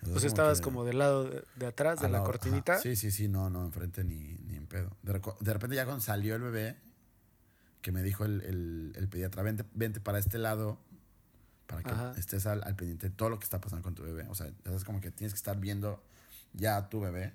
Entonces, 0.00 0.14
Pues 0.22 0.24
estabas 0.24 0.58
que- 0.58 0.64
como 0.64 0.84
del 0.84 0.98
lado 0.98 1.24
de, 1.24 1.42
de 1.56 1.66
atrás 1.66 1.98
de 1.98 2.04
la 2.08 2.18
lado- 2.18 2.24
cortinita. 2.26 2.74
ajá. 2.74 2.82
Sí, 2.82 2.94
sí, 2.94 3.10
sí, 3.10 3.26
no, 3.28 3.48
no, 3.50 3.64
enfrente 3.64 4.04
ni, 4.04 4.36
ni 4.46 4.56
en 4.56 4.66
pedo. 4.66 4.90
De 5.02 5.52
repente 5.52 5.74
ya 5.76 5.84
cuando 5.86 6.02
salió 6.02 6.36
el 6.36 6.42
bebé, 6.42 6.76
que 7.80 7.90
me 7.92 8.02
dijo 8.02 8.24
el, 8.24 8.40
el- 8.42 8.92
el 8.96 9.08
pediatra, 9.08 9.42
vente, 9.42 9.64
vente 9.74 10.00
para 10.00 10.18
este 10.18 10.38
lado, 10.38 10.78
para 11.66 11.82
que 11.82 11.90
Ajá. 11.90 12.14
estés 12.18 12.46
al, 12.46 12.62
al 12.64 12.76
pendiente 12.76 13.08
de 13.08 13.14
todo 13.14 13.30
lo 13.30 13.38
que 13.38 13.44
está 13.44 13.60
pasando 13.60 13.82
con 13.82 13.94
tu 13.94 14.02
bebé. 14.02 14.24
O 14.28 14.34
sea, 14.34 14.50
es 14.64 14.84
como 14.84 15.00
que 15.00 15.10
tienes 15.10 15.32
que 15.32 15.38
estar 15.38 15.58
viendo 15.58 16.02
ya 16.52 16.76
a 16.76 16.88
tu 16.88 17.00
bebé. 17.00 17.32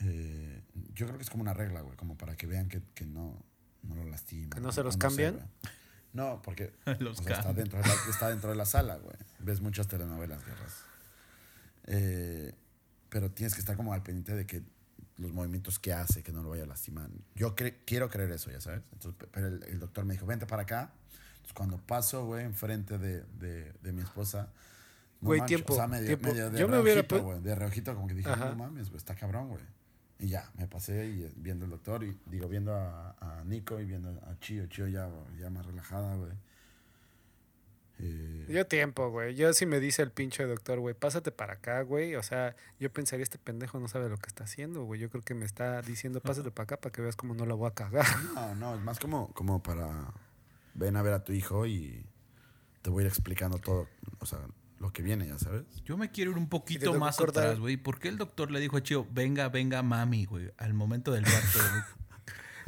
Eh, 0.00 0.62
yo 0.94 1.06
creo 1.06 1.16
que 1.18 1.22
es 1.24 1.30
como 1.30 1.42
una 1.42 1.54
regla, 1.54 1.80
güey, 1.80 1.96
como 1.96 2.16
para 2.16 2.36
que 2.36 2.46
vean 2.46 2.68
que, 2.68 2.82
que 2.94 3.06
no, 3.06 3.38
no 3.82 3.94
lo 3.96 4.04
lastiman. 4.04 4.50
¿Que 4.50 4.60
no 4.60 4.72
se 4.72 4.82
los 4.82 4.94
sé, 4.94 4.98
cambian? 5.00 5.40
no, 6.12 6.42
porque 6.42 6.72
Los 7.00 7.20
o 7.20 7.22
sea, 7.22 7.38
está, 7.38 7.52
dentro 7.52 7.80
de 7.80 7.88
la, 7.88 7.94
está 8.10 8.28
dentro 8.30 8.50
de 8.50 8.56
la 8.56 8.66
sala, 8.66 8.96
güey. 8.96 9.16
Ves 9.40 9.60
muchas 9.60 9.88
telenovelas, 9.88 10.44
guerras. 10.44 10.74
Eh, 11.86 12.54
pero 13.08 13.30
tienes 13.30 13.54
que 13.54 13.60
estar 13.60 13.76
como 13.76 13.92
al 13.92 14.02
pendiente 14.02 14.34
de 14.34 14.46
que 14.46 14.62
los 15.16 15.32
movimientos 15.32 15.78
que 15.78 15.92
hace, 15.92 16.22
que 16.22 16.32
no 16.32 16.42
lo 16.42 16.50
vaya 16.50 16.64
a 16.64 16.66
lastimar. 16.66 17.08
Yo 17.36 17.54
cre- 17.54 17.76
quiero 17.86 18.10
creer 18.10 18.30
eso, 18.32 18.50
ya 18.50 18.60
sabes. 18.60 18.82
Entonces, 18.92 19.28
pero 19.30 19.46
el, 19.46 19.62
el 19.64 19.78
doctor 19.78 20.04
me 20.04 20.14
dijo, 20.14 20.26
vente 20.26 20.46
para 20.46 20.62
acá. 20.62 20.92
Entonces, 21.44 21.52
cuando 21.52 21.76
paso, 21.76 22.24
güey, 22.24 22.42
enfrente 22.44 22.96
de, 22.96 23.22
de, 23.38 23.70
de 23.82 23.92
mi 23.92 24.00
esposa. 24.00 24.48
no 25.20 25.26
Güey, 25.28 25.40
manches, 25.40 25.56
tiempo, 25.58 25.74
O 25.74 25.76
sea, 25.76 25.86
medio, 25.86 26.06
tiempo. 26.06 26.28
medio 26.28 26.50
de 26.50 26.58
Yo 26.58 26.68
me 26.68 26.78
hubiera 26.78 27.02
reojito, 27.02 27.22
güey. 27.22 27.40
De 27.42 27.54
reojito, 27.54 27.94
como 27.94 28.06
que 28.06 28.14
dije, 28.14 28.30
Ajá. 28.30 28.48
no 28.48 28.56
mames, 28.56 28.88
güey, 28.88 28.96
está 28.96 29.14
cabrón, 29.14 29.48
güey. 29.48 29.62
Y 30.20 30.28
ya, 30.28 30.50
me 30.56 30.66
pasé 30.66 31.06
y 31.06 31.24
eh, 31.24 31.32
viendo 31.36 31.66
al 31.66 31.72
doctor 31.72 32.02
y 32.02 32.16
digo, 32.26 32.48
viendo 32.48 32.72
a, 32.74 33.14
a 33.20 33.44
Nico 33.44 33.78
y 33.78 33.84
viendo 33.84 34.08
a 34.26 34.38
Chio. 34.40 34.66
Chio 34.68 34.86
ya, 34.88 35.10
ya 35.38 35.50
más 35.50 35.66
relajada, 35.66 36.16
güey. 36.16 36.32
Eh, 37.98 38.46
Yo 38.48 38.66
tiempo, 38.66 39.10
güey. 39.10 39.34
Yo 39.34 39.52
si 39.52 39.66
me 39.66 39.80
dice 39.80 40.00
el 40.02 40.10
pinche 40.10 40.44
doctor, 40.44 40.80
güey, 40.80 40.94
pásate 40.94 41.30
para 41.30 41.54
acá, 41.54 41.82
güey. 41.82 42.14
O 42.16 42.22
sea, 42.22 42.56
yo 42.80 42.90
pensaría, 42.90 43.22
este 43.22 43.38
pendejo 43.38 43.78
no 43.80 43.88
sabe 43.88 44.08
lo 44.08 44.16
que 44.16 44.28
está 44.28 44.44
haciendo, 44.44 44.84
güey. 44.84 44.98
Yo 45.00 45.10
creo 45.10 45.22
que 45.22 45.34
me 45.34 45.44
está 45.44 45.82
diciendo, 45.82 46.20
pásate 46.20 46.50
para 46.52 46.64
acá 46.64 46.76
para 46.78 46.92
que 46.92 47.02
veas 47.02 47.16
cómo 47.16 47.34
no 47.34 47.44
la 47.44 47.54
voy 47.54 47.68
a 47.68 47.74
cagar. 47.74 48.06
No, 48.34 48.54
no, 48.54 48.74
es 48.76 48.80
más 48.80 48.98
como, 48.98 49.28
como 49.34 49.62
para 49.62 49.90
ven 50.74 50.96
a 50.96 51.02
ver 51.02 51.12
a 51.14 51.24
tu 51.24 51.32
hijo 51.32 51.66
y 51.66 52.06
te 52.82 52.90
voy 52.90 53.02
a 53.02 53.06
ir 53.06 53.08
explicando 53.08 53.58
todo, 53.58 53.88
o 54.18 54.26
sea, 54.26 54.40
lo 54.78 54.92
que 54.92 55.02
viene, 55.02 55.26
ya 55.26 55.38
sabes. 55.38 55.62
Yo 55.84 55.96
me 55.96 56.10
quiero 56.10 56.32
ir 56.32 56.36
un 56.38 56.48
poquito 56.48 56.92
más 56.94 57.18
acordar- 57.18 57.44
atrás, 57.44 57.58
güey. 57.60 57.76
¿Por 57.76 57.98
qué 57.98 58.08
el 58.08 58.18
doctor 58.18 58.50
le 58.50 58.60
dijo 58.60 58.76
a 58.76 58.82
Chío, 58.82 59.06
venga, 59.10 59.48
venga, 59.48 59.82
mami, 59.82 60.26
güey, 60.26 60.52
al 60.58 60.74
momento 60.74 61.12
del 61.12 61.24
parto, 61.24 61.58
güey? 61.58 61.82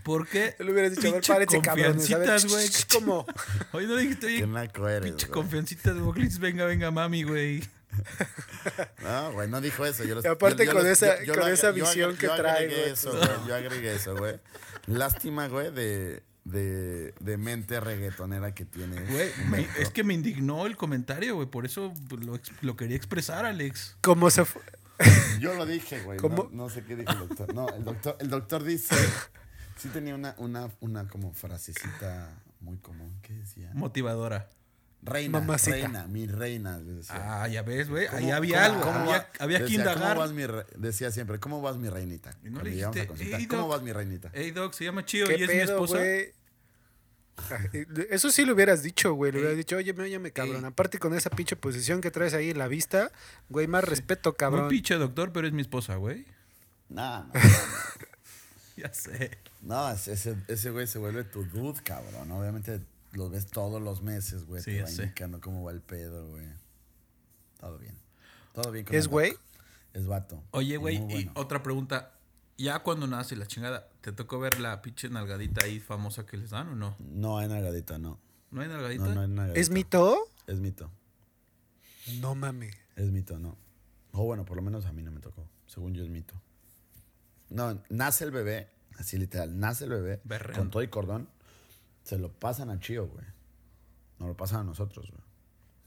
¿Por 0.03 0.29
qué? 0.29 0.55
Tú 0.59 0.64
le 0.64 0.73
hubieras 0.73 0.92
dicho, 0.97 1.09
a 1.09 1.38
ver, 1.38 1.47
confiancitas, 1.49 2.47
güey. 2.47 2.69
¿Cómo? 2.92 3.27
Oye, 3.73 3.87
no 3.87 3.97
dijiste, 3.97 4.29
Qué 4.29 4.45
oye, 4.45 4.47
naco 4.47 4.88
eres, 4.88 5.11
pinche 5.11 5.27
güey. 5.27 5.35
confiancita 5.42 5.92
de 5.92 6.01
Boclis, 6.01 6.38
venga, 6.38 6.64
venga, 6.64 6.90
mami, 6.90 7.25
güey. 7.25 7.62
No, 9.03 9.33
güey, 9.33 9.49
no 9.49 9.61
dijo 9.61 9.85
eso. 9.85 10.05
Yo 10.05 10.14
los- 10.16 10.25
Y 10.25 10.29
aparte 10.29 10.64
yo- 10.66 10.73
con 10.73 10.87
esa- 10.87 11.19
yo- 11.25 11.35
yo 11.35 11.40
con 11.40 11.51
esa 11.51 11.71
visión 11.73 12.16
que 12.16 12.27
yo 12.27 12.37
trae, 12.37 12.64
agregué 12.64 12.81
güey, 12.83 12.92
eso, 12.92 13.11
güey. 13.16 13.29
Yo 13.49 13.55
agregué 13.55 13.95
eso, 13.95 14.16
güey. 14.16 14.40
Lástima, 14.87 15.49
güey, 15.49 15.71
de, 15.73 16.23
de, 16.47 17.13
de 17.19 17.37
mente 17.37 17.81
reggaetonera 17.81 18.55
que 18.55 18.65
tiene. 18.65 19.01
Güey, 19.01 19.31
me- 19.51 19.67
es 19.81 19.91
que 19.91 20.05
me 20.05 20.15
indignó 20.15 20.67
el 20.67 20.77
comentario, 20.77 21.35
güey. 21.35 21.49
Por 21.49 21.67
eso 21.67 21.93
lo, 22.63 22.77
quería 22.77 22.97
expresar, 22.97 23.45
Alex. 23.45 23.97
¿Cómo 24.01 24.31
se 24.31 24.45
fue? 24.45 24.63
Yo 25.41 25.55
lo 25.55 25.67
dije, 25.67 26.01
güey. 26.03 26.19
¿Cómo? 26.19 26.45
No, 26.53 26.65
no 26.65 26.69
sé 26.71 26.85
qué 26.85 26.97
dijo 26.97 27.11
el 27.13 27.19
doctor. 27.19 27.53
No, 27.55 27.69
el 27.71 27.85
doctor, 27.85 28.17
el 28.21 28.31
doctor 28.31 28.63
dice. 28.63 28.95
Sí 29.77 29.89
tenía 29.89 30.15
una, 30.15 30.35
una, 30.39 30.71
una 30.81 31.07
como 31.09 31.33
frasecita 31.35 32.33
muy 32.61 32.79
común. 32.79 33.19
¿Qué 33.23 33.35
decía? 33.35 33.71
Motivadora. 33.75 34.49
Reina, 35.03 35.39
Mamacita. 35.39 35.77
reina, 35.77 36.07
mi 36.09 36.27
reina. 36.27 36.79
le 36.79 36.95
decía. 36.95 37.43
Ah, 37.43 37.47
ya 37.49 37.63
ves, 37.63 37.89
güey. 37.89 38.07
Ahí 38.09 38.25
¿Cómo- 38.25 38.35
había 38.35 38.57
cómo- 38.69 38.75
algo. 38.75 38.81
cómo 38.85 38.99
había 39.01 39.19
va- 39.19 39.29
había 39.39 39.59
que 39.59 39.65
decía, 39.65 39.79
indagar. 39.79 40.09
¿cómo 40.15 40.21
vas, 40.21 40.33
mi 40.33 40.47
re- 40.47 40.67
decía 40.77 41.11
siempre, 41.13 41.39
¿cómo 41.39 41.63
vas 41.63 41.77
mi 41.77 41.89
reinita? 41.89 42.37
Y 42.45 42.51
no 42.51 42.61
le 42.63 42.71
dijiste, 42.71 43.07
consultar, 43.07 43.41
"Ey, 43.41 43.47
¿Cómo 43.47 43.63
doc". 43.63 43.71
vas 43.73 43.83
mi 43.83 43.93
reinita? 43.93 44.31
Ey, 44.33 44.51
Doc, 44.51 44.73
se 44.73 44.85
llama 44.85 45.05
Chío 45.05 45.27
¿Qué 45.29 45.37
y 45.39 45.43
es 45.45 45.49
mi 45.49 45.55
esposa. 45.61 45.99
Eso 48.11 48.31
sí 48.31 48.45
lo 48.47 48.55
hubieras 48.55 48.83
dicho, 48.83 49.13
güey. 49.13 49.31
Le 49.31 49.39
hubieras 49.39 49.57
dicho, 49.59 49.77
oye, 49.77 49.93
óyeme, 49.97 50.33
cabrón. 50.33 50.63
Ey. 50.65 50.69
Aparte 50.71 50.99
con 50.99 51.15
esa 51.15 51.31
pinche 51.31 51.55
posición 51.55 52.01
que 52.01 52.11
traes 52.11 52.33
ahí 52.35 52.51
en 52.51 52.59
la 52.59 52.67
vista, 52.67 53.13
güey, 53.49 53.67
más 53.67 53.85
respeto, 53.85 54.35
cabrón. 54.37 54.69
pinche 54.69 54.95
doctor, 54.97 55.33
pero 55.33 55.47
es 55.47 55.53
mi 55.53 55.61
esposa, 55.63 55.97
güey. 55.97 56.27
No, 56.89 57.25
no, 57.25 57.31
Ya 58.77 58.93
sé. 58.93 59.31
no, 59.63 59.91
ese, 59.91 60.37
ese 60.49 60.71
güey 60.71 60.87
se 60.87 60.99
vuelve 60.99 61.25
tu 61.25 61.45
dude, 61.45 61.81
cabrón. 61.83 62.31
Obviamente 62.33 62.81
lo 63.16 63.31
ves 63.31 63.46
todos 63.46 63.81
los 63.83 64.02
meses, 64.02 64.44
güey. 64.44 64.62
Sí, 64.62 64.72
te 64.72 64.83
va 64.83 64.90
indicando 64.90 65.40
cómo 65.40 65.64
va 65.64 65.72
el 65.72 65.81
pedo, 65.81 66.29
güey. 66.29 66.46
Todo 67.59 67.79
bien. 67.79 67.94
Todo 68.52 68.70
bien. 68.70 68.85
con 68.85 68.94
¿Es 68.94 69.09
güey? 69.09 69.37
Es 69.92 70.07
vato. 70.07 70.42
Oye, 70.50 70.76
güey, 70.76 70.96
y 71.12 71.31
otra 71.35 71.62
pregunta. 71.62 72.12
Ya 72.59 72.79
cuando 72.83 73.07
nace 73.07 73.37
la 73.37 73.46
chingada, 73.46 73.88
¿te 74.00 74.12
tocó 74.12 74.38
ver 74.38 74.61
la 74.61 74.81
pinche 74.81 75.11
nalgadita 75.11 75.64
ahí 75.64 75.79
famosa 75.79 76.24
que 76.24 76.38
les 76.38 76.50
dan 76.50 76.68
o 76.68 76.74
no? 76.74 76.96
No 76.98 77.37
hay 77.38 77.48
nalgadita, 77.48 77.98
no. 77.98 78.18
¿No 78.50 78.62
hay 78.62 78.68
nalgadita? 78.68 79.05
No, 79.05 79.14
no 79.14 79.20
hay 79.20 79.29
nalgadita. 79.29 79.61
¿Es 79.61 79.68
mito? 79.68 80.16
Es 80.46 80.59
mito. 80.59 80.90
No 82.20 82.35
mames. 82.35 82.74
Es 82.94 83.11
mito, 83.11 83.38
no. 83.38 83.59
O 84.12 84.24
bueno, 84.24 84.46
por 84.46 84.57
lo 84.57 84.62
menos 84.62 84.87
a 84.87 84.92
mí 84.92 85.02
no 85.02 85.11
me 85.11 85.20
tocó. 85.20 85.46
Según 85.66 85.92
yo 85.92 86.02
es 86.02 86.09
mito. 86.09 86.35
No, 87.50 87.83
nace 87.90 88.24
el 88.24 88.31
bebé, 88.31 88.70
así 88.96 89.18
literal, 89.18 89.59
nace 89.59 89.85
el 89.85 89.90
bebé 89.90 90.20
Berreando. 90.24 90.62
con 90.62 90.70
todo 90.70 90.83
y 90.83 90.88
cordón. 90.88 91.29
Se 92.07 92.16
lo 92.19 92.31
pasan 92.33 92.71
a 92.71 92.79
Chío, 92.79 93.07
güey. 93.09 93.27
No 94.21 94.29
lo 94.29 94.37
pasan 94.37 94.61
a 94.61 94.64
nosotros, 94.64 95.11
güey. 95.11 95.23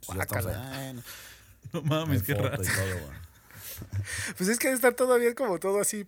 Entonces 0.02 0.16
ya 0.18 0.24
estamos 0.24 0.44
Guácala. 0.46 0.72
ahí, 0.80 0.88
"Ay, 0.88 0.94
no". 0.94 1.04
No 1.74 1.82
mames, 1.84 2.24
qué 2.24 2.34
raro. 2.34 2.62
y 2.62 2.68
todo, 2.68 3.00
güey. 3.06 3.18
Pues 4.38 4.50
es 4.50 4.60
que 4.60 4.72
está 4.72 4.92
todavía 4.92 5.34
como 5.36 5.58
todo 5.60 5.80
así. 5.80 6.06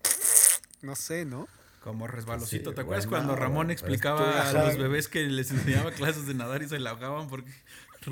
No 0.81 0.95
sé, 0.97 1.23
¿no? 1.23 1.47
Como 1.81 2.05
resbalosito. 2.07 2.71
Sí, 2.71 2.75
¿Te 2.75 2.81
acuerdas 2.81 3.07
cuando 3.07 3.35
Ramón 3.35 3.71
explicaba 3.71 4.49
a 4.49 4.51
los 4.53 4.77
bebés 4.77 5.07
que 5.07 5.23
les 5.23 5.49
enseñaba 5.51 5.91
clases 5.91 6.27
de 6.27 6.33
nadar 6.33 6.61
y 6.61 6.67
se 6.67 6.77
la 6.79 6.89
ahogaban 6.91 7.29
porque 7.29 7.49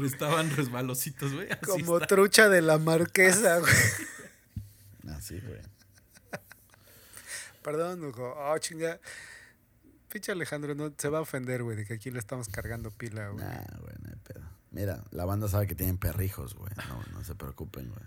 estaban 0.06 0.56
resbalositos, 0.56 1.34
güey? 1.34 1.50
Como 1.66 1.96
está. 1.98 2.08
trucha 2.08 2.48
de 2.50 2.62
la 2.62 2.78
marquesa, 2.78 3.60
güey. 3.60 3.74
Así, 5.16 5.40
güey. 5.42 5.60
Perdón, 7.62 8.04
Hugo. 8.06 8.34
Oh, 8.38 8.58
chinga. 8.60 9.00
Pinche 10.10 10.32
Alejandro 10.32 10.74
no 10.76 10.92
se 10.98 11.10
va 11.10 11.20
a 11.20 11.22
ofender, 11.22 11.64
güey, 11.64 11.78
de 11.78 11.86
que 11.86 11.94
aquí 11.94 12.10
le 12.12 12.20
estamos 12.20 12.50
cargando 12.50 12.90
pila, 12.92 13.30
güey. 13.30 13.44
Nah, 13.46 13.78
güey, 13.80 13.94
no 14.02 14.10
hay 14.10 14.16
pedo. 14.24 14.44
Mira, 14.72 15.04
la 15.12 15.26
banda 15.26 15.48
sabe 15.48 15.68
que 15.68 15.76
tienen 15.76 15.98
perrijos, 15.98 16.56
güey. 16.56 16.72
No, 16.90 17.04
no 17.14 17.24
se 17.24 17.36
preocupen, 17.36 17.90
güey. 17.90 18.02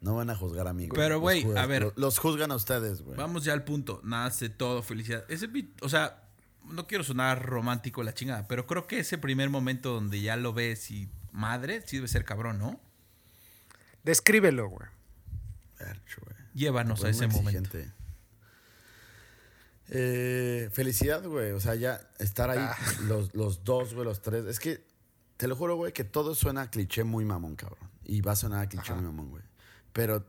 No 0.00 0.14
van 0.14 0.30
a 0.30 0.36
juzgar 0.36 0.68
a 0.68 0.72
mí, 0.72 0.86
güey. 0.88 0.96
Pero, 1.00 1.18
güey, 1.20 1.44
a 1.56 1.66
ver. 1.66 1.82
Los, 1.82 1.96
los 1.96 2.18
juzgan 2.18 2.50
a 2.52 2.56
ustedes, 2.56 3.02
güey. 3.02 3.16
Vamos 3.16 3.44
ya 3.44 3.52
al 3.52 3.64
punto. 3.64 4.00
Nace 4.04 4.48
todo, 4.48 4.82
felicidad. 4.82 5.24
Ese, 5.28 5.48
o 5.80 5.88
sea, 5.88 6.22
no 6.70 6.86
quiero 6.86 7.02
sonar 7.04 7.44
romántico 7.44 8.02
la 8.02 8.14
chingada, 8.14 8.46
pero 8.46 8.66
creo 8.66 8.86
que 8.86 9.00
ese 9.00 9.18
primer 9.18 9.48
momento 9.50 9.92
donde 9.94 10.20
ya 10.20 10.36
lo 10.36 10.52
ves 10.52 10.90
y 10.90 11.08
madre, 11.32 11.82
sí 11.86 11.96
debe 11.96 12.08
ser 12.08 12.24
cabrón, 12.24 12.58
¿no? 12.58 12.80
Descríbelo, 14.04 14.68
güey. 14.68 14.88
Llévanos 16.54 17.00
a 17.00 17.02
Pues 17.02 17.16
ese 17.16 17.26
muy 17.28 17.36
momento. 17.36 17.58
exigente. 17.76 17.97
Eh, 19.90 20.68
felicidad, 20.72 21.24
güey. 21.26 21.52
O 21.52 21.60
sea, 21.60 21.74
ya 21.74 22.00
estar 22.18 22.50
ahí 22.50 22.58
Ah. 22.60 22.76
los, 23.08 23.34
los 23.34 23.64
dos, 23.64 23.94
güey, 23.94 24.04
los 24.04 24.20
tres. 24.22 24.44
Es 24.46 24.58
que, 24.60 24.84
te 25.36 25.48
lo 25.48 25.56
juro, 25.56 25.76
güey, 25.76 25.92
que 25.92 26.04
todo 26.04 26.34
suena 26.34 26.62
a 26.62 26.70
cliché 26.70 27.04
muy 27.04 27.24
mamón, 27.24 27.56
cabrón. 27.56 27.88
Y 28.04 28.20
va 28.20 28.32
a 28.32 28.36
sonar 28.36 28.64
a 28.64 28.68
cliché 28.68 28.92
Ajá. 28.92 28.96
muy 28.96 29.04
mamón, 29.04 29.30
güey. 29.30 29.42
Pero 29.92 30.24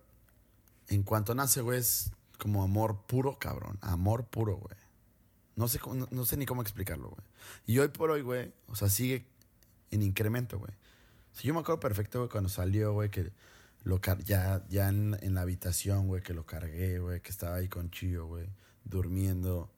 en 0.88 1.04
cuanto 1.04 1.36
nace, 1.36 1.62
güey, 1.62 1.80
es 1.80 2.12
como 2.38 2.64
amor 2.64 3.06
puro, 3.06 3.38
cabrón. 3.40 3.78
Amor 3.82 4.26
puro, 4.28 4.58
güey. 4.58 4.76
No 5.56 5.68
sé, 5.68 5.80
no, 5.94 6.08
no 6.10 6.26
sé 6.26 6.38
ni 6.38 6.46
cómo 6.46 6.62
explicarlo, 6.62 7.10
güey. 7.10 7.22
Y 7.66 7.80
hoy 7.80 7.90
por 7.90 8.12
hoy, 8.12 8.22
güey, 8.22 8.54
o 8.68 8.76
sea, 8.76 8.88
sigue 8.90 9.26
en 9.92 10.02
incremento, 10.04 10.58
güey. 10.58 10.72
O 10.72 11.36
sea, 11.36 11.44
yo 11.44 11.54
me 11.54 11.60
acuerdo 11.60 11.80
perfecto, 11.82 12.20
güey, 12.20 12.30
cuando 12.30 12.50
salió, 12.50 12.94
güey, 12.94 13.10
que 13.10 13.34
lo 13.84 14.00
car- 14.00 14.24
ya, 14.24 14.66
ya 14.70 14.88
en, 14.90 15.18
en 15.22 15.34
la 15.34 15.42
habitación, 15.42 16.08
güey, 16.08 16.22
que 16.24 16.34
lo 16.34 16.46
cargué, 16.46 17.00
güey, 17.00 17.22
que 17.22 17.30
estaba 17.30 17.56
ahí 17.58 17.68
con 17.68 17.90
Chío, 17.92 18.26
güey, 18.28 18.48
durmiendo. 18.90 19.72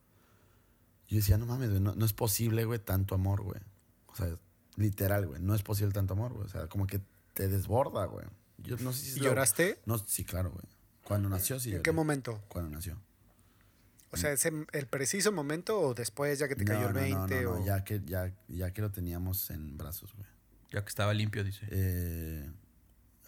Yo 1.08 1.18
decía, 1.18 1.38
no 1.38 1.46
mames, 1.46 1.70
güey, 1.70 1.82
no, 1.82 1.94
no 1.94 2.06
es 2.06 2.14
posible, 2.14 2.66
güey, 2.66 2.80
tanto 2.80 3.16
amor, 3.16 3.42
güey. 3.42 3.60
O 4.08 4.16
sea, 4.16 4.36
literal, 4.78 5.28
güey, 5.28 5.42
no 5.42 5.54
es 5.56 5.64
posible 5.64 5.94
tanto 5.94 6.14
amor, 6.14 6.34
güey. 6.34 6.46
O 6.46 6.50
sea, 6.50 6.68
como 6.68 6.88
que 6.88 7.02
te 7.34 7.48
desborda, 7.48 8.06
güey. 8.06 8.26
Yo 8.58 8.78
no 8.78 8.94
sé 8.94 9.00
si 9.06 9.10
es 9.12 9.18
lo- 9.18 9.26
¿Lloraste? 9.26 9.80
No, 9.86 9.98
sí, 9.98 10.24
claro, 10.24 10.52
güey. 10.52 10.64
Cuando 11.04 11.30
nació, 11.30 11.60
sí. 11.60 11.70
¿En 11.70 11.74
lloré. 11.74 11.84
qué 11.84 11.92
momento? 11.92 12.42
Cuando 12.48 12.70
nació. 12.70 12.98
O 14.12 14.18
sea, 14.18 14.32
¿ese, 14.34 14.52
¿el 14.74 14.88
preciso 14.88 15.32
momento 15.32 15.80
o 15.80 15.94
después 15.94 16.38
ya 16.38 16.48
que 16.50 16.56
te 16.56 16.66
cayó 16.66 16.88
el 16.88 16.94
20? 16.94 17.44
no, 17.44 17.56
no, 17.56 17.62
o... 17.62 17.66
ya 17.66 17.84
que, 17.84 18.02
ya, 18.06 18.34
ya 18.50 18.72
que 18.74 18.82
lo 18.82 18.92
teníamos 18.92 19.50
en 19.52 19.78
brazos, 19.78 20.14
güey. 20.16 20.28
Ya 20.72 20.84
que 20.84 20.90
estaba 20.90 21.14
limpio, 21.14 21.44
dice. 21.44 21.66
Eh, 21.70 22.52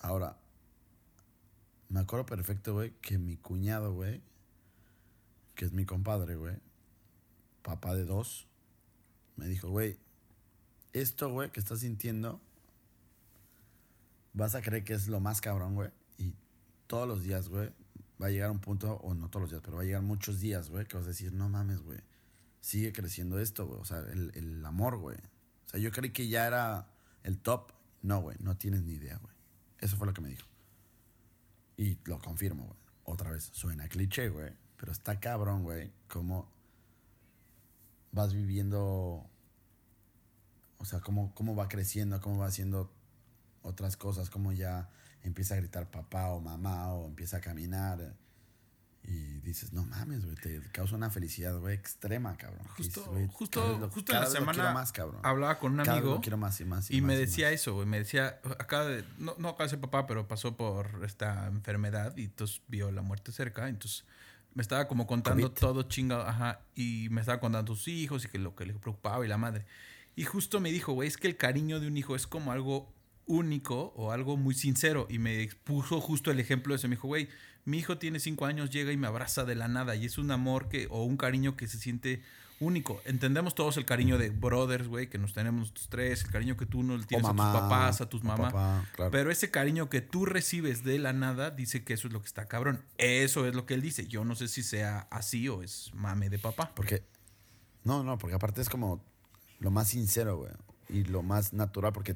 ahora, 0.02 0.38
me 1.90 2.00
acuerdo 2.02 2.26
perfecto, 2.26 2.74
güey, 2.74 2.92
que 3.02 3.18
mi 3.18 3.38
cuñado, 3.38 3.94
güey, 3.94 4.22
que 5.56 5.66
es 5.66 5.74
mi 5.74 5.86
compadre, 5.86 6.36
güey, 6.36 6.56
papá 7.62 7.96
de 7.96 8.06
dos, 8.06 8.48
me 9.36 9.48
dijo, 9.48 9.70
güey, 9.70 9.98
esto, 10.94 11.32
güey, 11.32 11.52
que 11.52 11.60
estás 11.60 11.80
sintiendo, 11.80 12.42
vas 14.34 14.56
a 14.56 14.62
creer 14.62 14.84
que 14.84 14.94
es 14.94 15.08
lo 15.08 15.20
más 15.20 15.42
cabrón, 15.42 15.76
güey, 15.76 15.90
y 16.18 16.36
todos 16.88 17.08
los 17.08 17.24
días, 17.24 17.50
güey, 17.50 17.72
va 18.22 18.28
a 18.28 18.30
llegar 18.30 18.52
un 18.52 18.60
punto, 18.60 18.94
o 18.96 19.14
no 19.14 19.30
todos 19.30 19.44
los 19.44 19.52
días, 19.52 19.62
pero 19.64 19.78
va 19.78 19.84
a 19.84 19.86
llegar 19.86 20.02
muchos 20.02 20.40
días, 20.40 20.70
güey, 20.70 20.86
que 20.86 20.98
vas 20.98 21.06
a 21.06 21.10
decir, 21.10 21.34
no 21.34 21.50
mames, 21.50 21.82
güey, 21.82 22.00
sigue 22.62 22.94
creciendo 22.94 23.40
esto, 23.40 23.68
güey, 23.68 23.80
o 23.80 23.86
sea, 23.86 24.00
el, 24.00 24.32
el 24.36 24.66
amor, 24.66 24.98
güey. 24.98 25.18
O 25.18 25.70
sea, 25.70 25.80
yo 25.80 25.92
creí 25.92 26.12
que 26.12 26.28
ya 26.28 26.48
era 26.48 26.88
el 27.24 27.40
top. 27.40 27.72
No, 28.02 28.22
güey, 28.22 28.38
no 28.40 28.58
tienes 28.58 28.84
ni 28.84 28.94
idea, 28.94 29.18
güey. 29.18 29.34
Eso 29.80 29.98
fue 29.98 30.08
lo 30.08 30.14
que 30.14 30.22
me 30.22 30.30
dijo. 30.30 30.48
Y 31.78 31.98
lo 32.06 32.20
confirmo, 32.20 32.66
güey. 32.66 32.78
Otra 33.06 33.32
vez, 33.32 33.50
suena 33.54 33.88
cliché, 33.88 34.30
güey. 34.30 34.52
Pero 34.84 34.92
está 34.92 35.18
cabrón, 35.18 35.64
güey, 35.64 35.94
cómo 36.10 36.52
vas 38.12 38.34
viviendo, 38.34 39.26
o 40.78 40.84
sea, 40.86 41.00
cómo, 41.00 41.34
cómo 41.36 41.56
va 41.56 41.70
creciendo, 41.70 42.20
cómo 42.20 42.40
va 42.40 42.48
haciendo 42.48 42.92
otras 43.62 43.96
cosas, 43.96 44.30
cómo 44.30 44.52
ya 44.52 44.90
empieza 45.24 45.54
a 45.54 45.58
gritar 45.58 45.90
papá 45.90 46.32
o 46.32 46.42
mamá 46.42 46.92
o 46.94 47.08
empieza 47.08 47.38
a 47.38 47.40
caminar. 47.40 48.14
Y 49.04 49.40
dices, 49.40 49.72
no 49.72 49.86
mames, 49.86 50.26
güey, 50.26 50.36
te 50.36 50.62
causa 50.74 50.98
una 50.98 51.10
felicidad, 51.10 51.58
güey, 51.60 51.76
extrema, 51.76 52.36
cabrón. 52.36 52.68
Justo, 52.76 53.10
dices, 53.16 53.32
justo, 53.34 53.78
lo- 53.80 53.90
justo 53.90 54.12
en 54.14 54.20
la 54.20 54.26
semana 54.28 54.74
más, 54.74 54.92
cabrón. 54.92 55.22
hablaba 55.24 55.60
con 55.60 55.80
un 55.80 55.86
Cada 55.86 56.00
amigo 56.00 56.20
quiero 56.20 56.36
más 56.38 56.60
y 56.60 56.66
más. 56.66 56.92
Y, 56.92 56.98
y 56.98 57.02
me 57.02 57.16
decía 57.16 57.52
eso, 57.52 57.74
güey. 57.74 57.86
Me 57.88 58.00
decía, 58.00 58.42
acaba 58.60 58.84
de, 58.88 59.06
no, 59.18 59.34
no 59.38 59.48
acaba 59.48 59.64
de 59.64 59.70
ser 59.70 59.80
papá, 59.80 60.08
pero 60.08 60.28
pasó 60.28 60.58
por 60.58 61.06
esta 61.06 61.48
enfermedad 61.48 62.18
y 62.18 62.26
entonces 62.26 62.62
vio 62.68 62.92
la 62.92 63.02
muerte 63.02 63.32
cerca. 63.32 63.70
Entonces 63.70 64.04
me 64.54 64.62
estaba 64.62 64.88
como 64.88 65.08
contando 65.08 65.48
COVID. 65.48 65.60
todo 65.60 65.84
chingado, 65.84 66.28
ajá. 66.28 66.62
Y 66.76 67.08
me 67.10 67.22
estaba 67.22 67.40
contando 67.40 67.76
sus 67.76 67.88
hijos 67.88 68.26
y 68.26 68.28
que 68.28 68.38
lo 68.38 68.56
que 68.56 68.66
le 68.66 68.74
preocupaba 68.74 69.26
y 69.26 69.30
la 69.30 69.38
madre. 69.38 69.66
Y 70.16 70.26
justo 70.26 70.60
me 70.60 70.72
dijo, 70.72 70.94
güey, 70.94 71.08
es 71.08 71.18
que 71.18 71.28
el 71.28 71.38
cariño 71.38 71.80
de 71.80 71.88
un 71.88 71.98
hijo 71.98 72.16
es 72.16 72.28
como 72.28 72.52
algo 72.52 72.94
único 73.26 73.94
o 73.96 74.12
algo 74.12 74.38
muy 74.38 74.54
sincero. 74.54 75.08
Y 75.10 75.18
me 75.18 75.50
puso 75.64 76.00
justo 76.02 76.32
el 76.32 76.40
ejemplo 76.40 76.74
de 76.74 76.78
ese. 76.78 76.88
Me 76.88 76.96
dijo, 76.96 77.08
güey, 77.08 77.30
mi 77.66 77.80
hijo 77.80 77.98
tiene 77.98 78.20
cinco 78.20 78.46
años, 78.46 78.70
llega 78.70 78.92
y 78.92 78.98
me 78.98 79.08
abraza 79.08 79.44
de 79.44 79.56
la 79.56 79.68
nada. 79.68 79.96
Y 79.96 80.06
es 80.06 80.18
un 80.18 80.32
amor 80.32 80.70
que, 80.70 80.88
o 80.90 81.04
un 81.04 81.18
cariño 81.18 81.56
que 81.56 81.68
se 81.68 81.80
siente 81.80 82.22
único. 82.60 83.02
Entendemos 83.06 83.56
todos 83.56 83.78
el 83.78 83.86
cariño 83.86 84.18
de 84.18 84.30
brothers, 84.30 84.88
güey, 84.88 85.10
que 85.10 85.18
nos 85.18 85.34
tenemos 85.34 85.62
nosotros 85.62 85.88
tres, 85.90 86.24
el 86.24 86.32
cariño 86.32 86.58
que 86.58 86.66
tú 86.66 86.84
no 86.84 86.98
le 86.98 87.04
O 87.04 87.08
tienes 87.08 87.26
a 87.26 87.32
tus 87.32 87.40
papás, 87.40 88.02
a 88.02 88.10
tus 88.10 88.24
mamás. 88.24 88.54
papá, 88.54 88.86
claro. 88.96 89.12
Pero 89.12 89.32
ese 89.32 89.52
cariño 89.52 89.90
que 89.90 90.02
tú 90.02 90.26
recibes 90.26 90.84
de 90.84 91.00
la 91.00 91.14
nada, 91.14 91.52
dice 91.52 91.84
que 91.84 91.94
eso 91.94 92.08
es 92.08 92.14
lo 92.14 92.22
que 92.22 92.28
está 92.28 92.48
cabrón. 92.48 92.84
Eso 92.98 93.46
es 93.48 93.56
lo 93.56 93.66
que 93.66 93.74
él 93.74 93.82
dice. 93.82 94.08
Yo 94.08 94.24
no 94.26 94.36
sé 94.36 94.48
si 94.48 94.64
sea 94.64 95.08
así 95.12 95.48
o 95.50 95.64
es 95.64 95.92
mame 95.94 96.30
de 96.30 96.40
papá. 96.40 96.72
Porque. 96.76 97.04
No, 97.84 98.04
no, 98.04 98.18
porque 98.18 98.36
aparte 98.36 98.62
es 98.62 98.70
como 98.70 99.04
lo 99.60 99.72
más 99.72 99.90
sincero, 99.90 100.38
güey. 100.38 100.52
Y 100.90 101.04
lo 101.04 101.24
más 101.24 101.54
natural, 101.54 101.94
porque. 101.94 102.16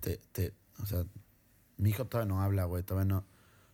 Te, 0.00 0.18
te, 0.32 0.54
o 0.82 0.86
sea, 0.86 1.04
mi 1.76 1.90
hijo 1.90 2.04
todavía 2.06 2.34
no 2.34 2.42
habla, 2.42 2.64
güey. 2.64 2.82
Todavía 2.82 3.12
no, 3.12 3.24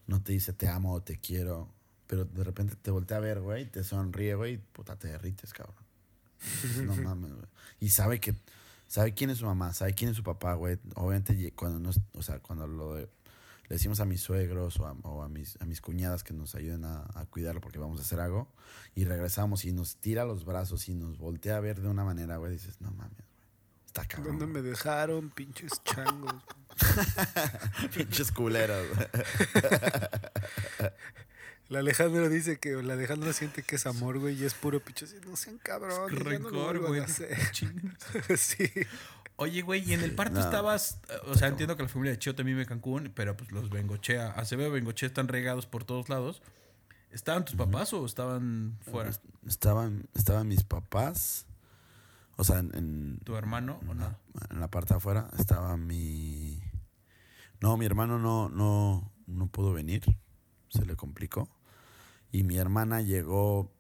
no 0.07 0.23
te 0.23 0.33
dice 0.33 0.53
te 0.53 0.69
amo 0.69 0.93
o 0.93 1.03
te 1.03 1.19
quiero. 1.19 1.69
Pero 2.13 2.27
de 2.27 2.45
repente 2.45 2.77
te 2.77 2.91
voltea 2.91 3.17
a 3.17 3.21
ver, 3.21 3.41
güey, 3.41 3.65
te 3.65 3.83
sonríe, 3.83 4.35
güey, 4.35 4.53
y 4.55 4.59
puta, 4.59 4.97
te 4.99 5.09
derrites, 5.09 5.55
cabrón. 5.55 5.75
No 6.85 6.95
mames, 6.95 7.33
güey. 7.33 7.47
Y 7.81 7.89
sabe 7.89 8.21
que. 8.21 8.35
Sabe 8.87 9.15
quién 9.15 9.31
es 9.31 9.39
su 9.39 9.47
mamá, 9.47 9.73
sabe 9.73 9.95
quién 9.95 10.11
es 10.11 10.17
su 10.19 10.23
papá, 10.23 10.53
güey. 10.53 10.79
Obviamente, 10.97 11.53
cuando 11.53 11.79
no. 11.79 11.89
es- 11.89 12.01
O 12.13 12.21
sea, 12.23 12.39
cuando 12.41 12.67
lo 12.67 12.97
de- 12.97 13.05
le 13.69 13.77
decimos 13.77 14.01
a 14.01 14.05
mis 14.05 14.21
suegros 14.21 14.79
o 14.79 14.87
a, 14.87 14.93
o 15.05 15.23
a 15.23 15.31
mis, 15.31 15.57
a 15.63 15.65
mis 15.65 15.81
cuñadas 15.81 16.23
que 16.23 16.35
nos 16.35 16.55
ayuden 16.55 16.85
a, 16.85 17.07
a 17.15 17.25
cuidarlo 17.31 17.63
porque 17.63 17.79
vamos 17.79 17.99
a 17.99 18.03
hacer 18.03 18.21
algo. 18.21 18.47
Y 18.95 19.07
regresamos 19.07 19.65
y 19.65 19.73
nos 19.73 19.97
tira 19.97 20.27
los 20.27 20.45
brazos 20.45 20.91
y 20.91 20.95
nos 20.95 21.17
voltea 21.17 21.57
a 21.57 21.61
ver 21.61 21.81
de 21.81 21.89
una 21.89 22.05
manera, 22.05 22.37
güey. 22.37 22.53
Dices, 22.53 22.79
no 22.83 22.91
mames, 22.91 23.17
güey. 23.17 23.29
Está 23.87 24.05
cabrón. 24.07 24.39
¿Dónde 24.39 24.61
me 24.61 24.61
dejaron, 24.69 25.31
pinches 25.31 25.83
changos? 25.85 26.35
Pinches 27.97 28.31
culeros. 28.33 28.87
güey. 31.73 31.81
El 31.81 31.87
Alejandro 31.89 32.29
dice 32.29 32.59
que 32.59 32.73
el 32.79 32.91
Alejandro 32.91 33.33
siente 33.33 33.63
que 33.63 33.77
es 33.77 33.87
amor, 33.87 34.19
güey, 34.19 34.41
y 34.41 34.45
es 34.45 34.55
puro 34.55 34.81
así, 34.87 35.17
No 35.27 35.37
sean 35.37 35.59
lo 35.67 36.09
Rencor, 36.09 36.79
güey. 36.81 37.01
a 37.01 37.05
hacer". 37.05 37.37
Chingas. 37.53 37.99
sí. 38.41 38.65
Oye, 39.37 39.63
güey, 39.63 39.83
y 39.89 39.95
en 39.95 40.01
el 40.03 40.15
parto 40.15 40.35
No. 40.35 40.41
estabas, 40.45 41.01
eh, 41.09 41.15
o 41.27 41.35
sea, 41.35 41.49
entiendo 41.49 41.77
que 41.77 41.83
la 41.83 41.89
familia 41.89 42.13
de 42.13 42.19
Chio 42.19 42.35
también 42.35 42.57
vive 42.57 42.63
en 42.63 42.69
Cancún, 42.69 43.11
pero 43.15 43.37
pues 43.37 43.51
los 43.51 43.71
Bengochea, 43.71 44.31
Acevedo 44.33 44.69
y 44.69 44.73
Bengochea 44.73 45.07
están 45.09 45.27
regados 45.29 45.67
por 45.67 45.85
todos 45.85 46.09
lados. 46.09 46.43
¿Estaban 47.11 47.45
tus 47.45 47.57
papás 47.57 47.93
o 47.93 48.07
estaban 48.07 48.79
fuera? 48.91 49.11
Estaban, 49.47 50.09
estaban 50.15 50.49
mis 50.49 50.65
papás. 50.65 51.47
O 52.37 52.45
sea, 52.45 52.59
en, 52.61 52.75
en- 52.75 53.19
¿Tu 53.25 53.37
hermano 53.37 53.81
o 53.89 53.95
no? 53.95 54.17
en 54.51 54.61
la 54.61 54.69
parte 54.69 54.95
de 54.95 54.99
afuera 54.99 55.29
estaba 55.39 55.77
mi. 55.77 56.63
No, 57.61 57.77
mi 57.77 57.85
hermano 57.87 58.19
no, 58.19 58.49
no, 58.49 59.13
no 59.27 59.47
pudo 59.49 59.73
venir. 59.73 60.03
Se 60.71 60.87
le 60.87 60.97
complicó. 60.97 61.49
Y 62.33 62.43
mi 62.45 62.57
hermana 62.57 63.03
llegó 63.03 63.71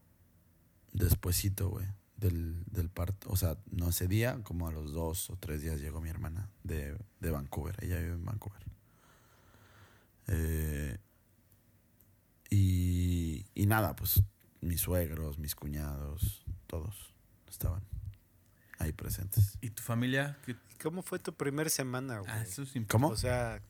despuesito, 0.92 1.68
güey, 1.70 1.86
del, 2.16 2.62
del 2.66 2.90
parto. 2.90 3.28
O 3.30 3.36
sea, 3.36 3.56
no 3.70 3.88
ese 3.88 4.06
día, 4.06 4.38
como 4.44 4.68
a 4.68 4.72
los 4.72 4.92
dos 4.92 5.30
o 5.30 5.36
tres 5.36 5.62
días 5.62 5.80
llegó 5.80 6.00
mi 6.00 6.10
hermana 6.10 6.50
de, 6.62 6.96
de 7.20 7.30
Vancouver. 7.30 7.74
Ella 7.82 7.98
vive 7.98 8.12
en 8.12 8.24
Vancouver. 8.24 8.62
Eh, 10.28 10.98
y, 12.50 13.46
y 13.54 13.66
nada, 13.66 13.96
pues 13.96 14.22
mis 14.60 14.80
suegros, 14.80 15.38
mis 15.38 15.54
cuñados, 15.54 16.44
todos 16.66 17.14
estaban 17.48 17.82
ahí 18.78 18.92
presentes. 18.92 19.56
¿Y 19.60 19.70
tu 19.70 19.82
familia? 19.82 20.38
¿Qué- 20.44 20.56
¿Cómo 20.82 21.02
fue 21.02 21.18
tu 21.20 21.32
primer 21.34 21.70
semana, 21.70 22.18
güey? 22.18 22.30
Ah, 22.30 22.42
eso 22.42 22.62
es 22.62 22.74
imp- 22.74 22.88
¿Cómo? 22.88 23.08
O 23.08 23.16
sea, 23.16 23.62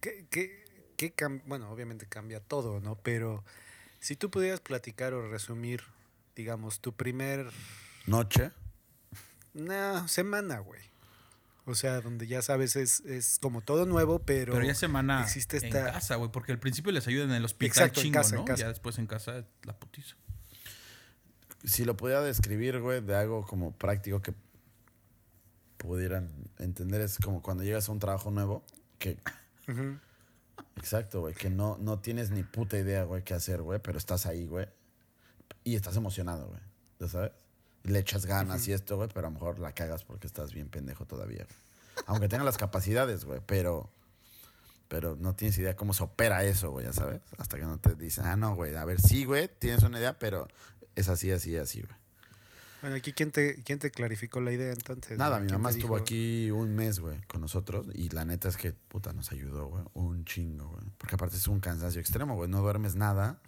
¿qué, 0.00 0.26
qué, 0.30 0.64
qué 0.98 1.40
bueno, 1.46 1.70
obviamente 1.70 2.06
cambia 2.06 2.40
todo, 2.40 2.80
¿no? 2.80 2.96
Pero 2.96 3.44
si 4.00 4.16
tú 4.16 4.30
pudieras 4.30 4.60
platicar 4.60 5.14
o 5.14 5.26
resumir, 5.30 5.82
digamos, 6.36 6.80
tu 6.80 6.92
primer 6.92 7.50
Noche. 8.06 8.50
no, 9.54 10.06
semana, 10.08 10.58
güey. 10.58 10.82
O 11.66 11.74
sea, 11.74 12.00
donde 12.00 12.26
ya 12.26 12.40
sabes, 12.42 12.76
es, 12.76 13.00
es 13.00 13.38
como 13.40 13.60
todo 13.60 13.84
nuevo, 13.84 14.20
pero... 14.20 14.54
Pero 14.54 14.64
ya 14.64 14.74
semana 14.74 15.22
existe 15.22 15.58
en 15.58 15.64
esta- 15.66 15.92
casa, 15.92 16.14
güey, 16.16 16.30
porque 16.30 16.50
al 16.52 16.58
principio 16.58 16.92
les 16.92 17.06
ayudan 17.06 17.28
en 17.30 17.36
el 17.36 17.44
hospital 17.44 17.68
Exacto, 17.88 18.00
en 18.00 18.04
chingo, 18.04 18.14
casa, 18.18 18.34
en 18.34 18.40
¿no? 18.40 18.44
casa. 18.46 18.60
Ya 18.62 18.68
después 18.68 18.98
en 18.98 19.06
casa 19.06 19.44
la 19.64 19.74
putiza. 19.78 20.16
Si 21.64 21.84
lo 21.84 21.96
pudiera 21.96 22.22
describir, 22.22 22.80
güey, 22.80 23.02
de 23.02 23.14
algo 23.16 23.44
como 23.46 23.72
práctico 23.72 24.22
que 24.22 24.32
pudieran 25.76 26.30
entender, 26.58 27.00
es 27.02 27.18
como 27.18 27.42
cuando 27.42 27.64
llegas 27.64 27.88
a 27.88 27.92
un 27.92 27.98
trabajo 27.98 28.30
nuevo, 28.30 28.64
que. 28.98 29.18
Exacto, 30.76 31.20
güey, 31.20 31.34
que 31.34 31.50
no, 31.50 31.76
no 31.78 31.98
tienes 31.98 32.30
ni 32.30 32.42
puta 32.42 32.78
idea, 32.78 33.04
güey, 33.04 33.22
qué 33.22 33.34
hacer, 33.34 33.62
güey, 33.62 33.80
pero 33.80 33.98
estás 33.98 34.26
ahí, 34.26 34.46
güey, 34.46 34.66
y 35.64 35.76
estás 35.76 35.96
emocionado, 35.96 36.48
güey, 36.48 36.60
¿ya 37.00 37.08
sabes? 37.08 37.32
Le 37.84 37.98
echas 37.98 38.26
ganas 38.26 38.66
y 38.68 38.72
esto, 38.72 38.96
güey, 38.96 39.08
pero 39.12 39.26
a 39.26 39.30
lo 39.30 39.34
mejor 39.34 39.58
la 39.58 39.72
cagas 39.72 40.04
porque 40.04 40.26
estás 40.26 40.52
bien 40.52 40.68
pendejo 40.68 41.06
todavía, 41.06 41.44
güey. 41.44 41.58
Aunque 42.06 42.28
tengas 42.28 42.44
las 42.44 42.58
capacidades, 42.58 43.24
güey, 43.24 43.40
pero... 43.46 43.90
Pero 44.88 45.16
no 45.16 45.36
tienes 45.36 45.58
idea 45.58 45.76
cómo 45.76 45.92
se 45.92 46.02
opera 46.02 46.44
eso, 46.44 46.70
güey, 46.70 46.86
ya 46.86 46.94
sabes. 46.94 47.20
Hasta 47.36 47.58
que 47.58 47.64
no 47.64 47.78
te 47.78 47.94
dicen, 47.94 48.24
ah, 48.24 48.36
no, 48.36 48.54
güey, 48.54 48.74
a 48.74 48.86
ver, 48.86 49.02
sí, 49.02 49.26
güey, 49.26 49.46
tienes 49.58 49.82
una 49.82 49.98
idea, 49.98 50.18
pero 50.18 50.48
es 50.94 51.10
así, 51.10 51.30
así, 51.30 51.58
así, 51.58 51.82
güey. 51.82 51.94
Bueno, 52.80 52.96
aquí, 52.96 53.12
¿quién 53.12 53.32
te, 53.32 53.62
¿quién 53.64 53.78
te 53.78 53.90
clarificó 53.90 54.40
la 54.40 54.52
idea 54.52 54.72
entonces? 54.72 55.18
Nada, 55.18 55.40
mi 55.40 55.46
¿Quién 55.48 55.60
mamá 55.60 55.70
estuvo 55.70 55.94
dijo? 55.94 56.02
aquí 56.02 56.50
un 56.50 56.74
mes, 56.76 57.00
güey, 57.00 57.20
con 57.26 57.40
nosotros. 57.40 57.86
Y 57.94 58.08
la 58.10 58.24
neta 58.24 58.48
es 58.48 58.56
que, 58.56 58.72
puta, 58.72 59.12
nos 59.12 59.32
ayudó, 59.32 59.66
güey. 59.66 59.84
Un 59.94 60.24
chingo, 60.24 60.68
güey. 60.68 60.84
Porque 60.96 61.16
aparte 61.16 61.36
es 61.36 61.48
un 61.48 61.58
cansancio 61.60 62.00
extremo, 62.00 62.36
güey. 62.36 62.48
No 62.48 62.60
duermes 62.60 62.94
nada. 62.94 63.40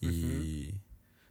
Y, 0.00 0.74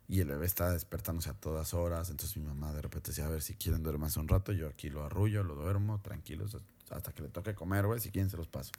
y 0.10 0.20
el 0.20 0.28
bebé 0.28 0.46
está 0.46 0.72
despertándose 0.72 1.30
a 1.30 1.34
todas 1.34 1.74
horas. 1.74 2.10
Entonces 2.10 2.36
mi 2.38 2.44
mamá 2.44 2.74
de 2.74 2.82
repente 2.82 3.12
decía, 3.12 3.26
a 3.26 3.30
ver, 3.30 3.42
si 3.42 3.56
quieren 3.56 3.82
duermas 3.84 4.18
un 4.18 4.28
rato, 4.28 4.52
yo 4.52 4.68
aquí 4.68 4.90
lo 4.90 5.04
arrullo, 5.06 5.44
lo 5.44 5.56
duermo, 5.56 6.02
tranquilos, 6.02 6.58
hasta 6.90 7.14
que 7.14 7.22
le 7.24 7.30
toque 7.30 7.54
comer, 7.56 7.86
güey. 7.86 8.00
Si 8.02 8.12
quieren, 8.12 8.30
se 8.30 8.38
los 8.38 8.48
paso. 8.48 8.72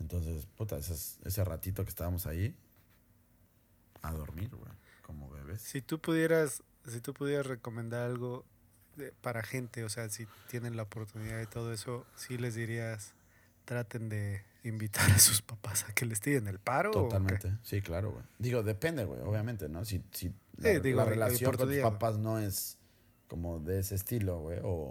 Entonces, 0.00 0.46
puta, 0.56 0.78
ese, 0.78 0.94
ese 1.24 1.44
ratito 1.44 1.84
que 1.84 1.90
estábamos 1.90 2.26
ahí, 2.26 2.56
a 4.02 4.12
dormir, 4.12 4.50
güey. 4.50 4.72
Como 5.02 5.30
bebés. 5.30 5.62
Si 5.62 5.80
tú 5.82 6.00
pudieras, 6.00 6.62
si 6.88 7.00
tú 7.00 7.14
pudieras 7.14 7.46
recomendar 7.46 8.04
algo 8.04 8.44
de- 8.96 9.12
para 9.20 9.42
gente, 9.42 9.84
o 9.84 9.88
sea, 9.88 10.08
si 10.08 10.26
tienen 10.48 10.76
la 10.76 10.82
oportunidad 10.84 11.36
de 11.38 11.46
todo 11.46 11.72
eso, 11.72 12.04
sí 12.16 12.36
les 12.38 12.54
dirías, 12.54 13.14
traten 13.64 14.08
de 14.08 14.42
invitar 14.64 15.10
a 15.10 15.18
sus 15.18 15.42
papás 15.42 15.84
a 15.88 15.94
que 15.94 16.04
les 16.06 16.20
tiren 16.20 16.46
el 16.46 16.58
paro. 16.58 16.90
Totalmente, 16.90 17.56
sí, 17.62 17.80
claro, 17.82 18.10
güey. 18.12 18.24
Digo, 18.38 18.62
depende, 18.62 19.04
güey, 19.04 19.20
obviamente, 19.22 19.68
¿no? 19.68 19.84
Si, 19.84 20.02
si 20.12 20.28
la, 20.56 20.72
Sí, 20.74 20.80
digo, 20.80 20.98
la 20.98 21.04
relación 21.04 21.52
con 21.56 21.68
tus 21.68 21.76
papás 21.82 22.18
no 22.18 22.38
es 22.38 22.78
como 23.28 23.60
de 23.60 23.78
ese 23.80 23.94
estilo, 23.94 24.40
güey, 24.40 24.58
o, 24.62 24.90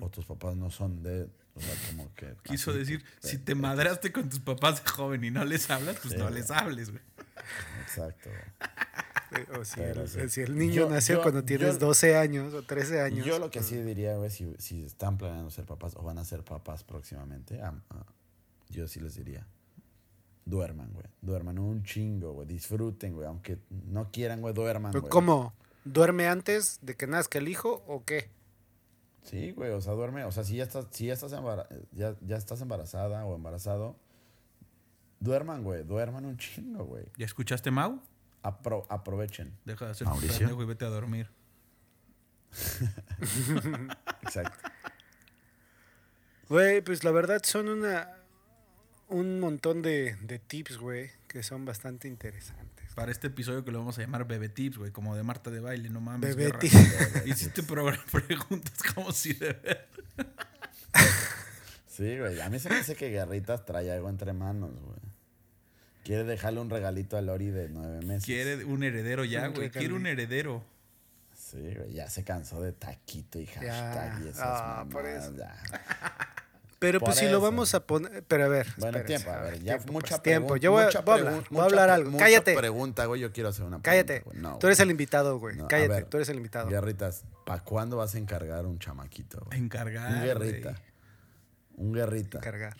o 0.00 0.10
tus 0.10 0.26
papás 0.26 0.56
no 0.56 0.70
son 0.70 1.02
de, 1.04 1.28
o 1.54 1.60
sea, 1.60 1.74
como 1.88 2.12
que... 2.14 2.34
Quiso 2.42 2.70
así, 2.72 2.80
decir, 2.80 3.04
si 3.20 3.38
te 3.38 3.54
madraste 3.54 4.10
con 4.12 4.28
tus 4.28 4.40
papás 4.40 4.82
de 4.82 4.90
joven 4.90 5.22
y 5.24 5.30
no 5.30 5.44
les 5.44 5.70
hablas, 5.70 5.96
pues 6.02 6.14
Sí, 6.14 6.18
no 6.18 6.28
les 6.30 6.50
hables, 6.50 6.90
güey. 6.90 7.02
Exacto, 7.82 8.28
güey. 8.28 8.70
O 9.58 9.64
si, 9.64 9.80
el, 9.80 10.08
sí. 10.08 10.28
si 10.28 10.40
el 10.42 10.56
niño 10.58 10.74
Yo- 10.74 10.90
nació 10.90 11.16
yo- 11.16 11.22
cuando 11.22 11.44
tienes 11.44 11.74
yo- 11.78 11.86
12 11.86 12.16
años 12.16 12.52
o 12.54 12.62
13 12.62 13.00
años. 13.00 13.26
Yo 13.26 13.38
lo 13.38 13.50
que 13.50 13.58
pues, 13.60 13.68
sí 13.68 13.76
diría, 13.82 14.16
güey, 14.16 14.30
si, 14.30 14.54
si 14.58 14.84
están 14.84 15.18
planeando 15.18 15.50
ser 15.50 15.64
papás 15.66 15.94
o 15.96 16.02
van 16.02 16.18
a 16.18 16.24
ser 16.24 16.42
papás 16.44 16.84
próximamente, 16.84 17.60
am- 17.62 17.82
ah, 17.90 18.04
yo 18.68 18.86
sí 18.88 19.00
les 19.00 19.14
diría, 19.16 19.46
duerman, 20.44 20.92
güey. 20.92 21.06
Duerman 21.22 21.58
un 21.58 21.82
chingo, 21.82 22.32
güey. 22.32 22.46
Disfruten, 22.46 23.14
güey. 23.14 23.26
Aunque 23.26 23.58
no 23.70 24.10
quieran, 24.12 24.40
güey, 24.40 24.54
duerman, 24.54 24.92
pero 24.92 25.02
güey. 25.02 25.10
¿Cómo? 25.10 25.54
¿Duerme 25.84 26.26
antes 26.28 26.78
de 26.82 26.94
que 26.96 27.06
nazca 27.06 27.38
el 27.38 27.48
hijo 27.48 27.82
o 27.86 28.04
qué? 28.04 28.30
Sí, 29.22 29.50
güey, 29.52 29.70
o 29.72 29.80
sea, 29.80 29.92
duerme, 29.94 30.24
o 30.24 30.30
sea, 30.32 30.44
si 30.44 30.56
ya 30.56 30.62
estás, 30.64 30.86
si 30.90 31.06
ya 31.06 31.12
estás, 31.14 31.32
embara- 31.32 31.68
ya, 31.92 32.14
ya 32.20 32.36
estás 32.36 32.60
embarazada 32.60 33.24
o 33.24 33.34
embarazado, 33.34 33.96
duerman, 35.20 35.64
güey, 35.64 35.82
duerman 35.84 36.24
un 36.24 36.36
chingo, 36.36 36.84
güey. 36.84 37.04
¿Ya 37.16 37.26
escuchaste, 37.26 37.70
Mau? 37.70 38.00
Apro- 38.46 38.86
aprovechen. 38.88 39.56
Deja 39.64 39.86
de 39.86 39.90
hacer 39.92 40.06
tu 40.06 40.10
Mauricio. 40.12 40.38
pendejo 40.38 40.62
y 40.62 40.66
vete 40.66 40.84
a 40.84 40.88
dormir. 40.88 41.30
Exacto. 44.22 44.68
Güey, 46.48 46.80
pues 46.80 47.02
la 47.04 47.10
verdad 47.10 47.42
son 47.44 47.68
una 47.68 48.12
un 49.08 49.38
montón 49.40 49.82
de, 49.82 50.16
de 50.22 50.38
tips, 50.38 50.78
güey, 50.78 51.10
que 51.28 51.42
son 51.42 51.64
bastante 51.64 52.08
interesantes. 52.08 52.92
Para 52.94 53.12
este 53.12 53.28
episodio 53.28 53.64
que 53.64 53.70
lo 53.70 53.78
vamos 53.78 53.98
a 53.98 54.00
llamar 54.00 54.26
Bebé 54.26 54.48
Tips, 54.48 54.78
güey, 54.78 54.90
como 54.90 55.14
de 55.14 55.22
Marta 55.22 55.50
de 55.50 55.60
baile, 55.60 55.90
no 55.90 56.00
mames. 56.00 56.34
Bebé 56.34 56.52
tips. 56.58 57.26
Hiciste 57.26 57.62
programa 57.64 58.02
preguntas 58.10 58.80
como 58.94 59.12
si 59.12 59.32
de 59.34 59.52
ver. 59.52 59.88
Sí, 61.86 62.18
güey, 62.18 62.40
a 62.40 62.48
mí 62.48 62.58
se 62.58 62.68
me 62.68 62.76
dice 62.78 62.94
que 62.96 63.10
Guerritas 63.10 63.64
trae 63.64 63.90
algo 63.92 64.08
entre 64.08 64.32
manos, 64.32 64.72
güey. 64.80 64.98
Quiere 66.06 66.24
dejarle 66.24 66.60
un 66.60 66.70
regalito 66.70 67.16
a 67.16 67.20
Lori 67.22 67.50
de 67.50 67.68
nueve 67.68 68.00
meses. 68.06 68.24
Quiere 68.24 68.64
un 68.64 68.82
heredero 68.84 69.24
ya, 69.24 69.48
güey. 69.48 69.70
Quiere 69.70 69.92
un 69.92 70.06
heredero. 70.06 70.62
Sí, 71.34 71.58
güey, 71.76 71.92
ya 71.92 72.08
se 72.08 72.22
cansó 72.24 72.60
de 72.62 72.72
taquito 72.72 73.38
y 73.40 73.46
Ya. 73.46 73.52
hashtag 73.54 74.22
y 74.24 74.28
esas 74.28 74.42
Ah, 74.44 74.86
por 74.90 75.02
mamadas, 75.02 75.24
eso. 75.24 75.36
ya. 75.36 75.56
Pero 76.78 77.00
Por 77.00 77.06
pues 77.08 77.18
si 77.18 77.26
lo 77.28 77.40
vamos 77.40 77.74
a 77.74 77.86
poner, 77.86 78.22
pero 78.24 78.44
a 78.44 78.48
ver. 78.48 78.66
Bueno, 78.76 79.00
tiempo, 79.02 79.30
a 79.30 79.40
ver, 79.40 79.54
ya 79.60 79.76
tiempo, 79.78 79.94
mucha 79.94 80.08
pues, 80.16 80.22
tiempo. 80.22 80.56
Yo 80.58 80.72
voy, 80.72 80.82
a- 80.82 80.86
mucha 80.86 81.00
voy 81.00 81.14
a 81.14 81.18
hablar, 81.18 81.44
voy 81.48 81.60
a 81.60 81.64
hablar 81.64 81.90
algo. 81.90 82.10
mucha 82.10 82.24
Cállate. 82.26 82.54
pregunta, 82.54 83.06
güey, 83.06 83.20
yo 83.22 83.32
quiero 83.32 83.48
hacer 83.48 83.64
una 83.64 83.80
Cállate. 83.80 84.20
pregunta, 84.20 84.30
güey. 84.40 84.42
No, 84.52 84.58
tú 84.58 84.66
eres 84.66 84.78
el 84.80 84.90
invitado, 84.90 85.38
güey. 85.38 85.56
No, 85.56 85.68
Cállate, 85.68 85.88
ver. 85.88 86.04
tú 86.04 86.18
eres 86.18 86.28
el 86.28 86.36
invitado. 86.36 86.68
Guerritas, 86.68 87.24
¿para 87.46 87.64
cuándo 87.64 87.96
vas 87.96 88.14
a 88.14 88.18
encargar 88.18 88.66
un 88.66 88.78
chamaquito? 88.78 89.40
güey? 89.46 89.58
Encargar. 89.58 90.12
Un 90.12 90.22
guerrita. 90.22 90.70
güey. 90.72 90.82
Un 91.88 91.92
guerrita. 91.94 92.40
cargar. 92.40 92.76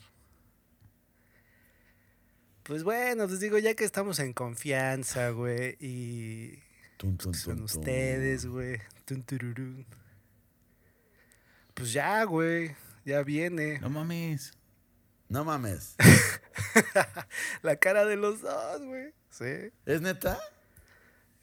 Pues 2.67 2.83
bueno, 2.83 3.27
les 3.27 3.39
digo, 3.41 3.59
ya 3.59 3.75
que 3.75 3.85
estamos 3.85 4.19
en 4.19 4.33
confianza, 4.33 5.31
güey, 5.31 5.77
y 5.79 6.59
Tun, 6.97 7.17
tun, 7.17 7.33
son 7.35 7.57
tun, 7.59 7.67
tun. 7.67 7.79
ustedes, 7.81 8.47
güey. 8.47 8.81
Pues 11.75 11.93
ya, 11.93 12.25
güey, 12.25 12.75
ya 13.05 13.23
viene. 13.23 13.79
No 13.81 13.91
mames. 13.91 14.53
No 15.29 15.45
mames. 15.45 15.95
La 17.63 17.77
cara 17.77 18.05
de 18.05 18.17
los 18.17 18.41
dos, 18.41 18.83
güey. 18.83 19.13
Sí, 19.31 19.71
¿Es 19.85 20.01
neta? 20.01 20.39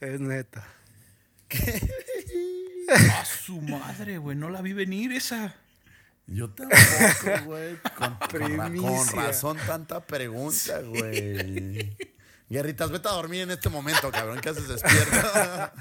es 0.02 0.20
neta. 0.20 0.68
A 3.20 3.24
su 3.26 3.62
madre, 3.62 4.18
güey. 4.18 4.36
No 4.36 4.50
la 4.50 4.62
vi 4.62 4.74
venir 4.74 5.12
esa. 5.14 5.56
Yo 6.28 6.50
tampoco, 6.50 7.44
güey. 7.46 7.78
Con, 7.98 8.18
con 8.82 9.08
razón 9.16 9.58
tanta 9.68 10.06
pregunta, 10.06 10.80
güey. 10.82 11.96
Guerritas, 12.50 12.92
vete 12.92 13.08
a 13.08 13.12
dormir 13.12 13.42
en 13.42 13.52
este 13.52 13.70
momento, 13.70 14.12
cabrón. 14.12 14.40
¿Qué 14.42 14.50
haces 14.50 14.68
despierto? 14.68 15.18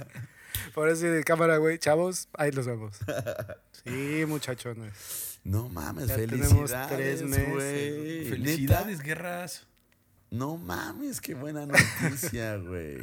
Por 0.75 0.89
eso 0.89 1.07
de 1.07 1.23
cámara, 1.25 1.59
güey. 1.59 1.79
Chavos, 1.79 2.29
ahí 2.35 2.51
los 2.51 2.67
vemos. 2.67 2.97
Sí, 3.85 4.25
muchachones. 4.27 5.39
No 5.45 5.69
mames, 5.69 6.07
Ya 6.09 6.17
tenemos 6.17 6.49
felicidades, 6.49 6.97
tres 6.97 7.23
meses, 7.23 7.49
güey. 7.53 8.25
Felicidades, 8.29 8.87
¿Neta? 8.99 9.03
guerras. 9.03 9.67
No 10.31 10.57
mames, 10.57 11.21
qué 11.21 11.35
buena 11.35 11.67
noticia, 11.67 12.57
güey. 12.57 12.99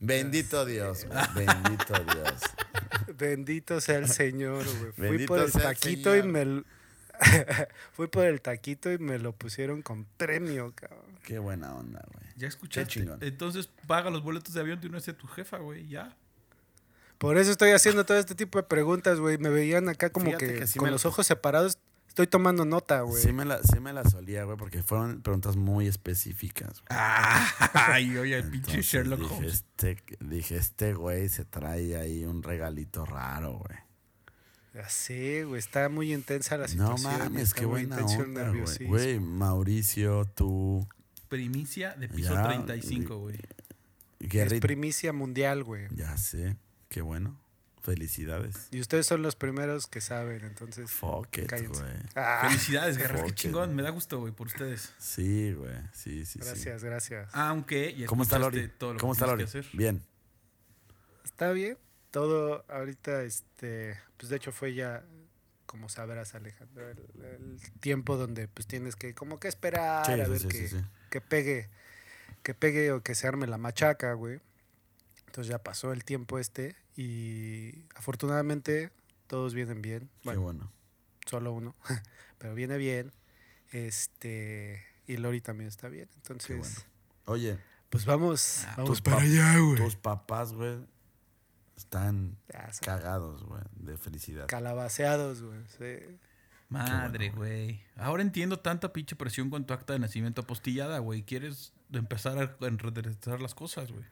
Bendito 0.00 0.64
Dios, 0.64 1.04
güey. 1.04 1.18
Bendito 1.46 1.94
Dios. 2.04 2.40
Bendito 3.16 3.80
sea 3.80 3.98
el 3.98 4.08
Señor, 4.08 4.64
güey. 4.64 4.92
Fui 4.92 5.08
Bendito 5.10 5.34
por 5.34 5.40
el 5.40 5.52
taquito 5.52 6.16
y 6.16 6.22
me... 6.22 6.64
Fui 7.92 8.08
por 8.08 8.24
el 8.24 8.40
taquito 8.40 8.90
y 8.90 8.98
me 8.98 9.18
lo 9.18 9.32
pusieron 9.32 9.82
con 9.82 10.06
premio, 10.16 10.72
cabrón. 10.74 11.18
Qué 11.22 11.38
buena 11.38 11.74
onda, 11.74 12.02
güey. 12.12 12.24
Ya 12.36 12.48
escuchaste. 12.48 12.90
chingón. 12.90 13.18
Entonces 13.22 13.68
paga 13.86 14.08
los 14.08 14.22
boletos 14.22 14.54
de 14.54 14.60
avión 14.60 14.80
de 14.80 14.86
una 14.86 14.96
vez 14.96 15.08
a 15.08 15.12
tu 15.12 15.26
jefa, 15.26 15.58
güey. 15.58 15.86
Ya. 15.86 16.16
Por 17.18 17.36
eso 17.36 17.50
estoy 17.50 17.72
haciendo 17.72 18.06
todo 18.06 18.16
este 18.16 18.34
tipo 18.34 18.58
de 18.58 18.62
preguntas, 18.62 19.20
güey. 19.20 19.36
Me 19.36 19.50
veían 19.50 19.90
acá 19.90 20.08
como 20.08 20.26
Fíjate 20.26 20.46
que, 20.46 20.60
que 20.60 20.66
sí 20.66 20.78
con 20.78 20.90
los 20.90 21.04
ojos 21.04 21.26
separados. 21.26 21.78
Estoy 22.20 22.30
tomando 22.32 22.66
nota, 22.66 23.00
güey. 23.00 23.22
Sí 23.22 23.32
me, 23.32 23.46
la, 23.46 23.62
sí 23.62 23.80
me 23.80 23.94
la 23.94 24.04
solía, 24.04 24.44
güey, 24.44 24.58
porque 24.58 24.82
fueron 24.82 25.22
preguntas 25.22 25.56
muy 25.56 25.86
específicas. 25.86 26.82
güey. 26.82 26.86
Ay, 27.72 28.14
oye, 28.18 28.36
el 28.36 28.50
pinche 28.50 28.82
Sherlock 28.82 29.20
dije, 29.20 29.34
Holmes. 29.34 29.52
Este, 29.54 29.96
dije, 30.20 30.56
este 30.56 30.92
güey 30.92 31.30
se 31.30 31.46
trae 31.46 31.96
ahí 31.96 32.26
un 32.26 32.42
regalito 32.42 33.06
raro, 33.06 33.52
güey. 33.54 33.78
Ya 34.74 34.86
sé, 34.90 35.44
güey. 35.44 35.58
Está 35.58 35.88
muy 35.88 36.12
intensa 36.12 36.58
la 36.58 36.64
No 36.64 36.98
situación. 36.98 37.18
mames, 37.20 37.42
está 37.44 37.60
qué 37.60 37.64
buena 37.64 37.96
onda, 38.04 38.52
güey. 38.86 39.18
Mauricio, 39.18 40.26
tú, 40.34 40.86
Primicia 41.30 41.94
de 41.94 42.06
piso 42.10 42.34
Ya, 42.34 42.42
35, 42.42 43.16
güey. 43.16 43.38
Es 44.18 44.60
primicia 44.60 45.14
mundial, 45.14 45.64
güey. 45.64 45.88
Ya 45.94 46.18
sé, 46.18 46.58
qué 46.90 47.00
bueno. 47.00 47.40
Felicidades. 47.94 48.68
Y 48.70 48.80
ustedes 48.80 49.06
son 49.06 49.22
los 49.22 49.34
primeros 49.36 49.86
que 49.86 50.00
saben, 50.00 50.44
entonces. 50.44 50.90
Fuck 50.90 51.38
it, 51.38 51.50
güey. 51.68 51.92
Ah, 52.14 52.46
Felicidades, 52.48 52.96
guerras. 52.98 53.22
Qué 53.24 53.34
chingón. 53.34 53.74
Me 53.74 53.82
da 53.82 53.90
gusto, 53.90 54.18
güey, 54.20 54.32
por 54.32 54.46
ustedes. 54.46 54.92
Sí, 54.98 55.52
güey. 55.54 55.74
Sí, 55.92 56.24
sí, 56.24 56.38
sí. 56.38 56.44
gracias, 56.44 56.84
gracias. 56.84 57.28
Aunque 57.32 57.94
ya 57.96 58.06
¿Cómo 58.06 58.22
está 58.22 58.38
Lori? 58.38 58.68
todo 58.78 58.94
lo 58.94 59.00
¿Cómo 59.00 59.12
que 59.12 59.16
está 59.16 59.26
Lori? 59.26 59.42
que 59.44 59.48
hacer. 59.48 59.66
Bien. 59.72 60.02
Está 61.24 61.50
bien. 61.52 61.78
Todo 62.10 62.64
ahorita, 62.68 63.22
este, 63.22 63.96
pues 64.16 64.30
de 64.30 64.36
hecho 64.36 64.50
fue 64.52 64.74
ya, 64.74 65.04
como 65.66 65.88
sabrás, 65.88 66.34
Alejandro, 66.34 66.90
el, 66.90 66.98
el 67.24 67.58
tiempo 67.80 68.16
donde 68.16 68.48
pues 68.48 68.66
tienes 68.66 68.96
que 68.96 69.14
como 69.14 69.38
que 69.38 69.46
esperar 69.48 70.04
Sí, 70.06 70.12
a 70.12 70.26
ver 70.28 70.38
sí, 70.40 70.48
que, 70.48 70.68
sí, 70.68 70.68
sí. 70.78 70.84
que 71.10 71.20
pegue, 71.20 71.68
que 72.42 72.54
pegue 72.54 72.90
o 72.92 73.02
que 73.02 73.14
se 73.14 73.28
arme 73.28 73.46
la 73.46 73.58
machaca, 73.58 74.12
güey. 74.14 74.40
Entonces 75.30 75.48
ya 75.48 75.62
pasó 75.62 75.92
el 75.92 76.02
tiempo 76.04 76.40
este 76.40 76.74
y 76.96 77.84
afortunadamente 77.94 78.90
todos 79.28 79.54
vienen 79.54 79.80
bien. 79.80 80.10
Qué 80.22 80.24
Bueno, 80.24 80.40
bueno. 80.42 80.72
solo 81.24 81.52
uno, 81.52 81.76
pero 82.38 82.52
viene 82.56 82.76
bien. 82.78 83.12
Este, 83.70 84.82
y 85.06 85.16
Lori 85.18 85.40
también 85.40 85.68
está 85.68 85.88
bien. 85.88 86.08
Entonces, 86.16 86.58
bueno. 86.58 86.74
Oye, 87.26 87.58
pues 87.90 88.04
vamos, 88.06 88.64
Ah, 88.66 88.74
vamos 88.78 89.00
para 89.00 89.18
allá, 89.22 89.56
güey. 89.60 89.76
tus 89.76 89.94
papás, 89.94 90.52
güey, 90.52 90.78
están 91.76 92.36
Ya, 92.52 92.68
cagados, 92.82 93.44
güey, 93.44 93.62
de 93.76 93.96
felicidad. 93.96 94.46
Calabaceados, 94.48 95.42
güey. 95.42 95.60
sí. 95.78 96.18
Madre, 96.70 97.30
güey. 97.30 97.80
Ahora 97.96 98.22
entiendo 98.22 98.58
tanta 98.58 98.92
pinche 98.92 99.14
presión 99.16 99.48
con 99.50 99.64
tu 99.64 99.74
acta 99.74 99.92
de 99.92 99.98
nacimiento 100.00 100.40
apostillada, 100.42 100.98
güey. 100.98 101.22
Quieres 101.22 101.72
empezar 101.92 102.36
a 102.38 102.66
enredar 102.66 103.40
las 103.40 103.54
cosas, 103.56 103.90
güey. 103.92 104.04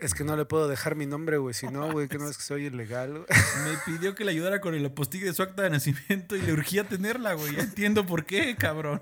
Es 0.00 0.12
que 0.14 0.24
no 0.24 0.36
le 0.36 0.44
puedo 0.44 0.68
dejar 0.68 0.96
mi 0.96 1.06
nombre, 1.06 1.38
güey. 1.38 1.54
Si 1.54 1.66
no, 1.68 1.90
güey, 1.92 2.08
que 2.08 2.18
no 2.18 2.28
es 2.28 2.36
que 2.36 2.42
soy 2.42 2.66
ilegal, 2.66 3.10
güey. 3.12 3.24
Me 3.64 3.76
pidió 3.86 4.14
que 4.14 4.24
le 4.24 4.32
ayudara 4.32 4.60
con 4.60 4.74
el 4.74 4.84
apostille 4.84 5.24
de 5.26 5.32
su 5.34 5.42
acta 5.42 5.62
de 5.62 5.70
nacimiento 5.70 6.36
y 6.36 6.42
le 6.42 6.52
urgía 6.52 6.84
tenerla, 6.84 7.34
güey. 7.34 7.54
Ya 7.56 7.62
entiendo 7.62 8.04
por 8.04 8.24
qué, 8.26 8.56
cabrón. 8.56 9.00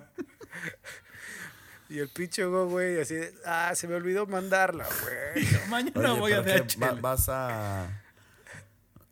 Y 1.89 1.99
el 1.99 2.09
pinche 2.09 2.45
go, 2.45 2.67
güey, 2.69 3.01
así 3.01 3.15
de, 3.17 3.35
ah, 3.45 3.73
se 3.75 3.87
me 3.89 3.95
olvidó 3.95 4.27
mandarla, 4.27 4.87
güey. 5.03 5.47
Mañana 5.69 6.13
Oye, 6.13 6.21
voy 6.21 6.33
a 6.33 6.43
DHL. 6.43 6.83
va- 6.83 6.93
¿Vas 6.95 7.29
a... 7.29 8.01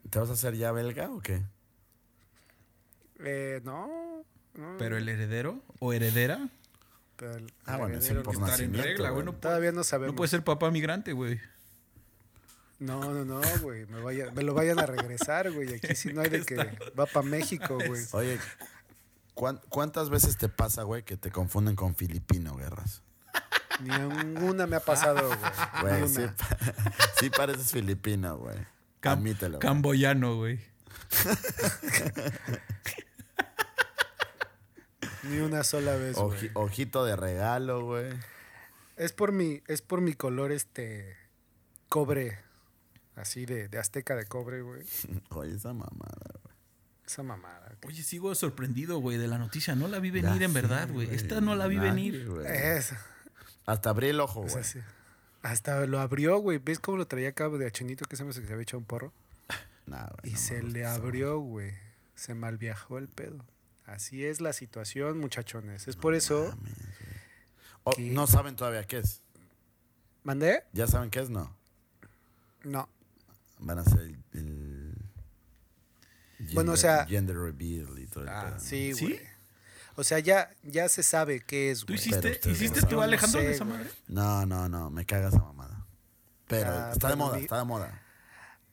¿Te 0.08 0.18
vas 0.18 0.30
a 0.30 0.32
hacer 0.32 0.54
ya 0.56 0.72
belga 0.72 1.10
o 1.10 1.20
qué? 1.20 1.42
Eh, 3.22 3.60
no, 3.64 4.24
no. 4.54 4.76
Pero 4.78 4.96
el 4.96 5.08
heredero 5.08 5.62
o 5.78 5.92
heredera 5.92 6.48
pero 7.16 7.34
el- 7.36 7.52
Ah, 7.66 7.74
el 7.74 7.78
bueno, 7.80 7.94
heredero 7.96 8.22
por 8.22 8.34
estar 8.34 8.48
en 8.48 8.52
nacimiento, 8.72 8.86
regla, 8.88 9.10
güey. 9.10 9.24
güey. 9.24 9.34
No, 9.34 9.40
Todavía 9.40 9.72
no 9.72 9.84
sabemos. 9.84 10.14
no 10.14 10.16
puede 10.16 10.28
ser 10.30 10.42
papá 10.42 10.70
migrante, 10.70 11.12
güey. 11.12 11.38
No, 12.80 13.00
no, 13.12 13.24
no, 13.24 13.40
güey. 13.60 13.86
Me, 13.86 14.00
vaya- 14.00 14.30
me 14.32 14.42
lo 14.42 14.54
vayan 14.54 14.78
a 14.80 14.86
regresar, 14.86 15.52
güey. 15.52 15.74
Aquí 15.74 15.94
sí 15.94 16.12
no 16.12 16.22
hay 16.22 16.30
de 16.30 16.44
que 16.46 16.56
va 16.98 17.06
para 17.06 17.22
México, 17.26 17.76
güey. 17.86 18.02
Oye, 18.12 18.38
¿cuán- 19.34 19.60
¿cuántas 19.68 20.10
veces 20.10 20.36
te 20.38 20.48
pasa, 20.48 20.82
güey, 20.82 21.02
que 21.04 21.16
te 21.16 21.30
confunden 21.30 21.76
con 21.76 21.94
filipino, 21.94 22.56
Guerras? 22.56 23.02
Ni 23.80 23.90
una 24.44 24.66
me 24.66 24.76
ha 24.76 24.80
pasado, 24.80 25.28
güey. 25.80 26.08
Sí, 26.08 26.20
una. 26.20 26.34
pa- 26.36 26.56
sí 27.20 27.30
pareces 27.30 27.70
filipino, 27.70 28.36
güey. 28.38 28.56
Cam- 29.00 29.18
Admítelo. 29.18 29.58
güey. 29.58 29.60
Camboyano, 29.60 30.36
güey. 30.36 30.60
Ni 35.24 35.38
una 35.40 35.64
sola 35.64 35.96
vez, 35.96 36.16
güey. 36.16 36.38
Oji- 36.38 36.50
ojito 36.54 37.04
de 37.04 37.16
regalo, 37.16 37.84
güey. 37.84 38.10
Es 38.96 39.12
por 39.12 39.32
mi, 39.32 39.62
es 39.66 39.82
por 39.82 40.00
mi 40.00 40.14
color, 40.14 40.50
este, 40.52 41.16
cobre. 41.88 42.38
Así 43.16 43.44
de, 43.46 43.68
de 43.68 43.78
azteca 43.78 44.14
de 44.16 44.24
cobre, 44.26 44.62
güey. 44.62 44.84
Oye, 45.30 45.54
esa 45.54 45.72
mamada, 45.72 46.30
güey. 46.42 46.54
Esa 47.06 47.22
mamada. 47.22 47.66
güey. 47.82 47.94
Oye, 47.94 48.02
sigo 48.02 48.34
sorprendido, 48.34 48.98
güey, 49.00 49.18
de 49.18 49.26
la 49.28 49.38
noticia. 49.38 49.74
No 49.74 49.88
la 49.88 49.98
vi 49.98 50.10
venir 50.10 50.38
Ya 50.38 50.44
en 50.46 50.52
verdad, 50.54 50.88
güey. 50.90 51.12
Esta 51.14 51.40
no 51.40 51.54
la 51.56 51.66
vi 51.66 51.76
Nadie, 51.76 51.90
venir. 51.90 52.28
güey. 52.28 52.46
Es, 52.46 52.92
Hasta 53.66 53.90
abrí 53.90 54.08
el 54.08 54.20
ojo, 54.20 54.40
o 54.40 54.42
güey. 54.42 54.52
sea, 54.54 54.64
sí. 54.64 54.80
Hasta 55.42 55.86
lo 55.86 55.98
abrió, 56.00 56.38
güey. 56.38 56.58
¿Ves 56.58 56.78
cómo 56.80 56.98
lo 56.98 57.06
traía 57.06 57.30
acá 57.30 57.48
de 57.48 57.66
achenito 57.66 58.04
que 58.04 58.16
se 58.16 58.24
me 58.24 58.32
se 58.32 58.40
había 58.40 58.62
echado 58.62 58.78
un 58.78 58.84
porro? 58.84 59.12
Nah, 59.86 60.06
güey, 60.06 60.30
Y 60.30 60.32
no 60.34 60.38
se 60.38 60.62
le 60.62 60.80
esa 60.82 60.94
abrió, 60.94 61.40
güey. 61.40 61.72
Se 62.14 62.34
malviajó 62.34 62.98
el 62.98 63.08
pedo. 63.08 63.44
Así 63.86 64.24
es 64.24 64.40
la 64.40 64.52
situación, 64.52 65.18
muchachones. 65.18 65.88
Es 65.88 65.96
por 65.96 66.14
eso. 66.14 66.54
mames. 66.56 66.74
Oh, 67.82 67.92
no 67.98 68.26
saben 68.28 68.54
todavía 68.54 68.84
qué 68.84 68.98
es. 68.98 69.22
¿Mandé? 70.22 70.62
¿Ya 70.72 70.86
saben 70.86 71.10
qué 71.10 71.20
es? 71.20 71.30
No. 71.30 71.56
No. 72.62 72.88
Van 73.60 73.78
a 73.78 73.82
hacer 73.82 74.00
el. 74.00 74.16
el 74.32 74.94
Bueno, 76.54 76.72
o 76.72 76.76
gender- 76.76 76.78
sea- 76.78 77.06
Gender 77.06 77.36
reveal 77.36 77.98
y 77.98 78.06
todo 78.06 78.24
el 78.24 78.28
Ah, 78.30 78.46
pedo. 78.48 78.60
Sí, 78.60 78.94
¿Sí? 78.94 79.04
güey. 79.06 79.20
O 79.96 80.04
sea, 80.04 80.18
ya, 80.18 80.50
ya 80.62 80.88
se 80.88 81.02
sabe 81.02 81.40
qué 81.40 81.70
es, 81.70 81.80
¿Tú 81.80 81.88
güey. 81.88 81.98
hiciste, 81.98 82.30
ustedes 82.30 82.46
hiciste 82.56 82.80
no 82.82 82.88
tú. 82.88 83.00
Alejandro, 83.02 83.40
no 83.42 83.46
sé, 83.48 83.54
esa 83.54 83.64
madre? 83.64 83.90
No, 84.08 84.46
no, 84.46 84.68
no. 84.68 84.90
Me 84.90 85.04
caga 85.04 85.28
esa 85.28 85.38
mamada. 85.40 85.84
Pero 86.48 86.70
Ah, 86.70 86.90
está 86.92 87.08
de 87.10 87.16
moda, 87.16 87.36
mi- 87.36 87.42
está 87.42 87.58
de 87.58 87.64
moda. 87.64 88.02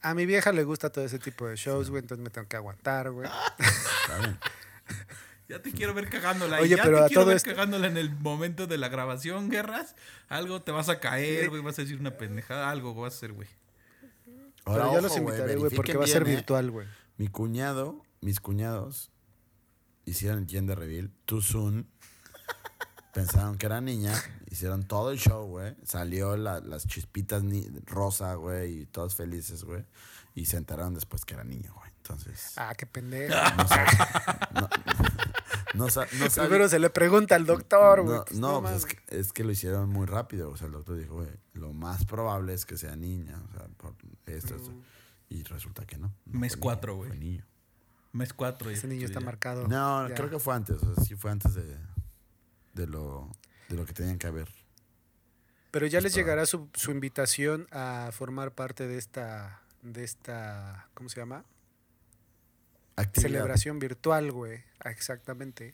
A 0.02 0.14
mi 0.14 0.26
vieja 0.26 0.52
le 0.54 0.64
gusta 0.64 0.90
todo 0.92 1.04
ese 1.04 1.20
tipo 1.20 1.48
de 1.48 1.56
shows, 1.58 1.90
güey. 1.90 2.02
Entonces 2.02 2.24
me 2.24 2.30
tengo 2.30 2.48
que 2.48 2.56
aguantar, 2.56 3.12
güey. 3.12 3.30
Está 3.60 4.18
bien. 4.20 4.40
Ya 5.50 5.62
te 5.62 5.72
quiero 5.72 5.94
ver 5.94 6.10
cagándola. 6.10 6.60
Oye, 6.60 6.76
ya 6.76 6.84
pero 6.84 6.98
te 7.00 7.04
a 7.06 7.08
quiero 7.08 7.22
todo 7.22 7.28
ver 7.30 7.38
esto- 7.38 7.50
cagándola 7.52 7.88
en 7.88 7.96
el 7.96 8.10
momento 8.14 8.68
de 8.68 8.78
la 8.78 8.90
grabación, 8.90 9.50
guerras. 9.50 9.96
Algo 10.28 10.62
te 10.62 10.74
vas 10.74 10.90
a 10.90 11.00
caer, 11.00 11.50
güey. 11.50 11.62
Vas 11.62 11.80
a 11.80 11.84
decir 11.84 11.98
una 12.02 12.12
pendejada. 12.18 12.70
Algo 12.70 12.94
vas 12.94 13.14
a 13.14 13.18
hacer, 13.18 13.32
güey. 13.32 13.48
Ahora, 14.68 14.84
Pero 14.84 14.86
ya 14.86 14.98
ojo, 15.00 15.02
los 15.08 15.18
invitaré, 15.18 15.56
güey, 15.56 15.76
porque 15.76 15.98
va 15.98 16.04
a 16.04 16.08
ser 16.08 16.24
bien, 16.24 16.34
¿eh? 16.34 16.38
virtual, 16.38 16.72
güey. 16.72 16.88
Mi 17.18 17.28
cuñado, 17.30 18.04
mis 18.22 18.40
cuñados 18.40 19.12
hicieron 20.06 20.40
el 20.40 20.48
gender 20.48 20.78
reveal 20.78 21.12
too 21.26 21.42
soon. 21.42 21.88
Pensaron 23.14 23.58
que 23.58 23.66
era 23.66 23.82
niña, 23.82 24.14
hicieron 24.52 24.84
todo 24.88 25.10
el 25.12 25.18
show, 25.18 25.46
güey. 25.48 25.76
Salió 25.84 26.38
la- 26.38 26.60
las 26.60 26.86
chispitas 26.86 27.44
ni- 27.44 27.68
rosa, 27.86 28.36
güey, 28.36 28.82
y 28.82 28.86
todos 28.86 29.16
felices, 29.16 29.64
güey. 29.64 29.84
Y 30.36 30.46
se 30.46 30.58
enteraron 30.58 30.94
después 30.94 31.26
que 31.26 31.34
era 31.34 31.44
niño, 31.44 31.74
güey. 31.76 31.90
Entonces, 31.98 32.54
Ah, 32.58 32.74
qué 32.78 32.86
pendejo. 32.86 33.34
no 33.58 33.66
no, 34.62 34.70
no 35.78 35.90
sa- 35.90 36.08
no 36.20 36.26
Primero 36.36 36.68
se 36.70 36.80
le 36.80 36.90
pregunta 36.90 37.36
al 37.36 37.46
doctor, 37.46 38.02
güey. 38.02 38.18
No, 38.18 38.26
pues, 38.26 38.40
no, 38.40 38.62
pues 38.62 38.74
es, 38.76 38.86
que, 38.86 38.98
es 39.20 39.34
que 39.34 39.44
lo 39.44 39.52
hicieron 39.52 39.90
muy 39.90 40.06
rápido. 40.06 40.50
O 40.50 40.58
sea, 40.58 40.68
el 40.68 40.74
doctor 40.74 40.98
dijo, 40.98 41.16
güey, 41.16 41.30
lo 41.54 41.74
más 41.74 42.06
probable 42.06 42.54
es 42.54 42.66
que 42.66 42.78
sea 42.78 42.96
niña. 42.96 43.42
O 43.50 43.52
sea, 43.52 43.68
por 43.78 43.96
esto, 44.26 44.56
esto. 44.56 44.72
Mm. 44.72 44.82
Y 45.30 45.44
resulta 45.44 45.86
que 45.86 45.98
no. 45.98 46.14
no 46.26 46.40
Mes 46.40 46.54
fue 46.54 46.62
cuatro, 46.62 46.96
güey. 46.96 47.10
fue 47.10 47.18
niño. 47.20 47.46
Mes 48.14 48.34
4. 48.34 48.70
Ese 48.72 48.88
niño 48.88 49.06
está 49.06 49.20
marcado. 49.20 49.68
No, 49.68 50.08
Ya. 50.10 50.16
creo 50.16 50.30
que 50.30 50.40
fue 50.40 50.56
antes. 50.56 50.82
O 50.82 50.96
sea, 50.96 51.04
sí 51.04 51.16
fue 51.16 51.30
antes 51.30 51.54
de, 51.54 51.78
de, 52.74 52.88
lo, 52.88 53.30
de 53.70 53.76
lo 53.76 53.86
que 53.86 53.94
tenían 53.94 54.18
que 54.18 54.26
haber. 54.26 54.48
Pero 55.70 55.86
ya 55.86 56.02
les 56.02 56.16
llegará 56.16 56.46
su, 56.48 56.70
su 56.74 56.90
invitación 56.92 57.68
a 57.72 58.10
formar 58.14 58.54
parte 58.54 58.88
de 58.88 58.98
esta, 58.98 59.62
de 59.84 60.04
esta, 60.04 60.90
¿cómo 60.96 61.10
se 61.10 61.20
llama? 61.20 61.44
Actividad. 62.98 63.30
celebración 63.30 63.80
virtual, 63.80 64.32
güey. 64.32 64.64
Ah, 64.80 64.92
Exactamente. 64.92 65.74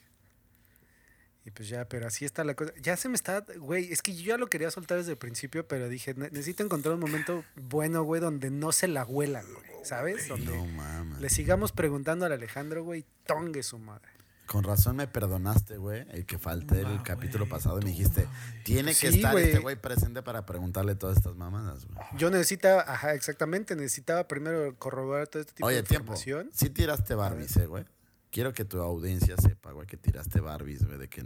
Y 1.45 1.51
pues 1.51 1.67
ya, 1.67 1.89
pero 1.89 2.07
así 2.07 2.23
está 2.23 2.45
la 2.45 2.53
cosa. 2.53 2.71
Ya 2.81 2.95
se 2.95 3.09
me 3.09 3.15
está, 3.15 3.45
güey, 3.57 3.91
es 3.91 4.01
que 4.01 4.15
yo 4.15 4.23
ya 4.29 4.37
lo 4.37 4.47
quería 4.47 4.71
soltar 4.71 4.97
desde 4.99 5.11
el 5.11 5.17
principio, 5.17 5.67
pero 5.67 5.89
dije, 5.89 6.13
"Ne- 6.13 6.29
necesito 6.29 6.63
encontrar 6.63 6.93
un 6.93 7.01
momento 7.01 7.43
bueno, 7.55 8.03
güey, 8.03 8.21
donde 8.21 8.49
no 8.49 8.71
se 8.71 8.87
la 8.87 9.03
huelan, 9.03 9.45
güey, 9.53 9.67
¿sabes? 9.83 10.29
Donde 10.29 10.55
No 10.55 10.65
mames. 10.67 11.19
le 11.19 11.29
sigamos 11.29 11.73
preguntando 11.73 12.25
al 12.25 12.31
Alejandro, 12.31 12.85
güey, 12.85 13.03
tongue 13.25 13.61
su 13.61 13.77
madre. 13.77 14.09
Con 14.45 14.63
razón 14.65 14.97
me 14.97 15.07
perdonaste, 15.07 15.77
güey, 15.77 16.05
el 16.11 16.25
que 16.25 16.37
falté 16.37 16.79
el 16.81 16.85
Tumba, 16.87 17.03
capítulo 17.03 17.47
pasado 17.47 17.79
y 17.79 17.85
me 17.85 17.91
dijiste, 17.91 18.27
tiene 18.63 18.91
que 18.93 19.09
Sí, 19.11 19.15
estar 19.17 19.37
este 19.39 19.59
güey 19.59 19.75
presente 19.77 20.21
para 20.21 20.45
preguntarle 20.45 20.95
todas 20.95 21.17
estas 21.17 21.35
mamadas, 21.35 21.85
güey. 21.85 21.97
Yo 22.17 22.29
necesitaba, 22.29 22.83
ajá, 22.85 23.13
exactamente, 23.13 23.75
necesitaba 23.75 24.27
primero 24.27 24.75
corroborar 24.77 25.27
todo 25.27 25.41
este 25.41 25.53
tipo 25.53 25.67
Oye, 25.67 25.77
de 25.77 25.83
tiempo. 25.83 26.13
información. 26.13 26.49
Sí 26.53 26.69
tiraste 26.69 27.15
Barbies, 27.15 27.55
eh, 27.57 27.65
güey. 27.67 27.85
Quiero 28.31 28.51
que 28.53 28.65
tu 28.65 28.81
audiencia 28.81 29.35
sepa, 29.37 29.71
güey, 29.71 29.87
que 29.87 29.95
tiraste 29.97 30.39
Barbies, 30.41 30.83
güey, 30.85 30.97
de 30.97 31.07
que 31.07 31.23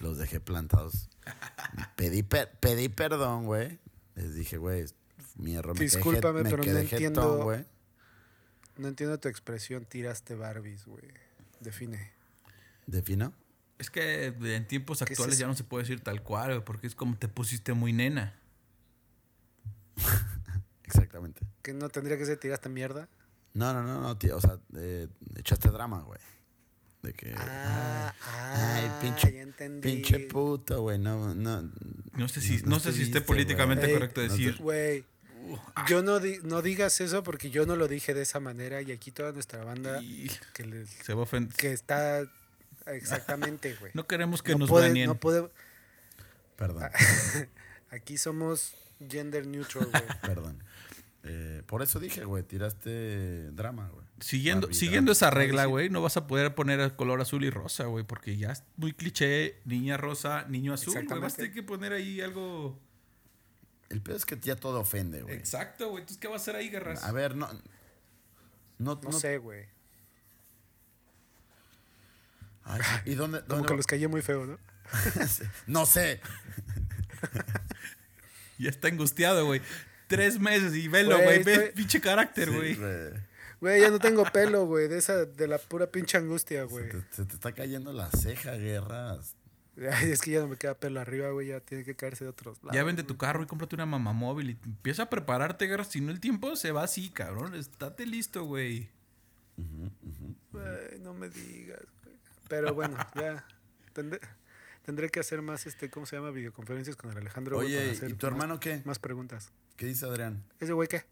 los 0.00 0.16
dejé 0.18 0.40
plantados. 0.40 1.08
Pedí, 1.96 2.22
per- 2.22 2.50
pedí 2.60 2.88
perdón, 2.88 3.46
güey. 3.46 3.78
Les 4.14 4.34
dije, 4.34 4.58
güey, 4.58 4.86
mi 5.36 5.54
error. 5.56 5.72
me 5.74 5.80
quedé 5.80 5.84
Discúlpame, 5.86 6.42
me 6.44 6.50
pero 6.50 6.58
no 6.58 6.62
quedé 6.62 6.82
jetón, 6.86 7.04
entiendo- 7.04 7.44
güey. 7.44 7.64
No 8.76 8.88
entiendo 8.88 9.18
tu 9.18 9.28
expresión, 9.28 9.84
tiraste 9.86 10.34
Barbies, 10.36 10.86
güey. 10.86 11.04
Define. 11.60 12.13
¿Defino? 12.86 13.32
Es 13.78 13.90
que 13.90 14.26
en 14.26 14.68
tiempos 14.68 14.98
¿Qué 14.98 15.04
es 15.04 15.10
actuales 15.10 15.38
ya 15.38 15.46
no 15.46 15.54
se 15.54 15.64
puede 15.64 15.82
decir 15.84 16.00
tal 16.00 16.22
cual, 16.22 16.50
güey, 16.52 16.64
porque 16.64 16.86
es 16.86 16.94
como 16.94 17.16
te 17.16 17.28
pusiste 17.28 17.72
muy 17.72 17.92
nena. 17.92 18.38
Exactamente. 20.84 21.40
¿Que 21.62 21.72
no 21.72 21.88
tendría 21.88 22.18
que 22.18 22.26
ser 22.26 22.38
tiraste 22.38 22.68
mierda? 22.68 23.08
No, 23.54 23.72
no, 23.72 23.82
no, 23.82 24.00
no, 24.00 24.16
tío. 24.18 24.36
O 24.36 24.40
sea, 24.40 24.58
eh, 24.76 25.08
echaste 25.36 25.70
drama, 25.70 26.02
güey. 26.02 26.18
De 27.02 27.12
que. 27.12 27.34
Ah, 27.36 28.14
ay, 28.22 28.84
ah, 28.88 28.98
pinche, 29.00 29.32
ya 29.32 29.42
entendí. 29.42 29.88
pinche 29.92 30.20
puto, 30.20 30.82
güey. 30.82 30.98
No, 30.98 31.34
no. 31.34 31.70
No 32.12 32.28
sé 32.28 32.40
si, 32.40 32.62
No- 32.62 32.80
sé 32.80 32.92
si 32.92 33.02
esté 33.02 33.20
políticamente 33.20 33.92
correcto 33.92 34.20
decir. 34.20 34.56
Güey, 34.58 35.04
yo 35.88 36.02
no, 36.02 36.20
di- 36.20 36.38
no 36.42 36.62
digas 36.62 37.00
eso 37.00 37.22
porque 37.22 37.50
yo 37.50 37.66
no 37.66 37.76
lo 37.76 37.88
dije 37.88 38.14
de 38.14 38.22
esa 38.22 38.40
manera 38.40 38.80
y 38.82 38.92
aquí 38.92 39.10
toda 39.10 39.32
nuestra 39.32 39.62
banda 39.64 40.00
Y 40.02 40.30
que, 40.54 40.64
le- 40.64 40.86
se 40.86 41.12
va 41.14 41.20
a 41.20 41.22
ofender. 41.24 41.54
que 41.56 41.72
está 41.72 42.22
exactamente, 42.86 43.74
güey. 43.80 43.92
No 43.94 44.06
queremos 44.06 44.42
que 44.42 44.52
No 44.52 44.58
nos 44.58 44.70
puede- 44.70 44.88
baneen. 44.88 45.06
no 45.08 45.14
puede- 45.16 45.50
Perdón, 46.56 46.84
aquí 47.90 48.16
somos 48.18 48.74
gender 49.08 49.46
neutral, 49.46 49.86
güey. 49.90 50.02
perdón. 50.22 50.62
Eh, 51.26 51.62
por 51.66 51.80
eso 51.82 51.98
dije, 52.00 52.24
güey, 52.24 52.42
tiraste 52.42 53.50
drama, 53.52 53.88
güey. 53.88 54.04
Siguiendo, 54.20 54.66
Barbie 54.66 54.78
siguiendo 54.78 55.12
drama. 55.12 55.28
esa 55.28 55.30
regla, 55.30 55.64
güey, 55.64 55.88
no 55.88 56.02
vas 56.02 56.16
a 56.18 56.26
poder 56.26 56.54
poner 56.54 56.80
el 56.80 56.94
color 56.94 57.20
azul 57.20 57.44
y 57.44 57.50
rosa, 57.50 57.84
güey, 57.86 58.04
porque 58.04 58.36
ya 58.36 58.52
es 58.52 58.62
muy 58.76 58.92
cliché, 58.92 59.58
niña 59.64 59.96
rosa, 59.96 60.44
niño 60.48 60.74
azul, 60.74 60.94
güey. 61.06 61.20
Vas 61.20 61.32
a 61.34 61.36
tener 61.36 61.52
que 61.52 61.62
poner 61.62 61.92
ahí 61.94 62.20
algo. 62.20 62.78
El 63.88 64.02
peor 64.02 64.16
es 64.18 64.26
que 64.26 64.38
ya 64.38 64.56
todo 64.56 64.80
ofende, 64.80 65.22
güey. 65.22 65.34
Exacto, 65.34 65.88
güey. 65.88 66.02
Entonces, 66.02 66.18
¿qué 66.18 66.28
va 66.28 66.34
a 66.34 66.36
hacer 66.36 66.56
ahí, 66.56 66.68
guerras? 66.68 67.02
A 67.04 67.12
ver, 67.12 67.34
no. 67.36 67.48
No, 68.78 69.00
No 69.02 69.12
sé, 69.12 69.38
güey. 69.38 69.66
Ay, 72.64 72.80
¿Y 73.04 73.14
dónde? 73.14 73.40
Como 73.40 73.48
dónde 73.56 73.66
que 73.66 73.72
va- 73.74 73.76
los 73.76 73.86
callé 73.86 74.08
muy 74.08 74.22
feo, 74.22 74.46
¿no? 74.46 74.58
no 75.66 75.86
sé. 75.86 76.20
Ya 78.58 78.70
está 78.70 78.88
angustiado, 78.88 79.46
güey. 79.46 79.60
Tres 80.06 80.38
meses 80.38 80.74
y 80.74 80.86
velo, 80.88 81.16
Güey. 81.20 81.42
Ve 81.42 81.54
estoy- 81.54 81.72
pinche 81.74 82.00
carácter, 82.00 82.50
güey. 82.52 82.74
güey. 82.76 83.10
Güey, 83.60 83.80
ya 83.80 83.90
no 83.90 83.98
tengo 83.98 84.24
pelo, 84.24 84.66
güey, 84.66 84.86
de 84.88 84.98
esa, 84.98 85.24
de 85.24 85.48
la 85.48 85.58
pura 85.58 85.88
pinche 85.90 86.18
angustia, 86.18 86.62
güey. 86.64 86.88
se 87.10 87.24
te 87.24 87.34
está 87.34 87.52
cayendo 87.52 87.92
la 87.92 88.10
ceja, 88.10 88.52
guerras. 88.52 89.34
Ay, 89.90 90.12
es 90.12 90.20
que 90.20 90.30
ya 90.32 90.40
no 90.40 90.46
me 90.48 90.56
queda 90.56 90.74
pelo 90.74 91.00
arriba, 91.00 91.30
güey, 91.30 91.48
ya 91.48 91.58
tiene 91.60 91.82
que 91.82 91.96
caerse 91.96 92.22
de 92.24 92.30
otros 92.30 92.58
lados. 92.62 92.74
Ya 92.76 92.84
vende 92.84 93.02
tu 93.02 93.16
carro 93.16 93.42
y 93.42 93.46
cómprate 93.46 93.74
una 93.74 93.86
mamá 93.86 94.12
móvil 94.12 94.50
y 94.50 94.58
empieza 94.66 95.04
a 95.04 95.10
prepararte, 95.10 95.66
guerras. 95.66 95.88
Si 95.88 96.00
no, 96.00 96.12
el 96.12 96.20
tiempo 96.20 96.54
se 96.54 96.70
va 96.70 96.84
así, 96.84 97.10
cabrón. 97.10 97.54
Estate 97.56 98.06
listo, 98.06 98.44
güey. 98.44 98.88
Ay, 100.54 100.98
no 101.00 101.12
me 101.14 101.28
digas, 101.28 101.80
güey. 102.02 102.03
Pero 102.48 102.74
bueno, 102.74 102.96
ya. 103.14 103.44
Tendré, 103.92 104.20
tendré 104.82 105.08
que 105.10 105.20
hacer 105.20 105.40
más, 105.42 105.66
este, 105.66 105.88
¿cómo 105.90 106.06
se 106.06 106.16
llama? 106.16 106.30
Videoconferencias 106.30 106.96
con 106.96 107.10
el 107.10 107.16
Alejandro. 107.18 107.56
güey, 107.56 107.68
para 107.72 107.82
Oye, 107.84 107.90
hacer 107.92 108.10
¿y 108.10 108.14
tu 108.14 108.26
más- 108.26 108.32
hermano 108.32 108.60
qué? 108.60 108.82
Más 108.84 108.98
preguntas. 108.98 109.50
¿Qué 109.76 109.86
dice 109.86 110.06
Adrián? 110.06 110.42
¿Ese 110.60 110.72
güey 110.72 110.88
qué? 110.88 111.04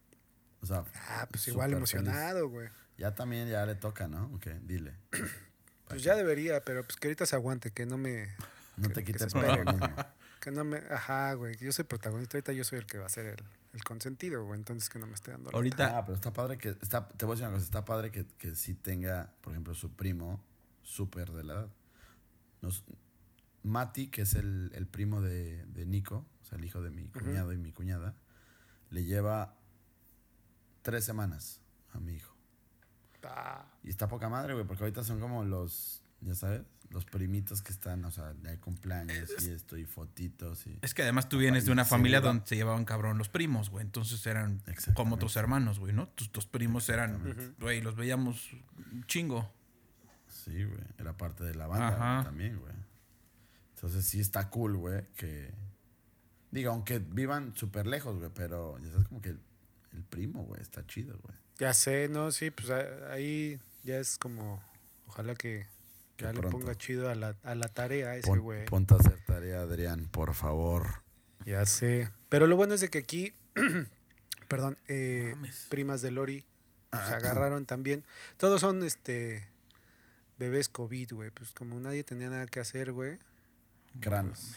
O 0.61 0.67
sea, 0.67 0.85
Ah, 1.09 1.27
pues 1.31 1.47
igual 1.49 1.73
emocionado, 1.73 2.49
güey. 2.49 2.69
Ya 2.99 3.15
también 3.15 3.49
ya 3.49 3.65
le 3.67 3.75
toca, 3.75 4.07
¿no? 4.09 4.27
Ok, 4.35 4.47
dile. 4.63 4.95
Pues 5.89 6.03
ya 6.05 6.15
debería, 6.15 6.63
pero 6.65 6.83
pues 6.85 6.97
que 6.97 7.09
ahorita 7.09 7.27
se 7.27 7.37
aguante, 7.37 7.71
que 7.71 7.85
no 7.85 7.99
me... 7.99 8.35
No 8.79 8.89
que- 8.89 8.95
te 8.95 9.05
quite. 9.05 9.27
Que 10.41 10.51
no 10.51 10.65
me... 10.65 10.79
Ajá, 10.91 11.35
güey, 11.35 11.55
que 11.55 11.67
yo 11.67 11.73
soy 11.73 11.85
protagonista, 11.85 12.39
ahorita 12.39 12.53
yo 12.53 12.65
soy 12.65 12.79
el 12.79 12.87
que 12.87 12.97
va 12.97 13.05
a 13.05 13.11
ser 13.11 13.27
el, 13.27 13.37
el 13.75 13.85
consentido, 13.85 14.43
güey, 14.47 14.59
entonces 14.59 14.89
que 14.89 14.99
no 14.99 15.07
me 15.07 15.13
esté 15.13 15.33
dando... 15.33 15.51
la- 15.51 15.57
Ahorita, 15.57 15.99
Ah, 15.99 16.05
pero 16.07 16.15
está 16.17 16.33
padre 16.33 16.57
que. 16.57 16.71
Está, 16.81 17.07
te 17.09 17.27
voy 17.27 17.33
a 17.33 17.37
decir 17.37 17.47
una 17.47 17.55
cosa. 17.57 17.65
Está 17.67 17.85
padre 17.85 18.11
que, 18.11 18.25
que 18.39 18.55
sí 18.55 18.73
tenga, 18.75 19.35
por 19.43 19.53
ejemplo, 19.53 19.75
su 19.75 19.93
primo 19.95 20.43
súper 20.83 21.33
de 21.33 21.45
la 21.45 21.55
edad. 21.55 21.69
Nos, 22.61 22.85
Mati, 23.63 24.09
que 24.09 24.23
es 24.23 24.35
el, 24.35 24.71
el 24.75 24.87
primo 24.87 25.21
de, 25.21 25.65
de 25.67 25.87
Nico, 25.87 26.27
o 26.43 26.45
sea, 26.45 26.59
el 26.59 26.65
hijo 26.65 26.83
de 26.83 26.91
mi 26.91 27.09
cuñado 27.09 27.53
y 27.53 27.59
mi 27.59 27.73
cuñada, 27.73 28.15
le 28.91 29.05
lleva 29.05 29.57
tres 30.83 31.05
semanas 31.05 31.61
a 31.93 32.01
mi 32.01 32.15
hijo. 32.15 32.35
Ah, 33.25 33.65
Y 33.85 33.91
está 33.91 34.09
poca 34.09 34.29
madre, 34.29 34.55
güey, 34.55 34.67
porque 34.67 34.83
ahorita 34.83 35.05
son 35.05 35.21
como 35.21 35.45
los, 35.45 36.03
ya 36.21 36.35
sabes, 36.35 36.63
los 36.91 37.05
primitos 37.05 37.63
que 37.63 37.73
están, 37.73 38.05
o 38.05 38.11
sea, 38.11 38.35
hay 38.47 38.59
cumpleaños 38.59 39.31
y 39.41 39.51
esto, 39.51 39.77
y 39.77 39.85
fotitos 39.87 40.67
y... 40.67 40.79
es 40.83 40.93
que 40.93 41.03
además 41.03 41.29
tú 41.29 41.39
vienes 41.39 41.65
de 41.65 41.73
una 41.73 41.85
familia 41.85 42.21
donde 42.21 42.47
se 42.47 42.57
llevaban 42.57 42.85
cabrón 42.85 43.17
los 43.17 43.29
primos, 43.29 43.71
güey. 43.71 43.85
Entonces 43.85 44.27
eran 44.27 44.63
como 44.95 45.15
otros 45.15 45.37
hermanos, 45.37 45.79
güey, 45.79 45.93
¿no? 45.95 46.09
Tus, 46.09 46.31
tus 46.31 46.47
primos 46.47 46.89
eran, 46.89 47.55
güey, 47.59 47.81
los 47.81 47.97
veíamos 47.97 48.51
chingo. 49.07 49.51
Sí, 50.33 50.65
güey. 50.65 50.81
Era 50.99 51.17
parte 51.17 51.45
de 51.45 51.55
la 51.55 51.67
banda 51.67 52.23
también, 52.25 52.59
güey. 52.59 52.73
Entonces 53.75 54.05
sí 54.05 54.21
está 54.21 54.49
cool, 54.51 54.77
güey, 54.77 55.03
que... 55.17 55.53
Digo, 56.51 56.71
aunque 56.71 56.99
vivan 56.99 57.55
súper 57.57 57.87
lejos, 57.87 58.19
güey, 58.19 58.31
pero 58.35 58.79
ya 58.79 58.91
sabes 58.91 59.09
como 59.09 59.21
que 59.21 59.31
el, 59.31 59.41
el 59.93 60.03
primo, 60.05 60.45
güey, 60.45 60.61
está 60.61 60.87
chido, 60.87 61.19
güey. 61.23 61.35
ya 61.59 61.73
sé, 61.75 62.09
¿no? 62.09 62.31
Sí, 62.31 62.51
pues 62.51 62.71
ahí 62.71 63.61
ya 63.85 63.99
es 63.99 64.19
como... 64.19 64.63
Ojalá 65.07 65.35
que 65.35 65.67
Que 66.17 66.25
ya 66.25 66.33
le 66.33 66.41
ponga 66.43 66.75
chido 66.77 67.09
a 67.11 67.15
la, 67.15 67.37
a 67.43 67.55
la 67.55 67.69
tarea 67.69 68.17
ese 68.17 68.27
Pon- 68.29 68.41
güey. 68.41 68.65
ponte 68.67 68.95
a 68.95 68.99
hacer 68.99 69.19
tarea, 69.27 69.61
Adrián, 69.63 70.07
por 70.09 70.35
favor. 70.35 70.87
Ya 71.45 71.67
sé. 71.67 72.11
Pero 72.29 72.47
lo 72.47 72.57
bueno 72.57 72.75
es 72.75 72.81
de 72.81 72.89
que 72.89 72.99
aquí, 72.99 73.35
perdón, 74.49 74.79
eh, 74.89 75.35
primas 75.69 76.01
de 76.03 76.11
Lori 76.13 76.45
Ah, 76.93 77.07
se 77.09 77.15
agarraron 77.15 77.65
también. 77.67 78.05
Todos 78.37 78.61
son 78.61 78.83
este 78.85 79.49
bebés 80.43 80.69
COVID, 80.69 81.13
güey. 81.13 81.31
Pues 81.31 81.53
como 81.53 81.79
nadie 81.79 82.03
tenía 82.05 82.29
nada 82.29 82.47
que 82.47 82.61
hacer, 82.61 82.93
güey. 82.93 83.19
Cranos. 84.01 84.57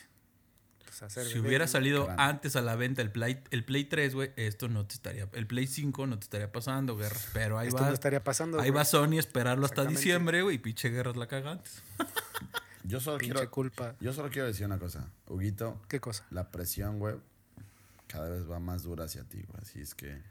Pues 0.83 1.03
hacer 1.03 1.25
Si 1.25 1.35
bebés, 1.35 1.47
hubiera 1.47 1.67
salido 1.67 2.09
antes 2.17 2.55
a 2.55 2.61
la 2.61 2.75
venta 2.75 3.01
el 3.01 3.11
Play, 3.11 3.43
el 3.51 3.63
Play 3.63 3.85
3, 3.85 4.15
güey, 4.15 4.31
esto 4.35 4.67
no 4.67 4.85
te 4.85 4.95
estaría... 4.95 5.29
El 5.33 5.45
Play 5.45 5.67
5 5.67 6.07
no 6.07 6.17
te 6.17 6.23
estaría 6.23 6.51
pasando, 6.51 6.97
guerras. 6.97 7.29
Pero 7.33 7.59
ahí 7.59 7.67
Esto 7.67 7.81
va... 7.81 7.87
no 7.87 7.93
estaría 7.93 8.23
pasando. 8.23 8.59
Ahí 8.59 8.69
güey. 8.69 8.77
va 8.77 8.85
Sony 8.85 9.17
a 9.17 9.19
esperarlo 9.19 9.65
hasta 9.65 9.85
diciembre, 9.85 10.41
güey, 10.41 10.55
y 10.55 10.59
pinche 10.59 10.89
guerras 10.89 11.17
la 11.17 11.27
caga 11.27 11.51
antes. 11.51 11.83
Yo 12.83 12.99
solo 12.99 13.17
Pinche 13.17 13.33
quiero... 13.33 13.51
culpa. 13.51 13.95
Yo 13.99 14.13
solo 14.13 14.29
quiero 14.29 14.47
decir 14.47 14.65
una 14.65 14.77
cosa. 14.77 15.09
Huguito, 15.27 15.81
¿Qué 15.87 15.99
cosa? 15.99 16.23
la 16.29 16.51
presión, 16.51 16.99
güey, 16.99 17.15
cada 18.07 18.29
vez 18.29 18.49
va 18.49 18.59
más 18.59 18.83
dura 18.83 19.05
hacia 19.05 19.23
ti, 19.23 19.41
güey. 19.41 19.61
Así 19.61 19.81
es 19.81 19.95
que... 19.95 20.21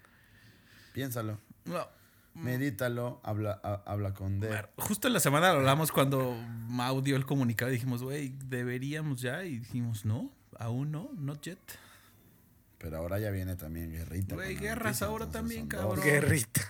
Piénsalo. 0.93 1.39
No, 1.65 1.89
Medítalo. 2.35 3.20
Habla, 3.22 3.61
ha- 3.62 3.82
habla 3.87 4.12
con 4.14 4.41
D. 4.41 4.49
justo 4.76 5.07
en 5.09 5.14
la 5.14 5.20
semana 5.20 5.53
lo 5.53 5.61
hablamos 5.61 5.93
cuando 5.93 6.35
Mau 6.68 7.01
dio 7.01 7.16
el 7.16 7.24
comunicado 7.26 7.70
y 7.70 7.74
dijimos, 7.74 8.03
güey, 8.03 8.35
deberíamos 8.47 9.20
ya. 9.20 9.45
Y 9.45 9.61
dijimos, 9.61 10.05
no, 10.05 10.30
aún 10.59 10.91
no, 10.93 11.11
not 11.14 11.41
yet. 11.43 11.59
Pero 12.78 12.99
ahora 12.99 13.18
ya 13.18 13.30
viene 13.30 13.57
también 13.57 13.93
Guerrita. 13.93 14.35
Güey, 14.35 14.57
guerras 14.57 14.85
noticia, 14.85 15.07
ahora 15.07 15.30
también, 15.30 15.68
cabrón. 15.68 15.97
dos. 15.97 16.05
Guerrita. 16.05 16.61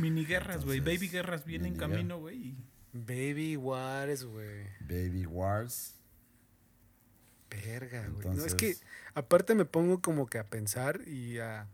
Mini 0.00 0.24
guerras, 0.24 0.64
güey. 0.64 0.80
Baby 0.80 1.08
guerras 1.08 1.44
vienen 1.44 1.72
en 1.74 1.78
camino, 1.78 2.18
güey. 2.18 2.54
Baby 2.92 3.56
Wars, 3.56 4.24
güey. 4.24 4.66
Baby 4.80 5.26
Wars. 5.26 5.94
Verga, 7.50 8.06
güey. 8.08 8.36
No, 8.36 8.44
es 8.44 8.54
que 8.54 8.76
aparte 9.14 9.54
me 9.54 9.64
pongo 9.64 10.00
como 10.00 10.26
que 10.26 10.38
a 10.38 10.44
pensar 10.44 11.00
y 11.06 11.38
a. 11.38 11.66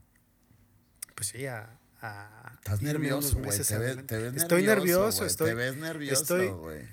Pues 1.14 1.28
sí, 1.28 1.46
a. 1.46 1.78
a 2.07 2.52
Estás 2.55 2.82
nervioso, 2.82 3.38
güey. 3.38 3.59
Te, 3.59 3.64
te 4.05 4.18
ves 4.18 4.36
Estoy 4.36 4.62
nervioso, 4.62 5.26
estoy. 5.26 5.48
Te 5.50 5.55
ves 5.55 5.76
nervioso, 5.76 6.22
estoy- 6.22 6.48
güey. 6.48 6.88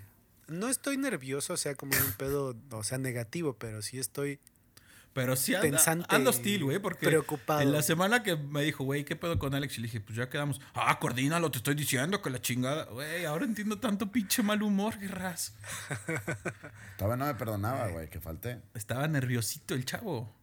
No 0.48 0.68
estoy 0.68 0.98
nervioso, 0.98 1.54
o 1.54 1.58
sea, 1.58 1.76
como 1.76 1.94
un 1.96 2.12
pedo, 2.14 2.56
o 2.72 2.84
sea, 2.84 2.98
negativo, 2.98 3.54
pero 3.58 3.82
sí 3.82 4.00
estoy. 4.00 4.40
Pero 5.14 5.36
sí 5.36 5.54
anda, 5.56 5.70
Pensante 5.70 6.16
anda 6.16 6.30
y 6.30 6.34
hostil, 6.34 6.64
güey, 6.64 6.80
porque 6.80 7.06
preocupado. 7.06 7.62
en 7.62 7.72
la 7.74 7.82
semana 7.82 8.24
que 8.24 8.38
me 8.38 8.62
dijo, 8.64 8.84
güey, 8.86 9.04
¿qué 9.04 9.16
pedo 9.18 9.38
con 9.40 9.54
Alex? 9.54 9.78
Y 9.78 9.82
le 9.82 9.88
dije, 9.88 10.00
pues 10.00 10.18
ya 10.18 10.30
quedamos. 10.30 10.62
Ah, 10.74 11.00
coordínalo, 11.00 11.52
te 11.52 11.58
estoy 11.58 11.76
diciendo 11.76 12.22
que 12.22 12.30
la 12.30 12.42
chingada. 12.42 12.86
Güey, 12.86 13.26
ahora 13.26 13.44
entiendo 13.46 13.78
tanto 13.80 14.10
pinche 14.12 14.42
mal 14.44 14.62
humor, 14.64 14.98
guerras. 15.00 15.54
Todavía 16.98 17.18
no 17.18 17.26
me 17.26 17.36
perdonaba, 17.36 17.88
güey, 17.88 18.10
que 18.10 18.20
falté. 18.20 18.62
Estaba 18.74 19.08
nerviosito 19.08 19.74
el 19.74 19.86
chavo. 19.86 20.34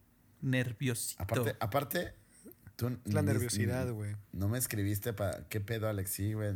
Nerviosito. 0.41 1.21
Aparte, 1.23 1.55
aparte, 1.59 2.13
tú 2.79 2.87
Es 3.05 3.13
la 3.13 3.21
ni- 3.21 3.27
nerviosidad, 3.27 3.91
güey. 3.91 4.15
No 4.31 4.47
me 4.47 4.57
escribiste 4.57 5.11
para 5.13 5.43
qué 5.49 5.59
pedo, 5.59 5.89
Alex, 5.89 6.09
sí, 6.11 6.33
güey. 6.33 6.53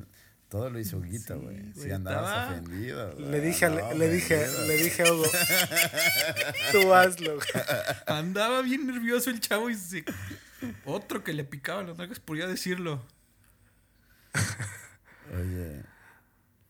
Todo 0.49 0.69
lo 0.69 0.79
hizo 0.79 0.97
Huguito, 0.97 1.39
güey. 1.39 1.57
Sí, 1.73 1.79
güey, 1.79 1.91
andabas 1.91 2.29
estaba- 2.29 2.51
ofendido. 2.61 3.19
Le 3.19 3.41
dije, 3.41 3.69
le, 3.69 4.09
dije, 4.09 4.47
le 4.67 4.77
dije 4.77 5.01
a 5.03 5.11
Hugo, 5.13 5.25
tú 6.71 6.93
hazlo. 6.93 7.35
güey. 7.35 7.47
Andaba 8.07 8.61
bien 8.61 8.85
nervioso 8.87 9.29
el 9.31 9.39
chavo 9.39 9.69
y 9.69 9.75
se... 9.75 10.05
Otro 10.85 11.23
que 11.23 11.33
le 11.33 11.43
picaba 11.43 11.83
las 11.83 11.97
nalgas 11.97 12.19
por 12.19 12.37
ya 12.37 12.47
decirlo. 12.47 13.03
Oye. 15.35 15.83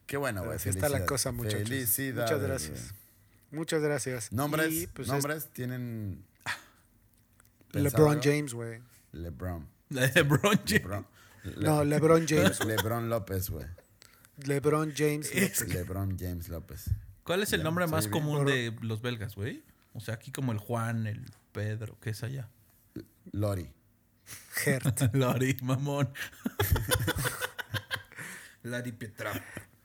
Qué 0.07 0.17
bueno, 0.17 0.43
güey. 0.43 0.55
así 0.55 0.69
está 0.69 0.89
la 0.89 1.05
cosa, 1.05 1.31
muchachos. 1.31 1.67
Felicidades, 1.69 2.31
Muchas 2.31 2.41
gracias. 2.47 2.93
Muchas 3.51 3.81
gracias. 3.81 4.31
Nombres, 4.31 4.71
Y, 4.73 4.87
pues, 4.87 5.07
nombres 5.07 5.47
tienen. 5.53 6.23
LeBron 7.71 8.21
James, 8.21 8.53
güey. 8.53 8.79
LeBron. 9.14 9.68
LeBron 9.89 10.59
James. 10.66 10.84
LeBron. 10.84 11.05
No, 11.57 11.84
LeBron 11.84 12.26
James. 12.28 12.64
LeBron 12.66 13.09
López, 13.09 13.49
güey. 13.49 13.66
LeBron 14.45 14.93
James. 14.95 15.30
Es- 15.34 15.68
LeBron 15.68 16.18
James 16.20 16.49
López. 16.49 16.89
¿Cuál 17.24 17.43
es 17.43 17.53
el 17.53 17.64
nombre 17.64 17.88
más 17.88 18.07
común 18.07 18.45
de 18.45 18.76
los 18.82 19.01
belgas, 19.01 19.36
güey? 19.36 19.64
O 19.93 20.01
sea, 20.01 20.16
aquí 20.16 20.32
como 20.32 20.51
el 20.51 20.57
Juan, 20.57 21.07
el 21.07 21.24
Pedro, 21.53 21.97
¿qué 22.01 22.09
es 22.09 22.24
allá? 22.24 22.49
Lori. 23.32 23.70
Hert. 24.66 25.01
Lori, 25.16 25.55
mamón. 25.61 26.09
Lari 28.64 28.91
Petra. 28.93 29.32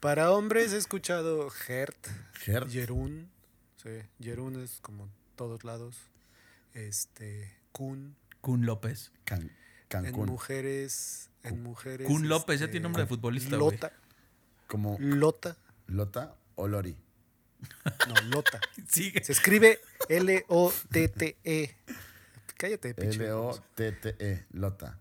Para 0.01 0.31
hombres 0.31 0.72
he 0.72 0.76
escuchado 0.76 1.49
Hert, 1.66 2.07
Gert. 2.35 2.70
Jerún. 2.70 3.29
Sí, 3.83 3.91
Jerún 4.20 4.62
es 4.62 4.79
como 4.81 5.09
todos 5.37 5.64
lados. 5.64 5.97
Este, 6.74 7.53
Kun. 7.72 8.16
Kun 8.49 8.64
López. 8.64 9.12
Can- 9.24 9.42
En 9.42 9.51
Cancún. 9.88 10.26
mujeres. 10.30 11.28
En 11.42 11.62
mujeres. 11.62 12.07
Kun 12.07 12.30
López, 12.30 12.61
ya 12.61 12.64
este, 12.64 12.72
tiene 12.72 12.84
nombre 12.84 13.03
de 13.03 13.07
futbolista. 13.07 13.59
Lota. 13.59 13.92
Como 14.66 14.96
Lota. 14.99 15.59
Lota 15.86 16.34
o 16.55 16.66
Lori. 16.66 16.96
No, 18.09 18.14
Lota. 18.30 18.59
Sigue. 18.88 19.22
Se 19.22 19.32
escribe 19.32 19.80
L-O-T-T-E. 20.09 21.76
Cállate, 22.57 22.94
pinche. 22.94 23.16
L-O-T-T-E. 23.26 24.46
Lota. 24.53 24.99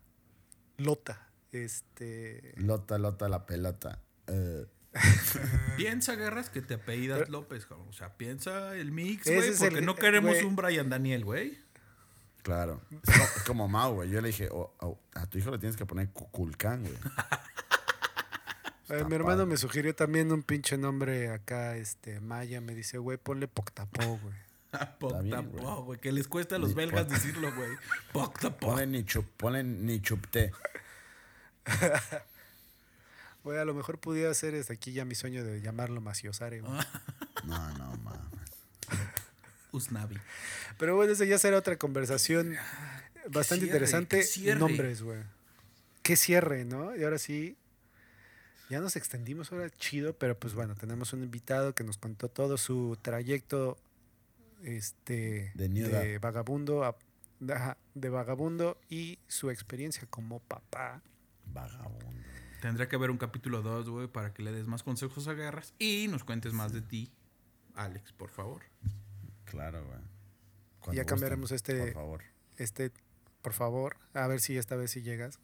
Lota. 0.78 1.30
Este. 1.54 2.54
Lota, 2.58 2.98
Lota, 2.98 3.30
la 3.30 3.46
pelota. 3.46 4.02
Eh, 4.28 4.66
Piensa, 5.78 6.16
Guerras, 6.16 6.50
que 6.50 6.62
te 6.62 6.74
apellidas 6.74 7.30
López, 7.30 7.66
cabrón. 7.66 7.88
O 7.90 7.94
sea, 7.94 8.18
piensa 8.18 8.76
el 8.76 8.92
mix, 8.92 9.24
güey, 9.26 9.38
es 9.52 9.60
porque 9.60 9.80
el- 9.80 9.86
no 9.86 9.96
queremos 9.96 10.32
güey. 10.32 10.44
un 10.44 10.56
Brian 10.58 10.90
Daniel, 10.90 11.24
güey. 11.24 11.58
Claro. 12.48 12.82
Es 13.04 13.44
como, 13.44 13.68
Mau, 13.68 13.96
güey. 13.96 14.10
Yo 14.10 14.22
le 14.22 14.30
dije, 14.30 14.48
oh, 14.52 14.74
oh, 14.80 14.98
a 15.14 15.26
tu 15.26 15.38
hijo 15.38 15.52
le 15.52 15.60
tienes 15.60 15.76
que 15.76 15.86
poner 15.86 16.10
Cuculcán, 16.12 16.84
güey. 16.84 16.96
Eh, 18.90 19.04
mi 19.04 19.16
hermano 19.16 19.40
padre. 19.40 19.48
me 19.48 19.58
sugirió 19.58 19.94
también 19.94 20.32
un 20.32 20.44
pinche 20.44 20.78
nombre 20.78 21.30
acá, 21.30 21.76
este, 21.76 22.22
maya. 22.22 22.62
Me 22.62 22.74
dice, 22.74 22.98
güey, 22.98 23.18
ponle 23.18 23.50
Poctapó, 23.50 24.18
güey. 24.24 24.34
Poctapó, 25.00 25.84
güey. 25.84 26.00
Que 26.00 26.14
les 26.14 26.30
cuesta 26.30 26.56
a 26.56 26.58
los 26.58 26.70
Ni 26.70 26.76
belgas 26.76 27.10
decirlo, 27.10 27.54
güey. 27.54 27.70
Poctapó. 28.14 28.68
Ponle 28.68 28.88
ni, 28.88 29.04
chup, 29.04 29.26
ponle 29.36 29.66
ni 29.66 30.02
chupté. 30.02 30.54
Güey, 33.44 33.60
a 33.60 33.66
lo 33.66 33.74
mejor 33.74 34.00
pudiera 34.00 34.34
ser 34.34 34.54
desde 34.54 34.74
aquí 34.74 34.94
ya 34.94 35.04
mi 35.04 35.16
sueño 35.16 35.44
de 35.44 35.60
llamarlo 35.60 36.00
Maciosare, 36.00 36.62
güey. 36.62 36.72
No, 37.44 37.78
no, 37.78 37.98
mames. 37.98 38.32
Usnavi. 39.72 40.18
Pero 40.78 40.96
bueno, 40.96 41.14
esa 41.14 41.26
ya 41.26 41.38
será 41.38 41.58
otra 41.58 41.78
conversación 41.78 42.56
bastante 43.30 43.66
cierre, 43.66 43.78
interesante. 43.78 44.24
cierre. 44.24 44.60
Nombres, 44.60 45.02
güey. 45.02 45.20
Qué 46.04 46.16
cierre, 46.16 46.64
¿no? 46.66 46.96
Y 46.96 47.04
ahora 47.04 47.18
sí, 47.18 47.58
ya 48.70 48.80
nos 48.80 48.96
extendimos 48.96 49.52
ahora 49.52 49.70
chido, 49.70 50.14
pero 50.18 50.38
pues 50.40 50.54
bueno, 50.54 50.76
tenemos 50.76 51.12
un 51.14 51.24
invitado 51.24 51.74
que 51.76 51.84
nos 51.84 51.98
contó 51.98 52.30
todo 52.30 52.58
su 52.58 52.98
trayecto 53.02 53.78
este, 54.64 55.52
De 55.56 56.18
vagabundo 56.20 56.84
a- 56.84 56.98
de 57.94 58.10
vagabundo 58.10 58.80
y 58.90 59.20
su 59.28 59.52
experiencia 59.52 60.08
como 60.10 60.40
papá. 60.40 61.02
Vagabundo. 61.54 62.24
Tendría 62.62 62.90
que 62.90 62.96
haber 62.96 63.12
un 63.12 63.18
capítulo 63.20 63.62
2, 63.62 63.90
güey, 63.90 64.08
para 64.08 64.34
que 64.34 64.42
le 64.42 64.52
des 64.52 64.66
más 64.66 64.82
consejos 64.82 65.28
a 65.28 65.34
Guerras 65.34 65.74
y 65.78 66.08
nos 66.10 66.24
cuentes 66.24 66.54
más 66.54 66.74
de 66.74 66.82
ti, 66.82 67.12
Alex, 67.76 68.12
por 68.14 68.32
favor. 68.32 68.64
Claro, 69.48 69.84
güey. 69.86 70.96
Ya 70.96 71.04
cambiaremos 71.06 71.52
gusten, 71.52 71.76
este- 71.78 71.92
Por 71.92 72.02
favor. 72.02 72.24
Este, 72.58 72.92
por 73.42 73.54
favor, 73.54 73.98
a 74.14 74.28
ver 74.28 74.40
si 74.40 74.58
esta 74.58 74.76
vez 74.76 74.92
sí 74.92 75.02
llegas. 75.02 75.40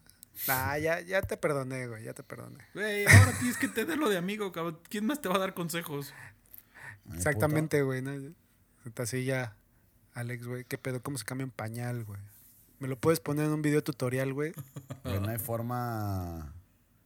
Ah, 0.48 0.80
ya, 0.80 1.00
ya 1.02 1.22
te 1.22 1.38
perdoné, 1.38 1.88
güey, 1.88 2.04
ya 2.06 2.14
te 2.14 2.24
perdoné. 2.24 2.66
Güey, 2.74 3.06
ahora 3.06 3.34
tienes 3.40 3.58
que 3.58 3.68
tenerlo 3.68 4.10
de 4.10 4.18
amigo, 4.18 4.52
cabrón. 4.52 4.80
¿Quién 4.90 5.06
más 5.06 5.22
te 5.22 5.30
va 5.30 5.36
a 5.36 5.40
dar 5.40 5.54
consejos? 5.54 6.14
Ay, 7.10 7.16
Exactamente, 7.18 7.82
güey. 7.84 8.02
¿no? 8.02 8.12
Así 8.96 9.26
ya, 9.26 9.56
Alex, 10.14 10.48
güey, 10.48 10.66
¿qué 10.66 10.78
pedo? 10.78 11.02
¿Cómo 11.04 11.18
se 11.18 11.26
cambia 11.26 11.46
un 11.46 11.52
pañal, 11.52 12.04
güey? 12.04 12.20
¿Me 12.80 12.88
lo 12.88 13.00
puedes 13.00 13.20
poner 13.20 13.46
en 13.46 13.52
un 13.52 13.62
video 13.62 13.84
tutorial, 13.84 14.34
güey? 14.34 14.54
no 15.04 15.30
hay 15.30 15.38
forma 15.38 16.54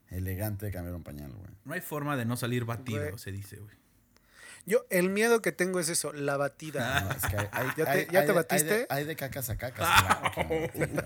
elegante 0.08 0.66
de 0.66 0.72
cambiar 0.72 0.94
un 0.96 1.02
pañal, 1.04 1.30
güey. 1.32 1.50
No 1.64 1.74
hay 1.74 1.80
forma 1.80 2.16
de 2.16 2.24
no 2.24 2.36
salir 2.36 2.64
batido, 2.64 3.00
Güey. 3.02 3.18
se 3.18 3.30
dice, 3.30 3.56
güey. 3.58 3.76
Yo, 4.68 4.84
el 4.90 5.08
miedo 5.10 5.40
que 5.40 5.50
tengo 5.52 5.80
es 5.80 5.88
eso, 5.88 6.12
la 6.12 6.36
batida. 6.36 7.00
No, 7.00 7.10
es 7.12 7.24
que 7.26 7.36
hay, 7.38 7.48
hay- 7.52 7.68
¿Ya 7.76 7.84
te- 7.84 7.90
hay- 7.90 8.06
ya 8.12 8.26
te 8.26 8.32
batiste? 8.32 8.72
Hay 8.72 8.78
de, 8.80 8.86
hay 8.90 9.04
de 9.04 9.16
cacas 9.16 9.48
a 9.50 9.56
cacas. 9.56 9.88
claro 10.02 10.32
que 10.72 10.86
no. 10.88 11.02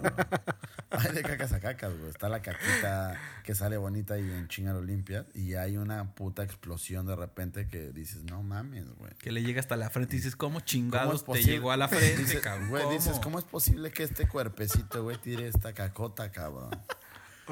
Hay 0.90 1.12
de 1.12 1.22
cacas 1.22 1.52
a 1.52 1.60
cacas, 1.60 1.96
güey. 1.96 2.10
Está 2.10 2.28
la 2.28 2.42
caquita 2.42 3.18
que 3.44 3.54
sale 3.54 3.76
bonita 3.78 4.18
y 4.18 4.22
en 4.22 4.48
chinga 4.48 4.72
lo 4.72 4.82
limpias. 4.82 5.24
Y 5.34 5.54
hay 5.54 5.76
una 5.76 6.14
puta 6.14 6.42
explosión 6.42 7.06
de 7.06 7.16
repente 7.16 7.66
que 7.68 7.92
dices, 7.92 8.24
no 8.24 8.42
mames, 8.42 8.86
güey. 8.96 9.12
Que 9.14 9.32
le 9.32 9.42
llega 9.42 9.60
hasta 9.60 9.76
la 9.76 9.88
frente 9.90 10.16
y 10.16 10.18
dices, 10.18 10.36
¿cómo 10.36 10.52
¿Cómo 10.54 10.64
chingados 10.66 11.24
es 11.28 11.32
te 11.32 11.42
llegó 11.44 11.70
a 11.72 11.76
la 11.76 11.88
frente, 11.88 12.16
Dices, 12.16 12.40
cabrón? 12.40 12.68
Güey, 12.68 12.82
¿Cómo? 12.82 12.94
dices, 12.94 13.18
¿cómo 13.20 13.38
es 13.38 13.44
posible 13.44 13.90
que 13.90 14.02
este 14.02 14.28
cuerpecito, 14.28 15.02
güey, 15.02 15.16
tire 15.18 15.46
esta 15.48 15.72
cacota, 15.72 16.30
cabrón? 16.30 16.70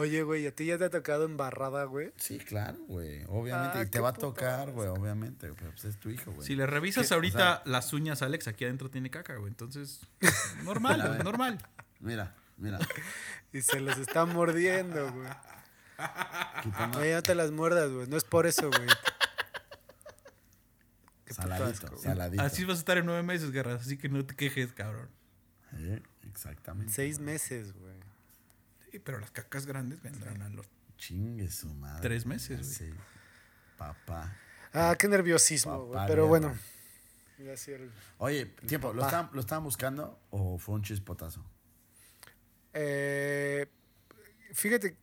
Oye, 0.01 0.23
güey, 0.23 0.47
¿a 0.47 0.55
ti 0.55 0.67
ya 0.67 0.79
te 0.79 0.85
ha 0.85 0.91
tocado 0.91 1.25
embarrada, 1.25 1.85
güey? 1.85 2.13
Sí, 2.17 2.39
claro, 2.39 2.79
güey. 2.89 3.25
Obviamente. 3.29 3.79
Ah, 3.79 3.83
y 3.83 3.87
te 3.87 4.01
va 4.01 4.09
a 4.11 4.13
tocar, 4.13 4.71
güey, 4.73 4.89
obviamente. 4.89 5.53
Pero 5.57 5.71
pues 5.73 5.85
es 5.85 5.99
tu 5.99 6.09
hijo, 6.11 6.33
güey. 6.33 6.47
Si 6.47 6.55
le 6.57 6.67
revisas 6.67 7.09
¿Qué? 7.09 7.15
ahorita 7.15 7.37
O 7.37 7.41
sea- 7.41 7.63
las 7.67 7.93
uñas, 7.93 8.23
Alex, 8.23 8.49
aquí 8.49 8.65
adentro 8.65 8.91
tiene 8.91 9.11
caca, 9.11 9.37
güey. 9.37 9.51
Entonces, 9.51 10.01
normal, 10.65 10.97
Mira, 10.97 11.09
güey, 11.09 11.23
normal. 11.23 11.59
Mira, 12.01 12.35
mira. 12.57 12.79
Y 13.53 13.63
se 13.63 13.81
los 13.81 13.99
está 13.99 14.27
mordiendo, 14.27 15.13
güey. 15.13 15.29
Oye, 16.99 17.15
no 17.15 17.23
te 17.23 17.35
las 17.35 17.51
muerdas, 17.51 17.91
güey. 17.91 18.07
No 18.07 18.17
es 18.17 18.25
por 18.25 18.47
eso, 18.47 18.69
güey. 18.71 18.89
Saladito, 21.27 21.87
asco, 21.87 21.97
saladito. 21.99 22.43
Así 22.43 22.65
vas 22.65 22.77
a 22.79 22.81
estar 22.81 22.99
en 22.99 23.07
nueve 23.07 23.23
meses, 23.23 23.53
guerras. 23.53 23.83
Así 23.83 23.97
que 23.97 24.09
no 24.09 24.25
te 24.27 24.35
quejes, 24.35 24.73
cabrón. 24.73 25.09
Eh, 25.75 26.03
exactamente. 26.29 26.93
Seis 26.93 27.21
meses, 27.21 27.73
güey. 27.73 27.95
Sí, 28.91 28.99
pero 28.99 29.19
las 29.19 29.31
cacas 29.31 29.67
grandes 29.67 30.03
vendrán 30.03 30.43
a 30.43 30.49
los... 30.49 30.67
Chingue 30.97 31.51
su 31.51 31.73
madre. 31.75 32.03
Tres 32.03 32.27
meses, 32.27 32.59
güey. 32.59 32.91
sé. 32.91 32.95
Papá. 33.79 34.37
Ah, 34.73 34.95
qué 34.99 35.09
nerviosismo, 35.09 35.87
güey. 35.87 36.07
Pero 36.07 36.27
bueno. 36.27 36.55
Sí, 37.57 37.73
el- 37.73 37.91
Oye, 38.19 38.47
tiempo, 38.67 38.93
¿lo 38.93 39.03
estaban, 39.03 39.31
¿lo 39.33 39.41
estaban 39.41 39.65
buscando 39.65 40.21
o 40.31 40.59
fue 40.59 40.75
un 40.75 40.83
chispotazo? 40.83 41.43
Eh, 42.75 43.67
fíjate, 44.53 44.97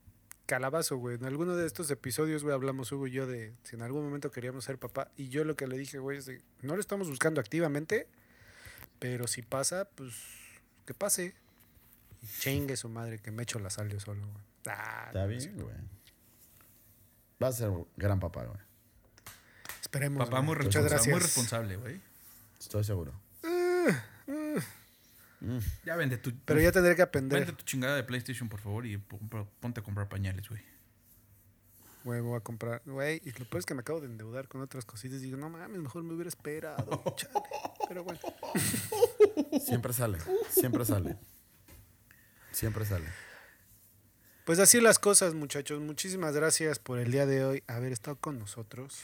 calabazo, 0.45 0.97
güey. 0.97 1.15
En 1.15 1.25
alguno 1.25 1.55
de 1.55 1.65
estos 1.65 1.89
episodios, 1.89 2.43
güey, 2.43 2.53
hablamos 2.53 2.91
Hugo 2.91 3.07
y 3.07 3.11
yo 3.11 3.25
de 3.25 3.53
si 3.63 3.75
en 3.75 3.81
algún 3.81 4.03
momento 4.05 4.31
queríamos 4.31 4.65
ser 4.65 4.77
papá. 4.77 5.09
Y 5.17 5.29
yo 5.29 5.43
lo 5.43 5.55
que 5.55 5.67
le 5.67 5.77
dije, 5.77 5.97
güey, 5.99 6.19
es 6.19 6.25
de, 6.27 6.41
no 6.61 6.75
lo 6.75 6.81
estamos 6.81 7.09
buscando 7.09 7.41
activamente, 7.41 8.07
pero 8.99 9.27
si 9.27 9.41
pasa, 9.41 9.89
pues 9.95 10.13
que 10.85 10.93
pase. 10.93 11.33
Y 12.22 12.28
chingue 12.39 12.76
su 12.78 12.89
madre 12.89 13.20
que 13.20 13.32
me 13.32 13.43
echo 13.43 13.59
la 13.59 13.70
sal 13.70 13.89
yo 13.89 13.99
solo, 13.99 14.22
güey. 14.28 14.43
Ah, 14.68 15.05
Está 15.07 15.22
no, 15.22 15.28
bien, 15.28 15.55
güey. 15.55 15.76
Va 17.41 17.47
a 17.47 17.51
ser 17.51 17.72
gran 17.95 18.20
papá, 18.20 18.45
güey. 18.45 18.59
Esperemos. 19.82 20.26
Papá 20.26 20.39
güey. 20.41 20.55
muy 20.55 20.65
Muchas 20.65 20.84
gracias. 20.86 21.07
muy 21.13 21.20
responsable, 21.22 21.76
güey. 21.78 22.01
Estoy 22.59 22.84
seguro. 22.84 23.13
Ya 25.86 25.95
vende 25.95 26.18
tu... 26.18 26.34
Pero 26.45 26.59
ya 26.59 26.72
tendré 26.72 26.95
que 26.95 27.05
Vende 27.05 27.36
aprender. 27.36 27.55
tu 27.55 27.63
chingada 27.63 27.95
de 27.95 28.03
PlayStation, 28.03 28.49
por 28.49 28.59
favor, 28.59 28.86
y 28.88 28.97
pon- 28.97 29.47
ponte 29.59 29.80
a 29.82 29.84
comprar 29.84 30.09
pañales, 30.09 30.49
güey. 30.49 30.61
Güey, 32.03 32.22
voy 32.22 32.38
a 32.38 32.39
comprar. 32.39 32.82
Güey, 32.86 33.22
y 33.24 33.32
lo 33.38 33.45
peor 33.47 33.59
es 33.59 33.65
que 33.65 33.74
me 33.76 33.82
acabo 33.82 33.99
de 34.01 34.07
endeudar 34.07 34.47
con 34.47 34.61
otras 34.61 34.84
cositas. 34.86 35.20
Y 35.22 35.26
digo, 35.26 35.38
no 35.38 35.49
mames, 35.49 35.80
mejor 35.80 36.03
me 36.03 36.13
hubiera 36.13 36.30
esperado. 36.30 37.03
chale. 37.15 37.34
Pero 37.88 38.03
bueno. 38.03 38.20
Siempre 39.63 39.93
sale, 39.93 40.18
siempre 40.49 40.86
sale. 40.86 41.18
Siempre 42.57 42.85
sale. 42.85 43.05
Pues 44.43 44.57
así 44.57 44.81
las 44.81 44.97
cosas, 44.97 45.35
muchachos. 45.35 45.79
Muchísimas 45.79 46.33
gracias 46.33 46.79
por 46.79 46.97
el 46.97 47.11
día 47.11 47.27
de 47.27 47.45
hoy 47.45 47.63
haber 47.67 47.91
estado 47.91 48.17
con 48.17 48.39
nosotros. 48.39 49.03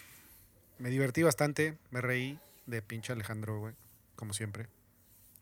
Me 0.79 0.89
divertí 0.89 1.21
bastante, 1.21 1.77
me 1.91 2.01
reí 2.01 2.39
de 2.65 2.81
pinche 2.81 3.13
Alejandro, 3.13 3.59
güey, 3.59 3.75
como 4.15 4.33
siempre. 4.33 4.69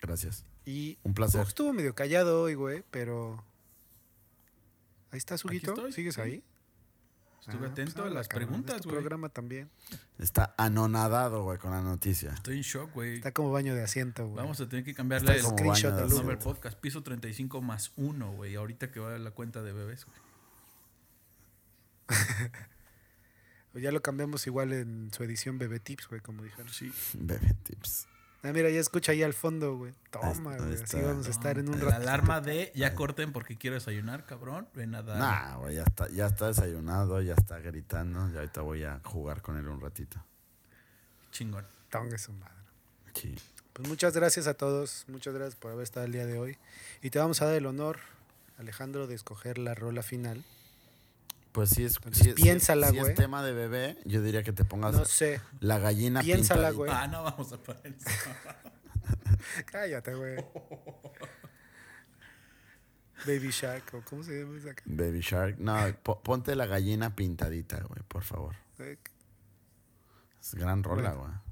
Gracias. 0.01 0.43
Y 0.65 0.97
Un 1.03 1.13
placer. 1.13 1.47
Estuvo 1.47 1.71
medio 1.71 1.95
callado 1.95 2.41
hoy, 2.41 2.55
güey, 2.55 2.83
pero 2.91 3.45
ahí 5.11 5.17
está 5.17 5.35
estoy, 5.35 5.93
¿Sigues 5.93 6.15
sí. 6.15 6.21
ahí? 6.21 6.43
Estuve 7.41 7.67
Ah, 7.67 7.71
atento 7.71 8.01
pues 8.03 8.11
a 8.11 8.13
las 8.13 8.27
cabrón, 8.27 8.47
preguntas, 8.49 8.75
es 8.75 8.81
tu 8.83 8.89
güey. 8.89 8.99
programa 9.01 9.29
también. 9.29 9.69
Está 10.19 10.53
anonadado, 10.57 11.43
güey, 11.43 11.57
con 11.57 11.71
la 11.71 11.81
noticia. 11.81 12.31
Estoy 12.33 12.57
en 12.57 12.61
shock, 12.61 12.93
güey. 12.93 13.15
Está 13.15 13.31
como 13.31 13.51
baño 13.51 13.73
de 13.73 13.83
asiento, 13.83 14.25
güey. 14.27 14.35
Vamos 14.37 14.61
a 14.61 14.69
tener 14.69 14.85
que 14.85 14.93
cambiarle 14.93 15.35
Está 15.35 15.47
el 15.49 15.53
screenshot 15.57 15.93
al 15.99 16.09
nombre 16.09 16.35
al 16.35 16.39
podcast. 16.39 16.77
Piso 16.79 17.01
35 17.01 17.61
más 17.61 17.93
1, 17.95 18.31
güey. 18.33 18.55
Ahorita 18.55 18.91
que 18.91 18.99
va 18.99 19.17
la 19.17 19.31
cuenta 19.31 19.63
de 19.63 19.73
bebés, 19.73 20.05
güey. 20.05 20.17
O 23.73 23.79
ya 23.79 23.91
lo 23.91 24.01
cambiamos 24.01 24.45
igual 24.45 24.73
en 24.73 25.11
su 25.13 25.23
edición 25.23 25.57
Bebé 25.57 25.79
Tips, 25.79 26.07
güey, 26.09 26.21
como 26.21 26.43
dijeron. 26.43 26.69
Sí. 26.69 26.91
Bebé 27.17 27.55
tips. 27.63 28.07
Ah, 28.43 28.51
mira, 28.53 28.69
ya 28.71 28.79
escucha 28.79 29.11
ahí 29.11 29.21
al 29.21 29.33
fondo, 29.33 29.77
güey. 29.77 29.93
Toma, 30.09 30.57
güey. 30.57 30.73
Así 30.81 30.99
vamos 30.99 31.27
a 31.27 31.29
estar 31.29 31.59
en 31.59 31.69
un 31.69 31.77
La 31.79 31.85
rato. 31.85 32.01
alarma 32.01 32.41
de 32.41 32.71
ya 32.73 32.95
corten 32.95 33.31
porque 33.31 33.55
quiero 33.57 33.75
desayunar, 33.75 34.25
cabrón. 34.25 34.67
Ven 34.73 34.95
a 34.95 35.03
dar. 35.03 35.17
Nah, 35.19 35.57
güey, 35.57 35.75
ya 35.75 35.83
está, 35.83 36.09
ya 36.09 36.25
está 36.25 36.47
desayunado, 36.47 37.21
ya 37.21 37.35
está 37.35 37.59
gritando. 37.59 38.29
Y 38.33 38.37
ahorita 38.37 38.61
voy 38.61 38.83
a 38.83 38.99
jugar 39.03 39.41
con 39.43 39.57
él 39.57 39.67
un 39.67 39.79
ratito. 39.79 40.23
Chingón. 41.31 41.65
Tongue 41.89 42.17
su 42.17 42.33
madre. 42.33 42.53
Sí. 43.13 43.35
Pues 43.73 43.87
muchas 43.87 44.15
gracias 44.15 44.47
a 44.47 44.53
todos. 44.55 45.05
Muchas 45.07 45.33
gracias 45.33 45.55
por 45.55 45.71
haber 45.71 45.83
estado 45.83 46.05
el 46.07 46.11
día 46.11 46.25
de 46.25 46.39
hoy. 46.39 46.57
Y 47.03 47.09
te 47.11 47.19
vamos 47.19 47.41
a 47.41 47.45
dar 47.45 47.55
el 47.55 47.65
honor, 47.67 47.99
Alejandro, 48.57 49.05
de 49.07 49.15
escoger 49.15 49.57
la 49.59 49.75
rola 49.75 50.01
final. 50.01 50.43
Pues 51.51 51.69
sí 51.71 51.83
es, 51.83 51.97
Entonces, 51.97 52.23
sí 52.23 52.29
es- 52.29 52.35
piénsala, 52.35 52.89
si 52.91 52.97
es 52.99 53.13
tema 53.15 53.43
de 53.43 53.51
bebé, 53.51 53.97
yo 54.05 54.21
diría 54.21 54.41
que 54.43 54.53
te 54.53 54.63
pongas 54.63 54.93
No 54.93 55.03
sé. 55.05 55.41
la 55.59 55.79
gallina 55.79 56.21
Piénsala, 56.21 56.71
güey. 56.71 56.89
Ah, 56.93 57.07
no 57.07 57.23
vamos 57.23 57.51
a 57.51 57.57
poner 57.57 57.87
eso. 57.87 58.09
Cállate, 59.71 60.13
güey. 60.15 60.37
Baby 63.25 63.49
Shark, 63.51 63.83
o 63.93 64.01
¿cómo 64.03 64.23
se 64.23 64.39
llama 64.41 64.57
esa? 64.57 64.73
ca- 64.73 64.83
Baby 64.85 65.19
Shark. 65.21 65.57
No, 65.59 65.75
po- 66.01 66.21
ponte 66.23 66.55
la 66.55 66.65
gallina 66.65 67.15
pintadita, 67.15 67.79
güey, 67.81 68.01
por 68.07 68.23
favor. 68.23 68.55
Es 68.79 70.55
gran 70.55 70.83
rola, 70.83 71.13
Bueno. 71.13 71.19
güey. 71.27 71.51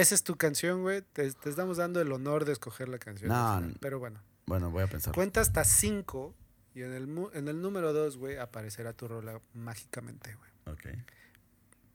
Esa 0.00 0.14
es 0.14 0.22
tu 0.22 0.36
canción, 0.36 0.82
güey. 0.82 1.02
Te, 1.02 1.30
te 1.32 1.50
estamos 1.50 1.76
dando 1.76 2.00
el 2.00 2.12
honor 2.12 2.44
de 2.44 2.52
escoger 2.52 2.88
la 2.88 2.98
canción. 2.98 3.28
No, 3.30 3.52
al 3.54 3.62
final. 3.64 3.76
Pero 3.80 3.98
bueno. 3.98 4.20
Bueno, 4.46 4.70
voy 4.70 4.82
a 4.84 4.86
pensar. 4.86 5.12
Cuenta 5.14 5.40
hasta 5.40 5.64
cinco 5.64 6.34
y 6.74 6.82
en 6.82 6.92
el, 6.92 7.06
mu- 7.06 7.30
en 7.34 7.48
el 7.48 7.60
número 7.60 7.92
dos, 7.92 8.16
güey, 8.16 8.36
aparecerá 8.38 8.92
tu 8.92 9.08
rola 9.08 9.40
mágicamente, 9.54 10.34
güey. 10.34 10.50
Ok. 10.74 10.98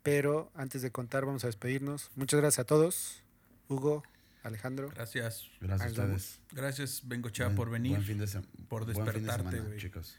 Pero 0.03 0.51
antes 0.55 0.81
de 0.81 0.91
contar, 0.91 1.25
vamos 1.25 1.43
a 1.43 1.47
despedirnos. 1.47 2.11
Muchas 2.15 2.39
gracias 2.39 2.59
a 2.59 2.63
todos. 2.65 3.23
Hugo, 3.67 4.03
Alejandro. 4.43 4.89
Gracias. 4.89 5.49
Gracias 5.59 5.87
a 5.89 5.91
ustedes. 6.03 6.39
Gracias, 6.51 7.01
Bengochea, 7.05 7.47
Buen- 7.47 7.55
por 7.55 7.69
venir. 7.69 7.91
Buen 7.93 8.03
fin 8.03 8.17
de, 8.19 8.27
por 8.69 8.85
de 8.85 8.93
despertarte, 8.93 9.57
semana, 9.57 9.77
chicos. 9.77 10.17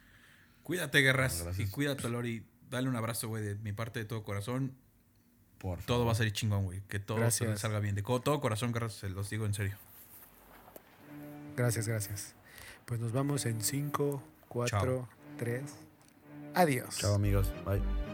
Cuídate, 0.62 1.00
Guerras. 1.00 1.44
No, 1.44 1.62
y 1.62 1.66
cuídate, 1.68 2.08
Lori. 2.08 2.44
Dale 2.68 2.88
un 2.90 2.96
abrazo, 2.96 3.28
güey, 3.28 3.42
de 3.42 3.54
mi 3.54 3.72
parte 3.72 4.00
de 4.00 4.04
todo 4.04 4.22
corazón. 4.24 4.74
Por 5.56 5.82
Todo 5.82 6.04
va 6.04 6.12
a 6.12 6.14
salir 6.14 6.32
chingón, 6.34 6.64
güey. 6.66 6.82
Que 6.88 6.98
todo 7.00 7.30
se 7.30 7.56
salga 7.56 7.80
bien. 7.80 7.94
De 7.94 8.02
todo 8.02 8.40
corazón, 8.40 8.72
Guerras, 8.72 8.92
se 8.92 9.08
los 9.08 9.30
digo 9.30 9.46
en 9.46 9.54
serio. 9.54 9.76
Gracias, 11.56 11.88
gracias. 11.88 12.34
Pues 12.84 13.00
nos 13.00 13.12
vamos 13.12 13.44
en 13.46 13.60
cinco, 13.62 14.22
cuatro, 14.48 15.08
tres. 15.36 15.62
Adiós. 16.54 16.96
Chao, 16.96 17.14
amigos. 17.14 17.52
Bye. 17.64 18.07